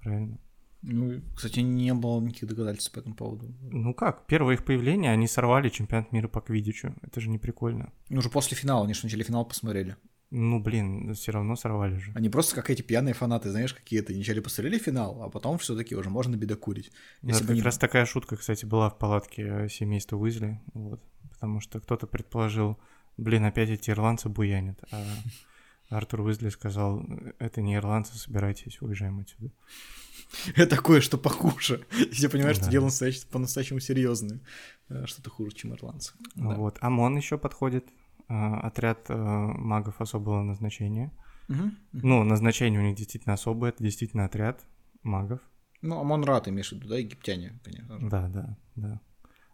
Правильно? 0.01 0.39
Ну, 0.83 1.21
кстати, 1.37 1.61
не 1.61 1.93
было 1.93 2.21
никаких 2.21 2.49
доказательств 2.49 2.93
по 2.93 3.01
этому 3.01 3.15
поводу. 3.15 3.55
Ну 3.61 3.93
как, 3.93 4.27
первое 4.27 4.55
их 4.55 4.65
появление, 4.65 5.13
они 5.13 5.27
сорвали 5.27 5.69
чемпионат 5.69 6.11
мира 6.13 6.29
по 6.29 6.41
Квидичу. 6.41 6.95
Это 7.03 7.21
же 7.21 7.29
не 7.29 7.39
прикольно. 7.39 7.93
Ну, 8.09 8.19
уже 8.19 8.31
после 8.31 8.57
финала, 8.57 8.85
они 8.85 8.95
же 8.95 9.01
начали 9.03 9.23
финал 9.23 9.45
посмотрели. 9.45 9.97
Ну, 10.31 10.61
блин, 10.61 11.13
все 11.15 11.33
равно 11.33 11.57
сорвали 11.57 11.97
же. 11.97 12.13
Они 12.15 12.29
просто 12.29 12.55
как 12.55 12.71
эти 12.71 12.83
пьяные 12.83 13.15
фанаты, 13.15 13.51
знаешь, 13.51 13.75
какие-то. 13.75 14.13
Вначале 14.13 14.41
посмотрели 14.41 14.79
финал, 14.79 15.23
а 15.25 15.29
потом 15.29 15.59
все 15.59 15.75
таки 15.75 15.97
уже 15.97 16.09
можно 16.09 16.37
бедокурить. 16.37 16.93
Ну, 17.23 17.31
это 17.31 17.41
как 17.41 17.51
они... 17.51 17.63
раз 17.63 17.79
такая 17.79 18.07
шутка, 18.07 18.37
кстати, 18.37 18.65
была 18.65 18.91
в 18.91 18.99
палатке 18.99 19.43
э, 19.43 19.69
семейства 19.69 20.17
Уизли. 20.17 20.61
Вот. 20.73 21.03
Потому 21.33 21.61
что 21.61 21.81
кто-то 21.81 22.07
предположил, 22.07 22.79
блин, 23.17 23.45
опять 23.45 23.71
эти 23.71 23.91
ирландцы 23.91 24.29
буянят. 24.29 24.79
А 24.93 25.05
Артур 25.89 26.21
Уизли 26.21 26.51
сказал, 26.51 27.05
это 27.41 27.61
не 27.61 27.75
ирландцы, 27.75 28.17
собирайтесь, 28.17 28.81
уезжаем 28.81 29.19
отсюда. 29.19 29.51
Это 30.55 30.77
кое-что 30.77 31.19
похуже. 31.19 31.85
Если 32.13 32.29
понимаешь, 32.29 32.59
да. 32.59 32.63
что 32.63 32.71
дело 32.71 32.91
по-настоящему 33.33 33.81
серьезное. 33.81 34.41
Э, 34.89 35.07
что-то 35.07 35.29
хуже, 35.29 35.57
чем 35.57 35.75
ирландцы. 35.75 36.13
Вот. 36.37 36.79
ОМОН 36.81 37.17
еще 37.17 37.37
подходит 37.37 37.89
отряд 38.31 39.07
э, 39.09 39.15
магов 39.15 40.01
особого 40.01 40.43
назначения. 40.43 41.13
Угу. 41.49 41.71
Ну, 41.93 42.25
назначение 42.25 42.81
у 42.81 42.83
них 42.85 42.97
действительно 42.97 43.35
особое, 43.35 43.71
это 43.71 43.83
действительно 43.83 44.25
отряд 44.25 44.65
магов. 45.03 45.41
Ну, 45.83 45.99
Амон-Рат 45.99 46.49
имеешь 46.49 46.71
в 46.71 46.73
виду, 46.73 46.89
да, 46.89 46.99
египтяне, 46.99 47.59
конечно 47.65 47.99
же. 47.99 48.09
Да, 48.09 48.29
да, 48.29 48.57
да. 48.77 49.01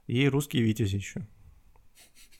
И 0.06 0.28
русские 0.28 0.62
витязи 0.62 0.96
еще. 0.96 1.26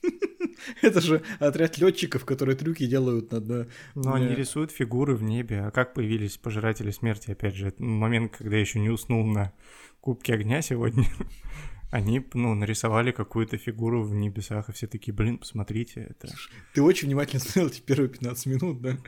Это 0.83 1.01
же 1.01 1.23
отряд 1.39 1.79
летчиков, 1.79 2.25
которые 2.25 2.57
трюки 2.57 2.87
делают 2.87 3.31
над... 3.33 3.69
Ну, 3.95 4.13
они 4.13 4.35
рисуют 4.35 4.73
фигуры 4.73 5.15
в 5.15 5.23
небе. 5.23 5.63
А 5.63 5.71
как 5.71 5.95
появились 5.95 6.37
пожиратели 6.37 6.91
смерти, 6.91 7.31
опять 7.31 7.55
же? 7.55 7.73
Момент, 7.79 8.37
когда 8.37 8.57
я 8.57 8.61
еще 8.61 8.81
не 8.81 8.91
уснул 8.91 9.25
на 9.25 9.53
Кубке 10.01 10.35
огня 10.35 10.63
сегодня. 10.63 11.05
они, 11.91 12.25
ну, 12.35 12.55
нарисовали 12.55 13.13
какую-то 13.13 13.59
фигуру 13.59 14.03
в 14.03 14.15
небесах, 14.15 14.69
и 14.69 14.73
все 14.73 14.87
такие, 14.87 15.15
блин, 15.15 15.39
посмотрите, 15.39 16.09
это... 16.11 16.29
Ты 16.75 16.83
очень 16.83 17.09
внимательно 17.09 17.41
смотрел 17.41 17.69
эти 17.69 17.81
первые 17.81 18.09
15 18.09 18.47
минут, 18.47 18.81
да, 18.81 18.99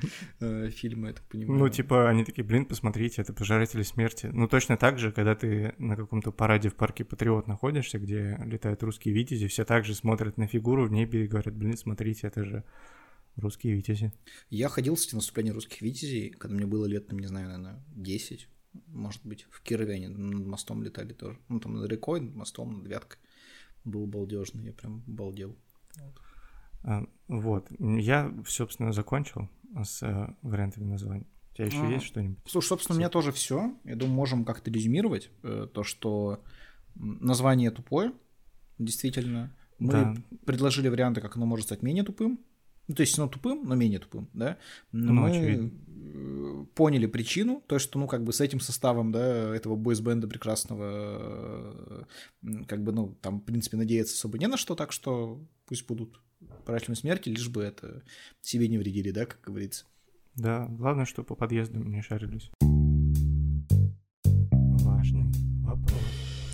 э, 0.41 0.71
фильма, 0.71 1.09
я 1.09 1.15
так 1.15 1.25
понимаю. 1.25 1.59
Ну, 1.59 1.69
типа, 1.69 2.09
они 2.09 2.25
такие, 2.25 2.45
блин, 2.45 2.67
посмотрите, 2.67 3.23
это 3.23 3.33
пожиратели 3.33 3.83
смерти. 3.83 4.31
Ну, 4.33 4.47
точно 4.47 4.77
так 4.77 4.99
же, 4.99 5.11
когда 5.13 5.35
ты 5.35 5.75
на 5.79 5.97
каком-то 5.97 6.31
параде 6.31 6.69
в 6.69 6.75
парке 6.75 7.05
Патриот 7.05 7.49
находишься, 7.49 7.99
где 7.99 8.39
летают 8.45 8.83
русские 8.83 9.15
витязи, 9.15 9.49
все 9.49 9.65
также 9.65 9.95
смотрят 9.95 10.39
на 10.39 10.47
фигуру 10.47 10.87
в 10.87 10.93
небе 10.93 11.25
и 11.25 11.29
говорят, 11.29 11.57
блин, 11.57 11.77
смотрите, 11.77 12.29
это 12.29 12.45
же 12.45 12.65
русские 13.37 13.75
витязи. 13.75 14.13
Я 14.51 14.69
ходил, 14.69 14.95
кстати, 14.95 15.15
на 15.15 15.19
наступление 15.19 15.53
русских 15.53 15.83
витязей, 15.83 16.31
когда 16.31 16.57
мне 16.57 16.67
было 16.67 16.87
лет, 16.87 17.11
не 17.13 17.27
знаю, 17.27 17.49
наверное, 17.49 17.85
10, 17.97 18.49
может 18.87 19.25
быть, 19.25 19.47
в 19.51 19.63
Кирове 19.63 20.09
над 20.09 20.47
мостом 20.47 20.83
летали 20.83 21.13
тоже. 21.13 21.39
Ну, 21.49 21.61
там 21.61 21.75
над 21.75 21.91
рекой, 21.91 22.21
над 22.21 22.35
мостом, 22.35 22.79
над 22.79 22.87
Вяткой. 22.87 23.19
Был 23.85 24.07
балдежный, 24.07 24.65
я 24.67 24.73
прям 24.73 25.03
балдел. 25.07 25.57
Вот. 25.97 26.15
А, 26.85 27.07
вот. 27.29 27.67
Я, 27.79 28.33
собственно, 28.47 28.93
закончил 28.93 29.49
с 29.83 30.03
а, 30.03 30.37
вариантами 30.43 30.85
названий. 30.85 31.27
У 31.53 31.57
тебя 31.57 31.67
еще 31.67 31.83
а, 31.83 31.91
есть 31.91 32.07
что-нибудь? 32.07 32.39
Слушай, 32.47 32.69
собственно, 32.69 32.97
у 32.97 32.99
меня 32.99 33.09
тоже 33.09 33.33
все. 33.33 33.75
Я 33.85 33.97
думаю, 33.97 34.15
можем 34.15 34.45
как-то 34.45 34.71
резюмировать 34.71 35.31
э, 35.43 35.67
то, 35.73 35.83
что 35.83 36.43
название 36.95 37.71
тупое, 37.71 38.13
действительно. 38.79 39.55
Мы 39.79 39.93
да. 39.93 40.15
предложили 40.45 40.89
варианты, 40.89 41.21
как 41.21 41.37
оно 41.37 41.47
может 41.47 41.67
стать 41.67 41.83
менее 41.83 42.05
тупым. 42.05 42.41
Ну, 42.89 42.95
то 42.95 43.03
есть 43.03 43.19
оно 43.19 43.29
тупым, 43.29 43.65
но 43.65 43.75
менее 43.75 44.01
тупым, 44.01 44.29
да. 44.33 44.57
Ну, 44.93 45.13
мы 45.13 45.31
очевидно. 45.31 45.71
Э, 46.15 46.65
поняли 46.75 47.07
причину, 47.07 47.63
то, 47.67 47.77
есть, 47.77 47.85
что, 47.85 47.99
ну, 47.99 48.07
как 48.07 48.25
бы 48.25 48.33
с 48.33 48.41
этим 48.41 48.61
составом, 48.61 49.13
да, 49.13 49.55
этого 49.55 49.77
бойсбенда 49.77 50.27
прекрасного, 50.27 52.07
э, 52.43 52.65
как 52.67 52.83
бы, 52.83 52.93
ну, 52.93 53.15
там, 53.21 53.41
в 53.41 53.45
принципе, 53.45 53.77
надеяться 53.77 54.15
особо 54.15 54.39
не 54.39 54.47
на 54.47 54.57
что, 54.57 54.75
так 54.75 54.93
что 54.93 55.41
пусть 55.67 55.87
будут 55.87 56.21
правильной 56.65 56.97
смерти, 56.97 57.29
лишь 57.29 57.49
бы 57.49 57.63
это 57.63 58.03
себе 58.41 58.69
не 58.69 58.79
вредили, 58.79 59.11
да, 59.11 59.27
как 59.27 59.41
говорится. 59.43 59.85
Да, 60.35 60.67
главное, 60.69 61.05
что 61.05 61.25
по 61.25 61.35
подъездам 61.35 61.91
не 61.91 62.01
шарились. 62.01 62.51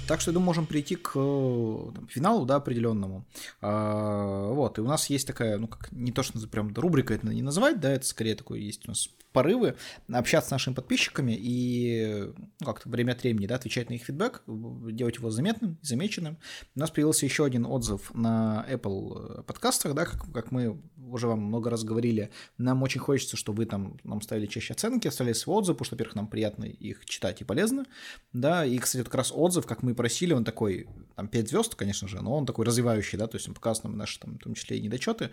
Так 0.07 0.21
что, 0.21 0.31
я 0.31 0.35
думаю, 0.35 0.47
можем 0.47 0.67
прийти 0.67 0.97
к 0.97 1.13
там, 1.15 2.07
финалу, 2.09 2.45
да, 2.45 2.57
определенному. 2.57 3.25
А, 3.63 4.51
вот, 4.53 4.79
и 4.79 4.83
у 4.83 4.87
нас 4.87 5.09
есть 5.09 5.27
такая, 5.27 5.57
ну, 5.57 5.67
как 5.67 5.91
не 5.93 6.13
то, 6.13 6.23
что 6.23 6.39
прям 6.47 6.75
рубрика 6.75 7.15
это 7.15 7.27
не 7.27 7.43
называть, 7.43 7.81
да, 7.81 7.91
это 7.91 8.05
скорее 8.05 8.35
такой 8.35 8.61
есть 8.61 8.87
у 8.87 8.91
нас 8.91 9.09
порывы 9.35 9.75
общаться 10.11 10.49
с 10.49 10.53
нашими 10.53 10.75
подписчиками 10.75 11.37
и 11.37 12.33
ну, 12.61 12.67
как-то 12.67 12.89
время 12.89 13.13
от 13.13 13.23
времени 13.23 13.47
да, 13.47 13.57
отвечать 13.57 13.91
на 13.91 13.95
их 13.95 14.05
фидбэк, 14.05 14.45
делать 14.47 15.17
его 15.17 15.31
заметным, 15.31 15.77
замеченным. 15.83 16.39
У 16.77 16.79
нас 16.79 16.91
появился 16.91 17.27
еще 17.27 17.45
один 17.45 17.67
отзыв 17.67 18.15
на 18.15 18.65
Apple 18.71 19.43
подкастах, 19.43 19.95
да, 19.95 20.05
как, 20.05 20.33
как 20.33 20.53
мы 20.53 20.81
уже 20.97 21.27
вам 21.27 21.41
много 21.41 21.69
раз 21.69 21.83
говорили, 21.83 22.31
нам 22.59 22.83
очень 22.83 23.01
хочется, 23.01 23.37
чтобы 23.37 23.59
вы 23.59 23.67
там 23.67 23.99
нам 24.05 24.23
ставили 24.23 24.47
чаще 24.47 24.73
оценки, 24.73 25.09
оставляли 25.09 25.35
свой 25.35 25.57
отзыв, 25.57 25.77
потому 25.77 25.87
что, 25.87 25.95
во-первых, 25.97 26.15
нам 26.15 26.29
приятно 26.29 26.65
их 26.65 27.05
читать 27.05 27.41
и 27.41 27.45
полезно, 27.45 27.85
да, 28.33 28.65
и, 28.65 28.79
кстати, 28.79 29.03
вот 29.03 29.09
как 29.09 29.17
раз 29.17 29.33
отзыв, 29.35 29.67
как 29.67 29.83
мы 29.83 29.94
просили, 29.95 30.33
он 30.33 30.45
такой, 30.45 30.87
там, 31.17 31.29
5 31.29 31.49
звезд, 31.49 31.75
конечно 31.75 32.09
же, 32.09 32.21
но 32.23 32.37
он 32.37 32.47
такой 32.47 32.65
развивающий, 32.65 33.19
да, 33.19 33.27
то 33.27 33.37
есть 33.37 33.49
он 33.49 33.55
показывает 33.55 33.85
нам 33.85 33.99
наши, 33.99 34.19
там, 34.21 34.35
в 34.35 34.39
том 34.39 34.55
числе 34.55 34.79
и 34.79 34.81
недочеты, 34.81 35.31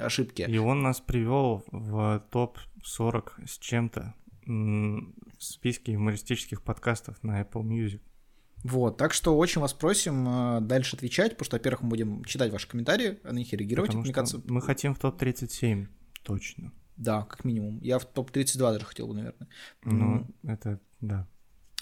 ошибки. 0.00 0.42
И 0.42 0.58
он 0.58 0.82
нас 0.82 1.00
привел 1.00 1.64
в 1.70 2.24
топ 2.30 2.58
40 2.82 3.40
с 3.46 3.58
чем-то 3.58 4.14
в 4.46 5.12
списке 5.38 5.92
юмористических 5.92 6.62
подкастов 6.62 7.22
на 7.22 7.40
Apple 7.42 7.62
Music. 7.62 8.00
Вот, 8.62 8.96
так 8.98 9.14
что 9.14 9.36
очень 9.38 9.60
вас 9.60 9.72
просим 9.72 10.28
э, 10.28 10.60
дальше 10.60 10.96
отвечать, 10.96 11.32
потому 11.32 11.46
что, 11.46 11.56
во-первых, 11.56 11.82
мы 11.82 11.88
будем 11.88 12.24
читать 12.24 12.52
ваши 12.52 12.68
комментарии, 12.68 13.18
на 13.22 13.30
них 13.30 13.52
реагировать. 13.52 13.92
Потому 13.92 14.26
что 14.26 14.42
мы 14.46 14.60
хотим 14.60 14.94
в 14.94 14.98
топ-37. 14.98 15.86
точно. 16.22 16.72
Да, 16.96 17.22
как 17.22 17.44
минимум. 17.44 17.80
Я 17.80 17.98
в 17.98 18.04
топ-32 18.04 18.58
даже 18.58 18.84
хотел 18.84 19.08
бы, 19.08 19.14
наверное. 19.14 19.48
Ну, 19.84 20.26
это, 20.42 20.78
да. 21.00 21.26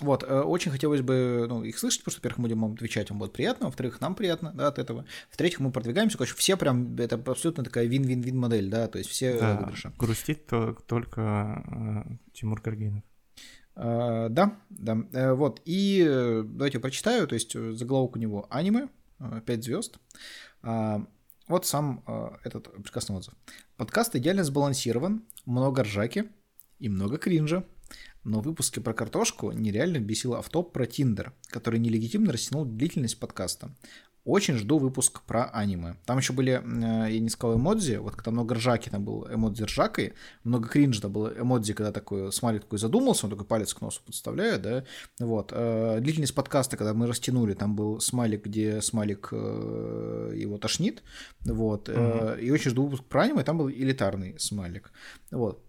Вот, 0.01 0.23
э, 0.23 0.41
очень 0.41 0.71
хотелось 0.71 1.01
бы 1.01 1.47
ну, 1.49 1.65
их 1.65 1.79
слышать, 1.79 2.01
потому 2.01 2.13
что, 2.13 2.21
во-первых, 2.21 2.39
мы 2.39 2.43
будем 2.45 2.61
вам 2.61 2.73
отвечать, 2.75 3.11
вам 3.11 3.19
будет 3.19 3.33
приятно, 3.33 3.67
во-вторых, 3.67 4.01
нам 4.01 4.15
приятно 4.15 4.53
да, 4.55 4.69
от 4.69 4.79
этого, 4.79 5.05
в-третьих, 5.31 5.61
мы 5.61 5.73
продвигаемся, 5.73 6.17
короче, 6.17 6.35
все 6.37 6.57
прям, 6.57 6.95
это 6.97 7.17
абсолютно 7.17 7.65
такая 7.65 7.87
вин-вин-вин 7.87 8.39
модель, 8.39 8.71
да, 8.71 8.87
то 8.87 8.99
есть 8.99 9.11
все 9.11 9.39
Да, 9.39 9.57
выигрыши. 9.57 9.93
грустит 9.99 10.47
то, 10.47 10.77
только 10.87 12.05
э, 12.07 12.13
Тимур 12.33 12.61
Каргинов. 12.61 13.03
А, 13.75 14.29
да, 14.29 14.59
да, 14.71 14.99
Э, 15.13 15.33
вот, 15.35 15.63
и 15.65 16.05
э, 16.07 16.43
давайте 16.45 16.79
я 16.79 16.81
прочитаю, 16.81 17.27
то 17.29 17.35
есть 17.35 17.55
э, 17.55 17.73
заголовок 17.73 18.17
у 18.17 18.19
него 18.19 18.47
аниме, 18.51 18.89
5 19.47 19.65
звезд. 19.65 19.99
Вот 20.63 21.65
сам 21.65 22.05
э, 22.07 22.31
этот 22.45 22.73
прекрасный 22.83 23.17
отзыв. 23.17 23.35
Подкаст 23.77 24.15
идеально 24.15 24.45
сбалансирован, 24.45 25.25
много 25.47 25.83
ржаки 25.83 26.29
и 26.79 26.89
много 26.89 27.17
кринжа. 27.17 27.65
Но 28.25 28.41
в 28.41 28.45
выпуске 28.45 28.81
про 28.81 28.93
картошку 28.93 29.53
нереально 29.53 29.99
бесил 29.99 30.35
автоп 30.35 30.73
про 30.73 30.87
Тиндер, 30.87 31.33
который 31.49 31.79
нелегитимно 31.79 32.33
растянул 32.33 32.65
длительность 32.65 33.19
подкаста. 33.19 33.71
Очень 34.29 34.59
жду 34.59 34.77
выпуск 34.77 35.23
про 35.23 35.45
аниме. 35.45 35.97
Там 36.05 36.19
еще 36.19 36.35
были, 36.35 36.61
э, 36.63 37.11
я 37.11 37.19
не 37.19 37.31
сказал 37.31 37.57
эмодзи, 37.57 37.97
вот 37.97 38.15
когда 38.15 38.31
много 38.31 38.57
ржаки, 38.57 38.91
там 38.91 39.03
был 39.03 39.27
эмодзи 39.27 39.63
ржакой, 39.63 40.13
много 40.45 40.69
кринжа, 40.69 41.01
там 41.01 41.13
был 41.13 41.29
эмодзи, 41.29 41.73
когда 41.73 41.93
такой 41.93 42.31
смайлик 42.31 42.65
такой 42.65 42.79
задумался, 42.79 43.25
он 43.25 43.31
такой 43.31 43.47
палец 43.47 43.73
к 43.73 43.81
носу 43.81 44.03
подставляет, 44.05 44.61
да, 44.61 44.85
вот. 45.19 45.53
Э, 45.55 45.99
Длительность 46.01 46.35
подкаста, 46.35 46.77
когда 46.77 46.93
мы 46.93 47.07
растянули, 47.07 47.55
там 47.55 47.75
был 47.75 48.01
смайлик, 48.01 48.45
где 48.45 48.83
смайлик 48.83 49.31
э, 49.33 50.33
его 50.37 50.59
тошнит, 50.59 51.03
вот, 51.47 51.89
Э, 51.89 52.39
и 52.39 52.51
очень 52.51 52.73
жду 52.73 52.85
выпуск 52.85 53.05
про 53.05 53.23
аниме, 53.23 53.45
там 53.45 53.57
был 53.57 53.71
элитарный 53.71 54.39
смайлик, 54.39 54.93
вот. 55.31 55.65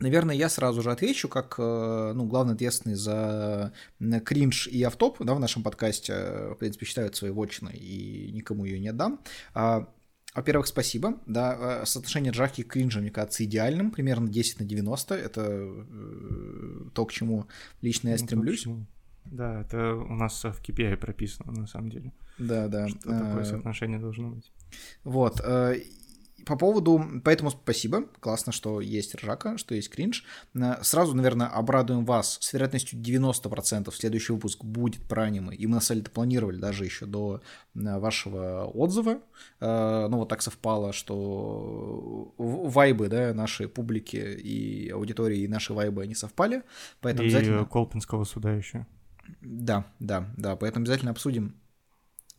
Наверное, 0.00 0.34
я 0.34 0.48
сразу 0.48 0.82
же 0.82 0.90
отвечу, 0.90 1.28
как 1.28 1.54
э, 1.58 2.12
ну, 2.14 2.24
главный 2.26 2.54
ответственный 2.54 2.96
за 2.96 3.72
м, 4.00 4.20
кринж 4.20 4.66
и 4.66 4.82
автоп 4.82 5.22
да, 5.24 5.34
в 5.34 5.40
нашем 5.40 5.62
подкасте, 5.62 6.12
э, 6.12 6.52
в 6.54 6.56
принципе, 6.56 6.84
считают 6.86 7.14
своей 7.14 7.32
вотчиной 7.32 7.74
и 7.76 8.32
никому 8.32 8.64
ее 8.64 8.80
не 8.80 8.88
отдам. 8.88 9.20
А, 9.54 9.88
Во-первых, 10.34 10.66
спасибо. 10.66 11.20
Да, 11.26 11.82
э, 11.82 11.86
соотношение 11.86 12.32
ржаки 12.32 12.62
и 12.62 12.64
кринжа, 12.64 13.00
мне 13.00 13.10
кажется, 13.10 13.44
идеальным, 13.44 13.92
примерно 13.92 14.28
10 14.28 14.58
на 14.60 14.66
90. 14.66 15.14
Это 15.14 15.42
э, 15.48 16.84
то, 16.92 17.06
к 17.06 17.12
чему 17.12 17.46
лично 17.82 18.08
я 18.08 18.16
Ну, 18.18 18.24
стремлюсь. 18.24 18.66
Да, 19.26 19.60
это 19.62 19.94
у 19.94 20.14
нас 20.16 20.42
в 20.44 20.60
KPI 20.60 20.96
прописано, 20.96 21.52
на 21.52 21.66
самом 21.66 21.88
деле. 21.90 22.12
Да, 22.38 22.66
да. 22.68 22.88
Что 22.88 22.98
такое 22.98 23.42
Э, 23.42 23.44
соотношение 23.44 23.98
должно 24.00 24.30
быть. 24.30 24.52
Вот. 25.04 25.40
По 26.46 26.56
поводу... 26.56 27.02
Поэтому 27.24 27.50
спасибо. 27.50 28.04
Классно, 28.20 28.52
что 28.52 28.80
есть 28.80 29.14
ржака, 29.14 29.58
что 29.58 29.74
есть 29.74 29.90
кринж. 29.90 30.24
Э, 30.54 30.82
Сразу, 30.82 31.14
наверное, 31.14 31.46
обрадуем 31.46 32.04
вас. 32.04 32.38
С 32.40 32.52
вероятностью 32.52 32.98
90% 32.98 33.92
следующий 33.94 34.32
выпуск 34.32 34.64
будет 34.64 35.02
про 35.02 35.24
аниме. 35.24 35.54
И 35.54 35.66
мы 35.66 35.76
на 35.76 35.80
самом 35.80 35.96
деле 35.96 36.04
это 36.04 36.10
планировали 36.10 36.56
даже 36.58 36.84
еще 36.84 37.06
до 37.06 37.40
э, 37.74 37.98
вашего 37.98 38.64
отзыва. 38.66 39.18
Э, 39.60 40.06
Ну, 40.08 40.18
вот 40.18 40.28
так 40.28 40.42
совпало, 40.42 40.92
что 40.92 42.34
вайбы, 42.38 43.08
да, 43.08 43.34
нашей 43.34 43.68
публики 43.68 44.16
и 44.16 44.90
аудитории, 44.90 45.40
и 45.40 45.48
наши 45.48 45.72
вайбы, 45.72 46.02
они 46.02 46.14
совпали. 46.14 46.62
Поэтому 47.00 47.28
И 47.28 47.30
обязательно... 47.30 47.64
Колпинского 47.64 48.24
суда 48.24 48.52
еще. 48.52 48.86
Да, 49.40 49.86
да, 50.00 50.28
да, 50.36 50.56
поэтому 50.56 50.84
обязательно 50.84 51.10
обсудим 51.10 51.54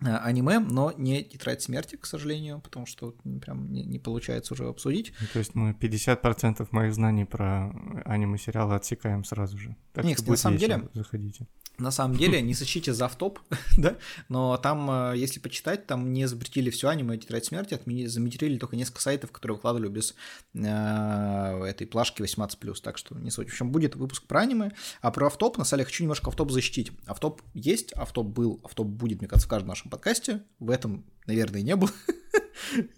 аниме, 0.02 0.60
но 0.60 0.94
не 0.98 1.24
«Тетрадь 1.24 1.62
смерти», 1.62 1.96
к 1.96 2.06
сожалению, 2.06 2.60
потому 2.62 2.86
что 2.86 3.16
прям 3.42 3.72
не, 3.72 3.84
не 3.86 4.00
получается 4.00 4.54
уже 4.54 4.68
обсудить. 4.68 5.14
Ну, 5.22 5.28
То 5.34 5.40
есть 5.40 5.56
мы 5.56 5.72
50% 5.72 6.68
моих 6.72 6.94
знаний 6.94 7.26
про 7.26 7.72
аниме-сериалы 8.06 8.76
отсекаем 8.76 9.24
сразу 9.24 9.58
же. 9.58 9.76
Так 9.94 10.04
Не, 10.06 10.14
что 10.14 10.24
кстати, 10.24 10.30
на 10.32 10.38
самом 10.38 10.58
деле- 10.58 10.90
Заходите. 10.94 11.48
На 11.78 11.92
самом 11.92 12.18
деле, 12.18 12.42
не 12.42 12.54
сочите 12.54 12.94
за 12.94 13.06
автоп, 13.06 13.40
да, 13.78 13.98
но 14.30 14.58
там, 14.58 15.12
э, 15.12 15.18
если 15.18 15.40
почитать, 15.40 15.88
там 15.88 16.14
не 16.14 16.28
запретили 16.28 16.70
все 16.70 16.90
аниме 16.90 17.18
«Тетрадь 17.18 17.46
смерти», 17.46 17.74
отменили, 17.74 18.08
заматерили 18.08 18.58
только 18.58 18.76
несколько 18.76 19.02
сайтов, 19.02 19.32
которые 19.32 19.56
выкладывали 19.56 19.90
без 19.90 20.16
э, 20.54 21.64
этой 21.66 21.88
плашки 21.88 22.22
18+, 22.22 22.76
так 22.82 22.98
что 22.98 23.16
не 23.16 23.32
суть. 23.32 23.50
В 23.50 23.52
общем, 23.52 23.72
будет 23.72 23.96
выпуск 23.96 24.26
про 24.28 24.42
аниме, 24.42 24.72
а 25.02 25.12
про 25.12 25.28
автоп, 25.28 25.58
на 25.58 25.64
самом 25.64 25.80
деле, 25.80 25.86
хочу 25.86 26.04
немножко 26.04 26.30
автоп 26.30 26.52
защитить. 26.52 26.92
Автоп 27.06 27.42
есть, 27.54 27.94
автоп 27.94 28.28
был, 28.28 28.60
автоп 28.64 28.88
будет, 28.88 29.20
мне 29.20 29.28
кажется, 29.28 29.48
в 29.48 29.50
каждом 29.50 29.70
нашем 29.70 29.90
подкасте, 29.90 30.44
в 30.60 30.70
этом, 30.70 31.06
наверное, 31.28 31.62
не 31.62 31.76
было. 31.76 31.92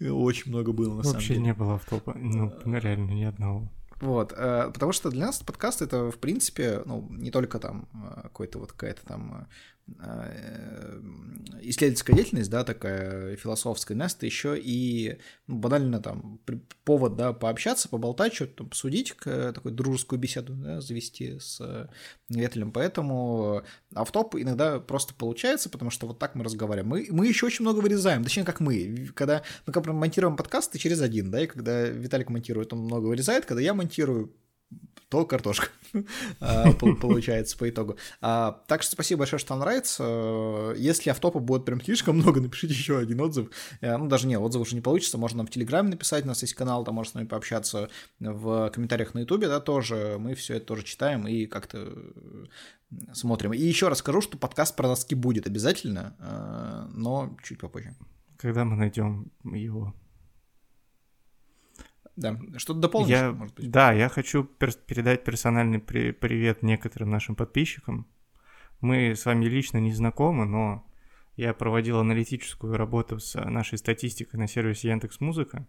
Очень 0.00 0.50
много 0.50 0.72
было, 0.72 0.94
на 0.94 1.02
самом 1.02 1.14
Вообще 1.14 1.34
деле. 1.34 1.46
не 1.46 1.54
было 1.54 1.74
автопа. 1.74 2.14
Ну, 2.14 2.52
реально, 2.64 3.10
ни 3.10 3.24
одного. 3.24 3.68
Вот, 4.00 4.32
э, 4.36 4.70
потому 4.72 4.92
что 4.92 5.10
для 5.10 5.26
нас 5.26 5.42
подкаст 5.42 5.82
это, 5.82 6.10
в 6.10 6.18
принципе, 6.18 6.82
ну, 6.84 7.08
не 7.10 7.30
только 7.30 7.58
там 7.58 7.88
э, 7.92 8.22
какой-то 8.22 8.60
вот 8.60 8.72
какая-то 8.72 9.04
там 9.04 9.42
э, 9.42 9.46
исследовательская 11.60 12.16
деятельность, 12.16 12.50
да, 12.50 12.64
такая 12.64 13.36
философская, 13.36 13.98
это 13.98 14.26
еще 14.26 14.58
и 14.58 15.18
ну, 15.46 15.56
банально 15.56 16.00
там 16.00 16.40
повод, 16.84 17.16
да, 17.16 17.32
пообщаться, 17.32 17.88
поболтать, 17.88 18.34
что-то 18.34 18.58
там 18.58 18.68
посудить, 18.68 19.14
такую 19.16 19.74
дружескую 19.74 20.18
беседу, 20.18 20.54
да, 20.54 20.80
завести 20.80 21.38
с 21.38 21.60
э, 21.60 21.88
Ветелем, 22.28 22.72
поэтому 22.72 23.62
автоп 23.94 24.36
иногда 24.36 24.80
просто 24.80 25.14
получается, 25.14 25.68
потому 25.68 25.90
что 25.90 26.06
вот 26.06 26.18
так 26.18 26.34
мы 26.34 26.44
разговариваем. 26.44 26.88
Мы, 26.88 27.06
мы 27.10 27.26
еще 27.26 27.46
очень 27.46 27.62
много 27.62 27.80
вырезаем, 27.80 28.24
точнее, 28.24 28.44
как 28.44 28.60
мы, 28.60 29.10
когда 29.14 29.42
мы 29.66 29.72
как 29.72 29.86
монтируем 29.86 30.36
подкасты 30.36 30.78
через 30.78 31.00
один, 31.00 31.30
да, 31.30 31.42
и 31.42 31.46
когда 31.46 31.86
Виталик 31.88 32.30
монтирует, 32.30 32.72
он 32.72 32.80
много 32.80 33.06
вырезает, 33.06 33.46
когда 33.46 33.62
я 33.62 33.74
монтирую, 33.74 34.32
то 35.08 35.24
картошка 35.24 35.68
а, 36.40 36.72
пол- 36.72 36.96
получается 36.96 37.56
по 37.56 37.68
итогу. 37.68 37.96
А, 38.20 38.62
Так 38.66 38.82
что 38.82 38.92
спасибо 38.92 39.20
большое, 39.20 39.40
что 39.40 39.54
вам 39.54 39.60
нравится. 39.60 40.74
Если 40.76 41.10
автопа 41.10 41.38
будет 41.38 41.64
прям 41.64 41.82
слишком 41.82 42.16
много, 42.16 42.40
напишите 42.42 42.74
еще 42.74 42.98
один 42.98 43.20
отзыв. 43.20 43.50
Э, 43.80 43.96
Ну, 43.96 44.06
даже 44.08 44.26
не, 44.26 44.36
отзыв 44.36 44.62
уже 44.62 44.74
не 44.74 44.80
получится, 44.82 45.18
можно 45.18 45.38
нам 45.38 45.46
в 45.46 45.50
Телеграме 45.50 45.90
написать, 45.90 46.24
у 46.24 46.28
нас 46.28 46.42
есть 46.42 46.54
канал, 46.54 46.84
там 46.84 46.94
можно 46.94 47.10
с 47.12 47.14
нами 47.14 47.26
пообщаться 47.26 47.88
в 48.20 48.70
комментариях 48.70 49.14
на 49.14 49.20
Ютубе, 49.20 49.48
да, 49.48 49.60
тоже. 49.60 50.16
Мы 50.18 50.34
все 50.34 50.56
это 50.56 50.66
тоже 50.66 50.82
читаем 50.84 51.26
и 51.26 51.46
как-то 51.46 51.78
э, 51.88 52.44
смотрим. 53.14 53.52
И 53.54 53.58
еще 53.58 53.88
раз 53.88 53.98
скажу, 53.98 54.20
что 54.20 54.36
подкаст 54.36 54.76
про 54.76 54.88
носки 54.88 55.14
будет 55.14 55.46
обязательно, 55.46 56.14
э, 56.18 56.86
но 56.92 57.36
чуть 57.42 57.58
попозже. 57.60 57.94
Когда 58.36 58.64
мы 58.64 58.76
найдем 58.76 59.30
его? 59.44 59.94
Да, 62.18 62.36
что-то 62.56 62.80
дополнишь, 62.80 63.10
Я, 63.10 63.30
может 63.32 63.54
быть? 63.54 63.70
да, 63.70 63.92
я 63.92 64.08
хочу 64.08 64.42
пер- 64.58 64.76
передать 64.86 65.22
персональный 65.24 65.78
при- 65.78 66.10
привет 66.10 66.62
некоторым 66.62 67.10
нашим 67.10 67.36
подписчикам. 67.36 68.06
Мы 68.80 69.10
с 69.14 69.24
вами 69.24 69.44
лично 69.44 69.78
не 69.78 69.92
знакомы, 69.92 70.44
но 70.44 70.84
я 71.36 71.54
проводил 71.54 71.98
аналитическую 72.00 72.76
работу 72.76 73.20
с 73.20 73.34
нашей 73.40 73.78
статистикой 73.78 74.40
на 74.40 74.48
сервисе 74.48 74.88
Яндекс 74.88 75.20
Музыка. 75.20 75.66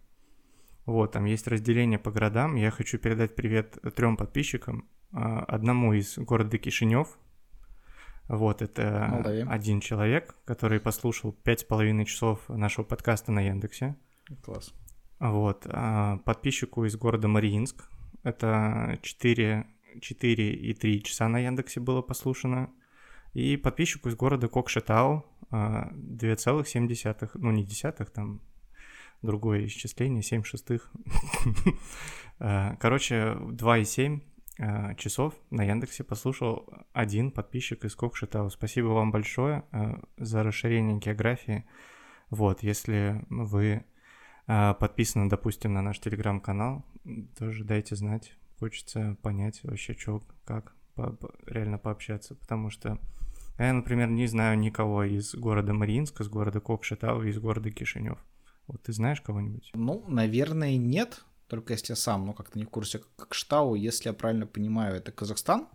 Вот, 0.86 1.12
там 1.12 1.26
есть 1.26 1.48
разделение 1.48 2.00
по 2.00 2.10
городам. 2.10 2.56
Я 2.56 2.72
хочу 2.72 2.98
передать 2.98 3.36
привет 3.36 3.78
трем 3.96 4.18
подписчикам. 4.18 4.88
А, 5.12 5.42
Одному 5.44 5.94
из 5.94 6.18
города 6.18 6.58
Кишинев. 6.58 7.20
Вот, 8.28 8.62
это 8.64 9.08
Молдавия. 9.12 9.48
один 9.48 9.82
человек, 9.82 10.36
который 10.46 10.80
послушал 10.80 11.32
пять 11.32 11.60
с 11.60 11.64
половиной 11.64 12.06
часов 12.06 12.48
нашего 12.50 12.86
подкаста 12.86 13.32
на 13.32 13.42
Яндексе. 13.42 13.96
Класс. 14.44 14.74
Вот, 15.20 15.68
а, 15.70 16.18
подписчику 16.20 16.86
из 16.86 16.96
города 16.96 17.28
Мариинск, 17.28 17.90
это 18.24 18.98
4, 19.02 19.68
4 20.02 20.54
и 20.54 20.74
3 20.74 21.04
часа 21.04 21.28
на 21.28 21.40
Яндексе 21.40 21.80
было 21.80 22.02
послушано, 22.02 22.70
и 23.34 23.58
подписчику 23.58 24.10
из 24.10 24.16
города 24.16 24.48
Кокшетау 24.48 25.26
а, 25.52 25.92
2,7, 25.92 27.32
ну 27.36 27.52
не 27.52 27.66
десятых, 27.66 28.12
там 28.12 28.42
другое 29.22 29.66
исчисление, 29.66 30.24
7 30.24 30.44
шестых. 30.44 30.92
А, 32.42 32.78
Короче, 32.78 33.36
2,7 33.38 34.22
а, 34.60 34.96
часов 34.96 35.34
на 35.50 35.64
Яндексе 35.64 36.06
послушал 36.06 36.70
один 36.94 37.32
подписчик 37.32 37.84
из 37.84 37.98
Кокшетау. 37.98 38.50
Спасибо 38.50 38.88
вам 38.88 39.12
большое 39.12 39.66
а, 39.74 40.00
за 40.16 40.44
расширение 40.44 41.00
географии. 41.00 41.66
Вот, 42.30 42.64
если 42.64 43.26
вы 43.30 43.74
а, 43.74 43.99
подписаны, 44.80 45.30
допустим, 45.30 45.74
на 45.74 45.82
наш 45.82 46.00
телеграм-канал, 46.00 46.84
тоже 47.38 47.64
дайте 47.64 47.96
знать. 47.96 48.34
Хочется 48.60 49.16
понять 49.22 49.64
вообще, 49.64 49.94
что, 49.94 50.24
как, 50.44 50.74
по- 50.96 51.18
реально 51.46 51.78
пообщаться. 51.78 52.36
Потому 52.36 52.70
что 52.70 52.98
я, 53.58 53.74
например, 53.74 54.10
не 54.10 54.28
знаю 54.28 54.58
никого 54.58 55.04
из 55.04 55.36
города 55.36 55.74
Мариинска, 55.74 56.24
из 56.24 56.30
города 56.30 56.60
Кокшетау, 56.60 57.24
из 57.24 57.38
города 57.40 57.70
Кишинев. 57.72 58.18
Вот 58.68 58.82
ты 58.84 58.92
знаешь 58.94 59.22
кого-нибудь? 59.22 59.70
Ну, 59.74 60.04
наверное, 60.08 60.78
нет. 60.78 61.24
Только 61.48 61.74
если 61.74 61.94
я 61.94 61.96
сам, 61.96 62.26
ну, 62.26 62.34
как-то 62.34 62.58
не 62.60 62.66
в 62.66 62.70
курсе, 62.70 63.02
как 63.18 63.34
Штау, 63.34 63.76
если 63.76 64.10
я 64.10 64.14
правильно 64.14 64.46
понимаю, 64.46 64.96
это 64.96 65.12
Казахстан. 65.12 65.68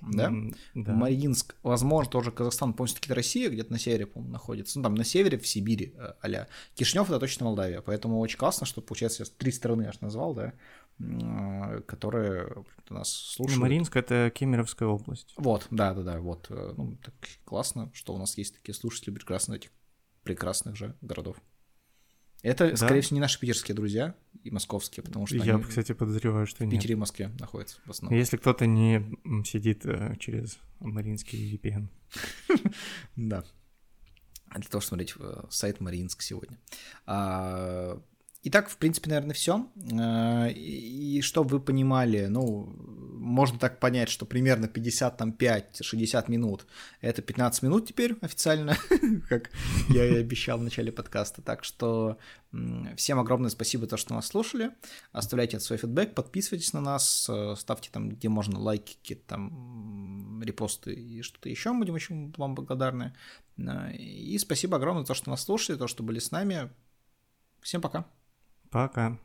Да? 0.00 0.32
да. 0.74 0.92
Мариинск, 0.92 1.56
возможно, 1.62 2.10
тоже 2.10 2.30
Казахстан, 2.30 2.74
полностью 2.74 3.00
таки 3.02 3.12
Россия, 3.12 3.48
где-то 3.48 3.72
на 3.72 3.78
севере, 3.78 4.06
по-моему, 4.06 4.32
находится. 4.32 4.78
Ну, 4.78 4.82
там 4.82 4.94
на 4.94 5.04
севере, 5.04 5.38
в 5.38 5.46
Сибири, 5.46 5.94
а 5.98 6.46
Кишнев 6.74 7.08
это 7.08 7.18
точно 7.18 7.46
Молдавия, 7.46 7.80
поэтому 7.80 8.18
очень 8.20 8.38
классно, 8.38 8.66
что, 8.66 8.80
получается, 8.80 9.22
я 9.22 9.30
три 9.36 9.52
страны 9.52 9.84
аж 9.84 10.00
назвал, 10.00 10.34
да, 10.34 10.52
которые 11.86 12.64
нас 12.88 13.10
слушают. 13.10 13.60
Мариинск— 13.60 13.96
это 13.96 14.30
Кемеровская 14.34 14.88
область. 14.88 15.34
Вот, 15.36 15.66
да-да-да, 15.70 16.20
вот. 16.20 16.46
Э, 16.48 16.72
ну, 16.76 16.96
так 17.02 17.14
классно, 17.44 17.90
что 17.92 18.14
у 18.14 18.18
нас 18.18 18.38
есть 18.38 18.54
такие 18.54 18.74
слушатели 18.74 19.12
прекрасных 19.12 19.58
этих 19.58 19.70
прекрасных 20.22 20.76
же 20.76 20.96
городов. 21.02 21.36
Это, 22.46 22.70
да? 22.70 22.76
скорее 22.76 23.00
всего, 23.00 23.16
не 23.16 23.20
наши 23.20 23.40
питерские 23.40 23.74
друзья 23.74 24.14
и 24.44 24.50
московские, 24.52 25.02
потому 25.02 25.26
что 25.26 25.36
Я, 25.36 25.54
они 25.56 25.64
кстати, 25.64 25.92
подозреваю, 25.92 26.46
что 26.46 26.64
в 26.64 26.70
Питере 26.70 26.90
нет. 26.90 26.90
и 26.90 26.94
Москве 26.94 27.30
находятся 27.40 27.78
в 27.84 27.90
основном. 27.90 28.16
Если 28.16 28.36
кто-то 28.36 28.66
не 28.66 29.02
сидит 29.44 29.84
э, 29.84 30.14
через 30.20 30.58
Маринский 30.78 31.54
VPN. 31.56 31.88
Да. 33.16 33.44
Для 34.54 34.62
того, 34.70 34.80
чтобы 34.80 35.04
смотреть 35.04 35.14
э, 35.18 35.42
сайт 35.50 35.80
Маринск 35.80 36.22
сегодня. 36.22 36.56
А, 38.46 38.48
Итак, 38.48 38.68
в 38.68 38.76
принципе, 38.76 39.10
наверное, 39.10 39.34
все. 39.34 39.66
Э, 39.92 40.50
и 40.52 41.20
чтобы 41.20 41.58
вы 41.58 41.60
понимали, 41.60 42.26
ну, 42.26 42.72
можно 43.18 43.58
так 43.58 43.80
понять, 43.80 44.08
что 44.08 44.24
примерно 44.24 44.66
55-60 44.66 46.30
минут— 46.30 46.66
это 47.00 47.22
15 47.22 47.62
минут 47.62 47.88
теперь 47.88 48.14
официально, 48.20 48.76
как 49.28 49.50
я 49.88 50.04
и 50.06 50.16
обещал 50.20 50.58
в 50.58 50.62
начале 50.62 50.92
подкаста. 50.92 51.42
Так 51.42 51.64
что 51.64 52.18
всем 52.96 53.18
огромное 53.18 53.50
спасибо, 53.50 53.88
то, 53.88 53.96
что 53.96 54.14
нас 54.14 54.28
слушали. 54.28 54.70
Оставляйте 55.12 55.58
свой 55.58 55.78
фидбэк, 55.78 56.14
подписывайтесь 56.14 56.72
на 56.72 56.80
нас, 56.80 57.28
э, 57.28 57.56
ставьте 57.58 57.90
там, 57.90 58.10
где 58.10 58.28
можно, 58.28 58.60
лайки, 58.60 58.96
какие-то 59.02 59.26
там 59.26 60.40
репосты 60.42 60.94
и 60.94 61.22
что-то 61.22 61.48
еще. 61.48 61.72
Будем 61.72 61.94
очень 61.94 62.32
вам 62.36 62.54
благодарны. 62.54 63.12
Э, 63.58 63.92
и 63.92 64.38
спасибо 64.38 64.76
огромное 64.76 65.02
за 65.02 65.08
то, 65.08 65.14
что 65.14 65.30
нас 65.30 65.42
слушали, 65.42 65.76
то, 65.76 65.88
что 65.88 66.04
были 66.04 66.20
с 66.20 66.30
нами. 66.30 66.70
Всем 67.60 67.80
пока. 67.80 68.06
Пока. 68.70 69.18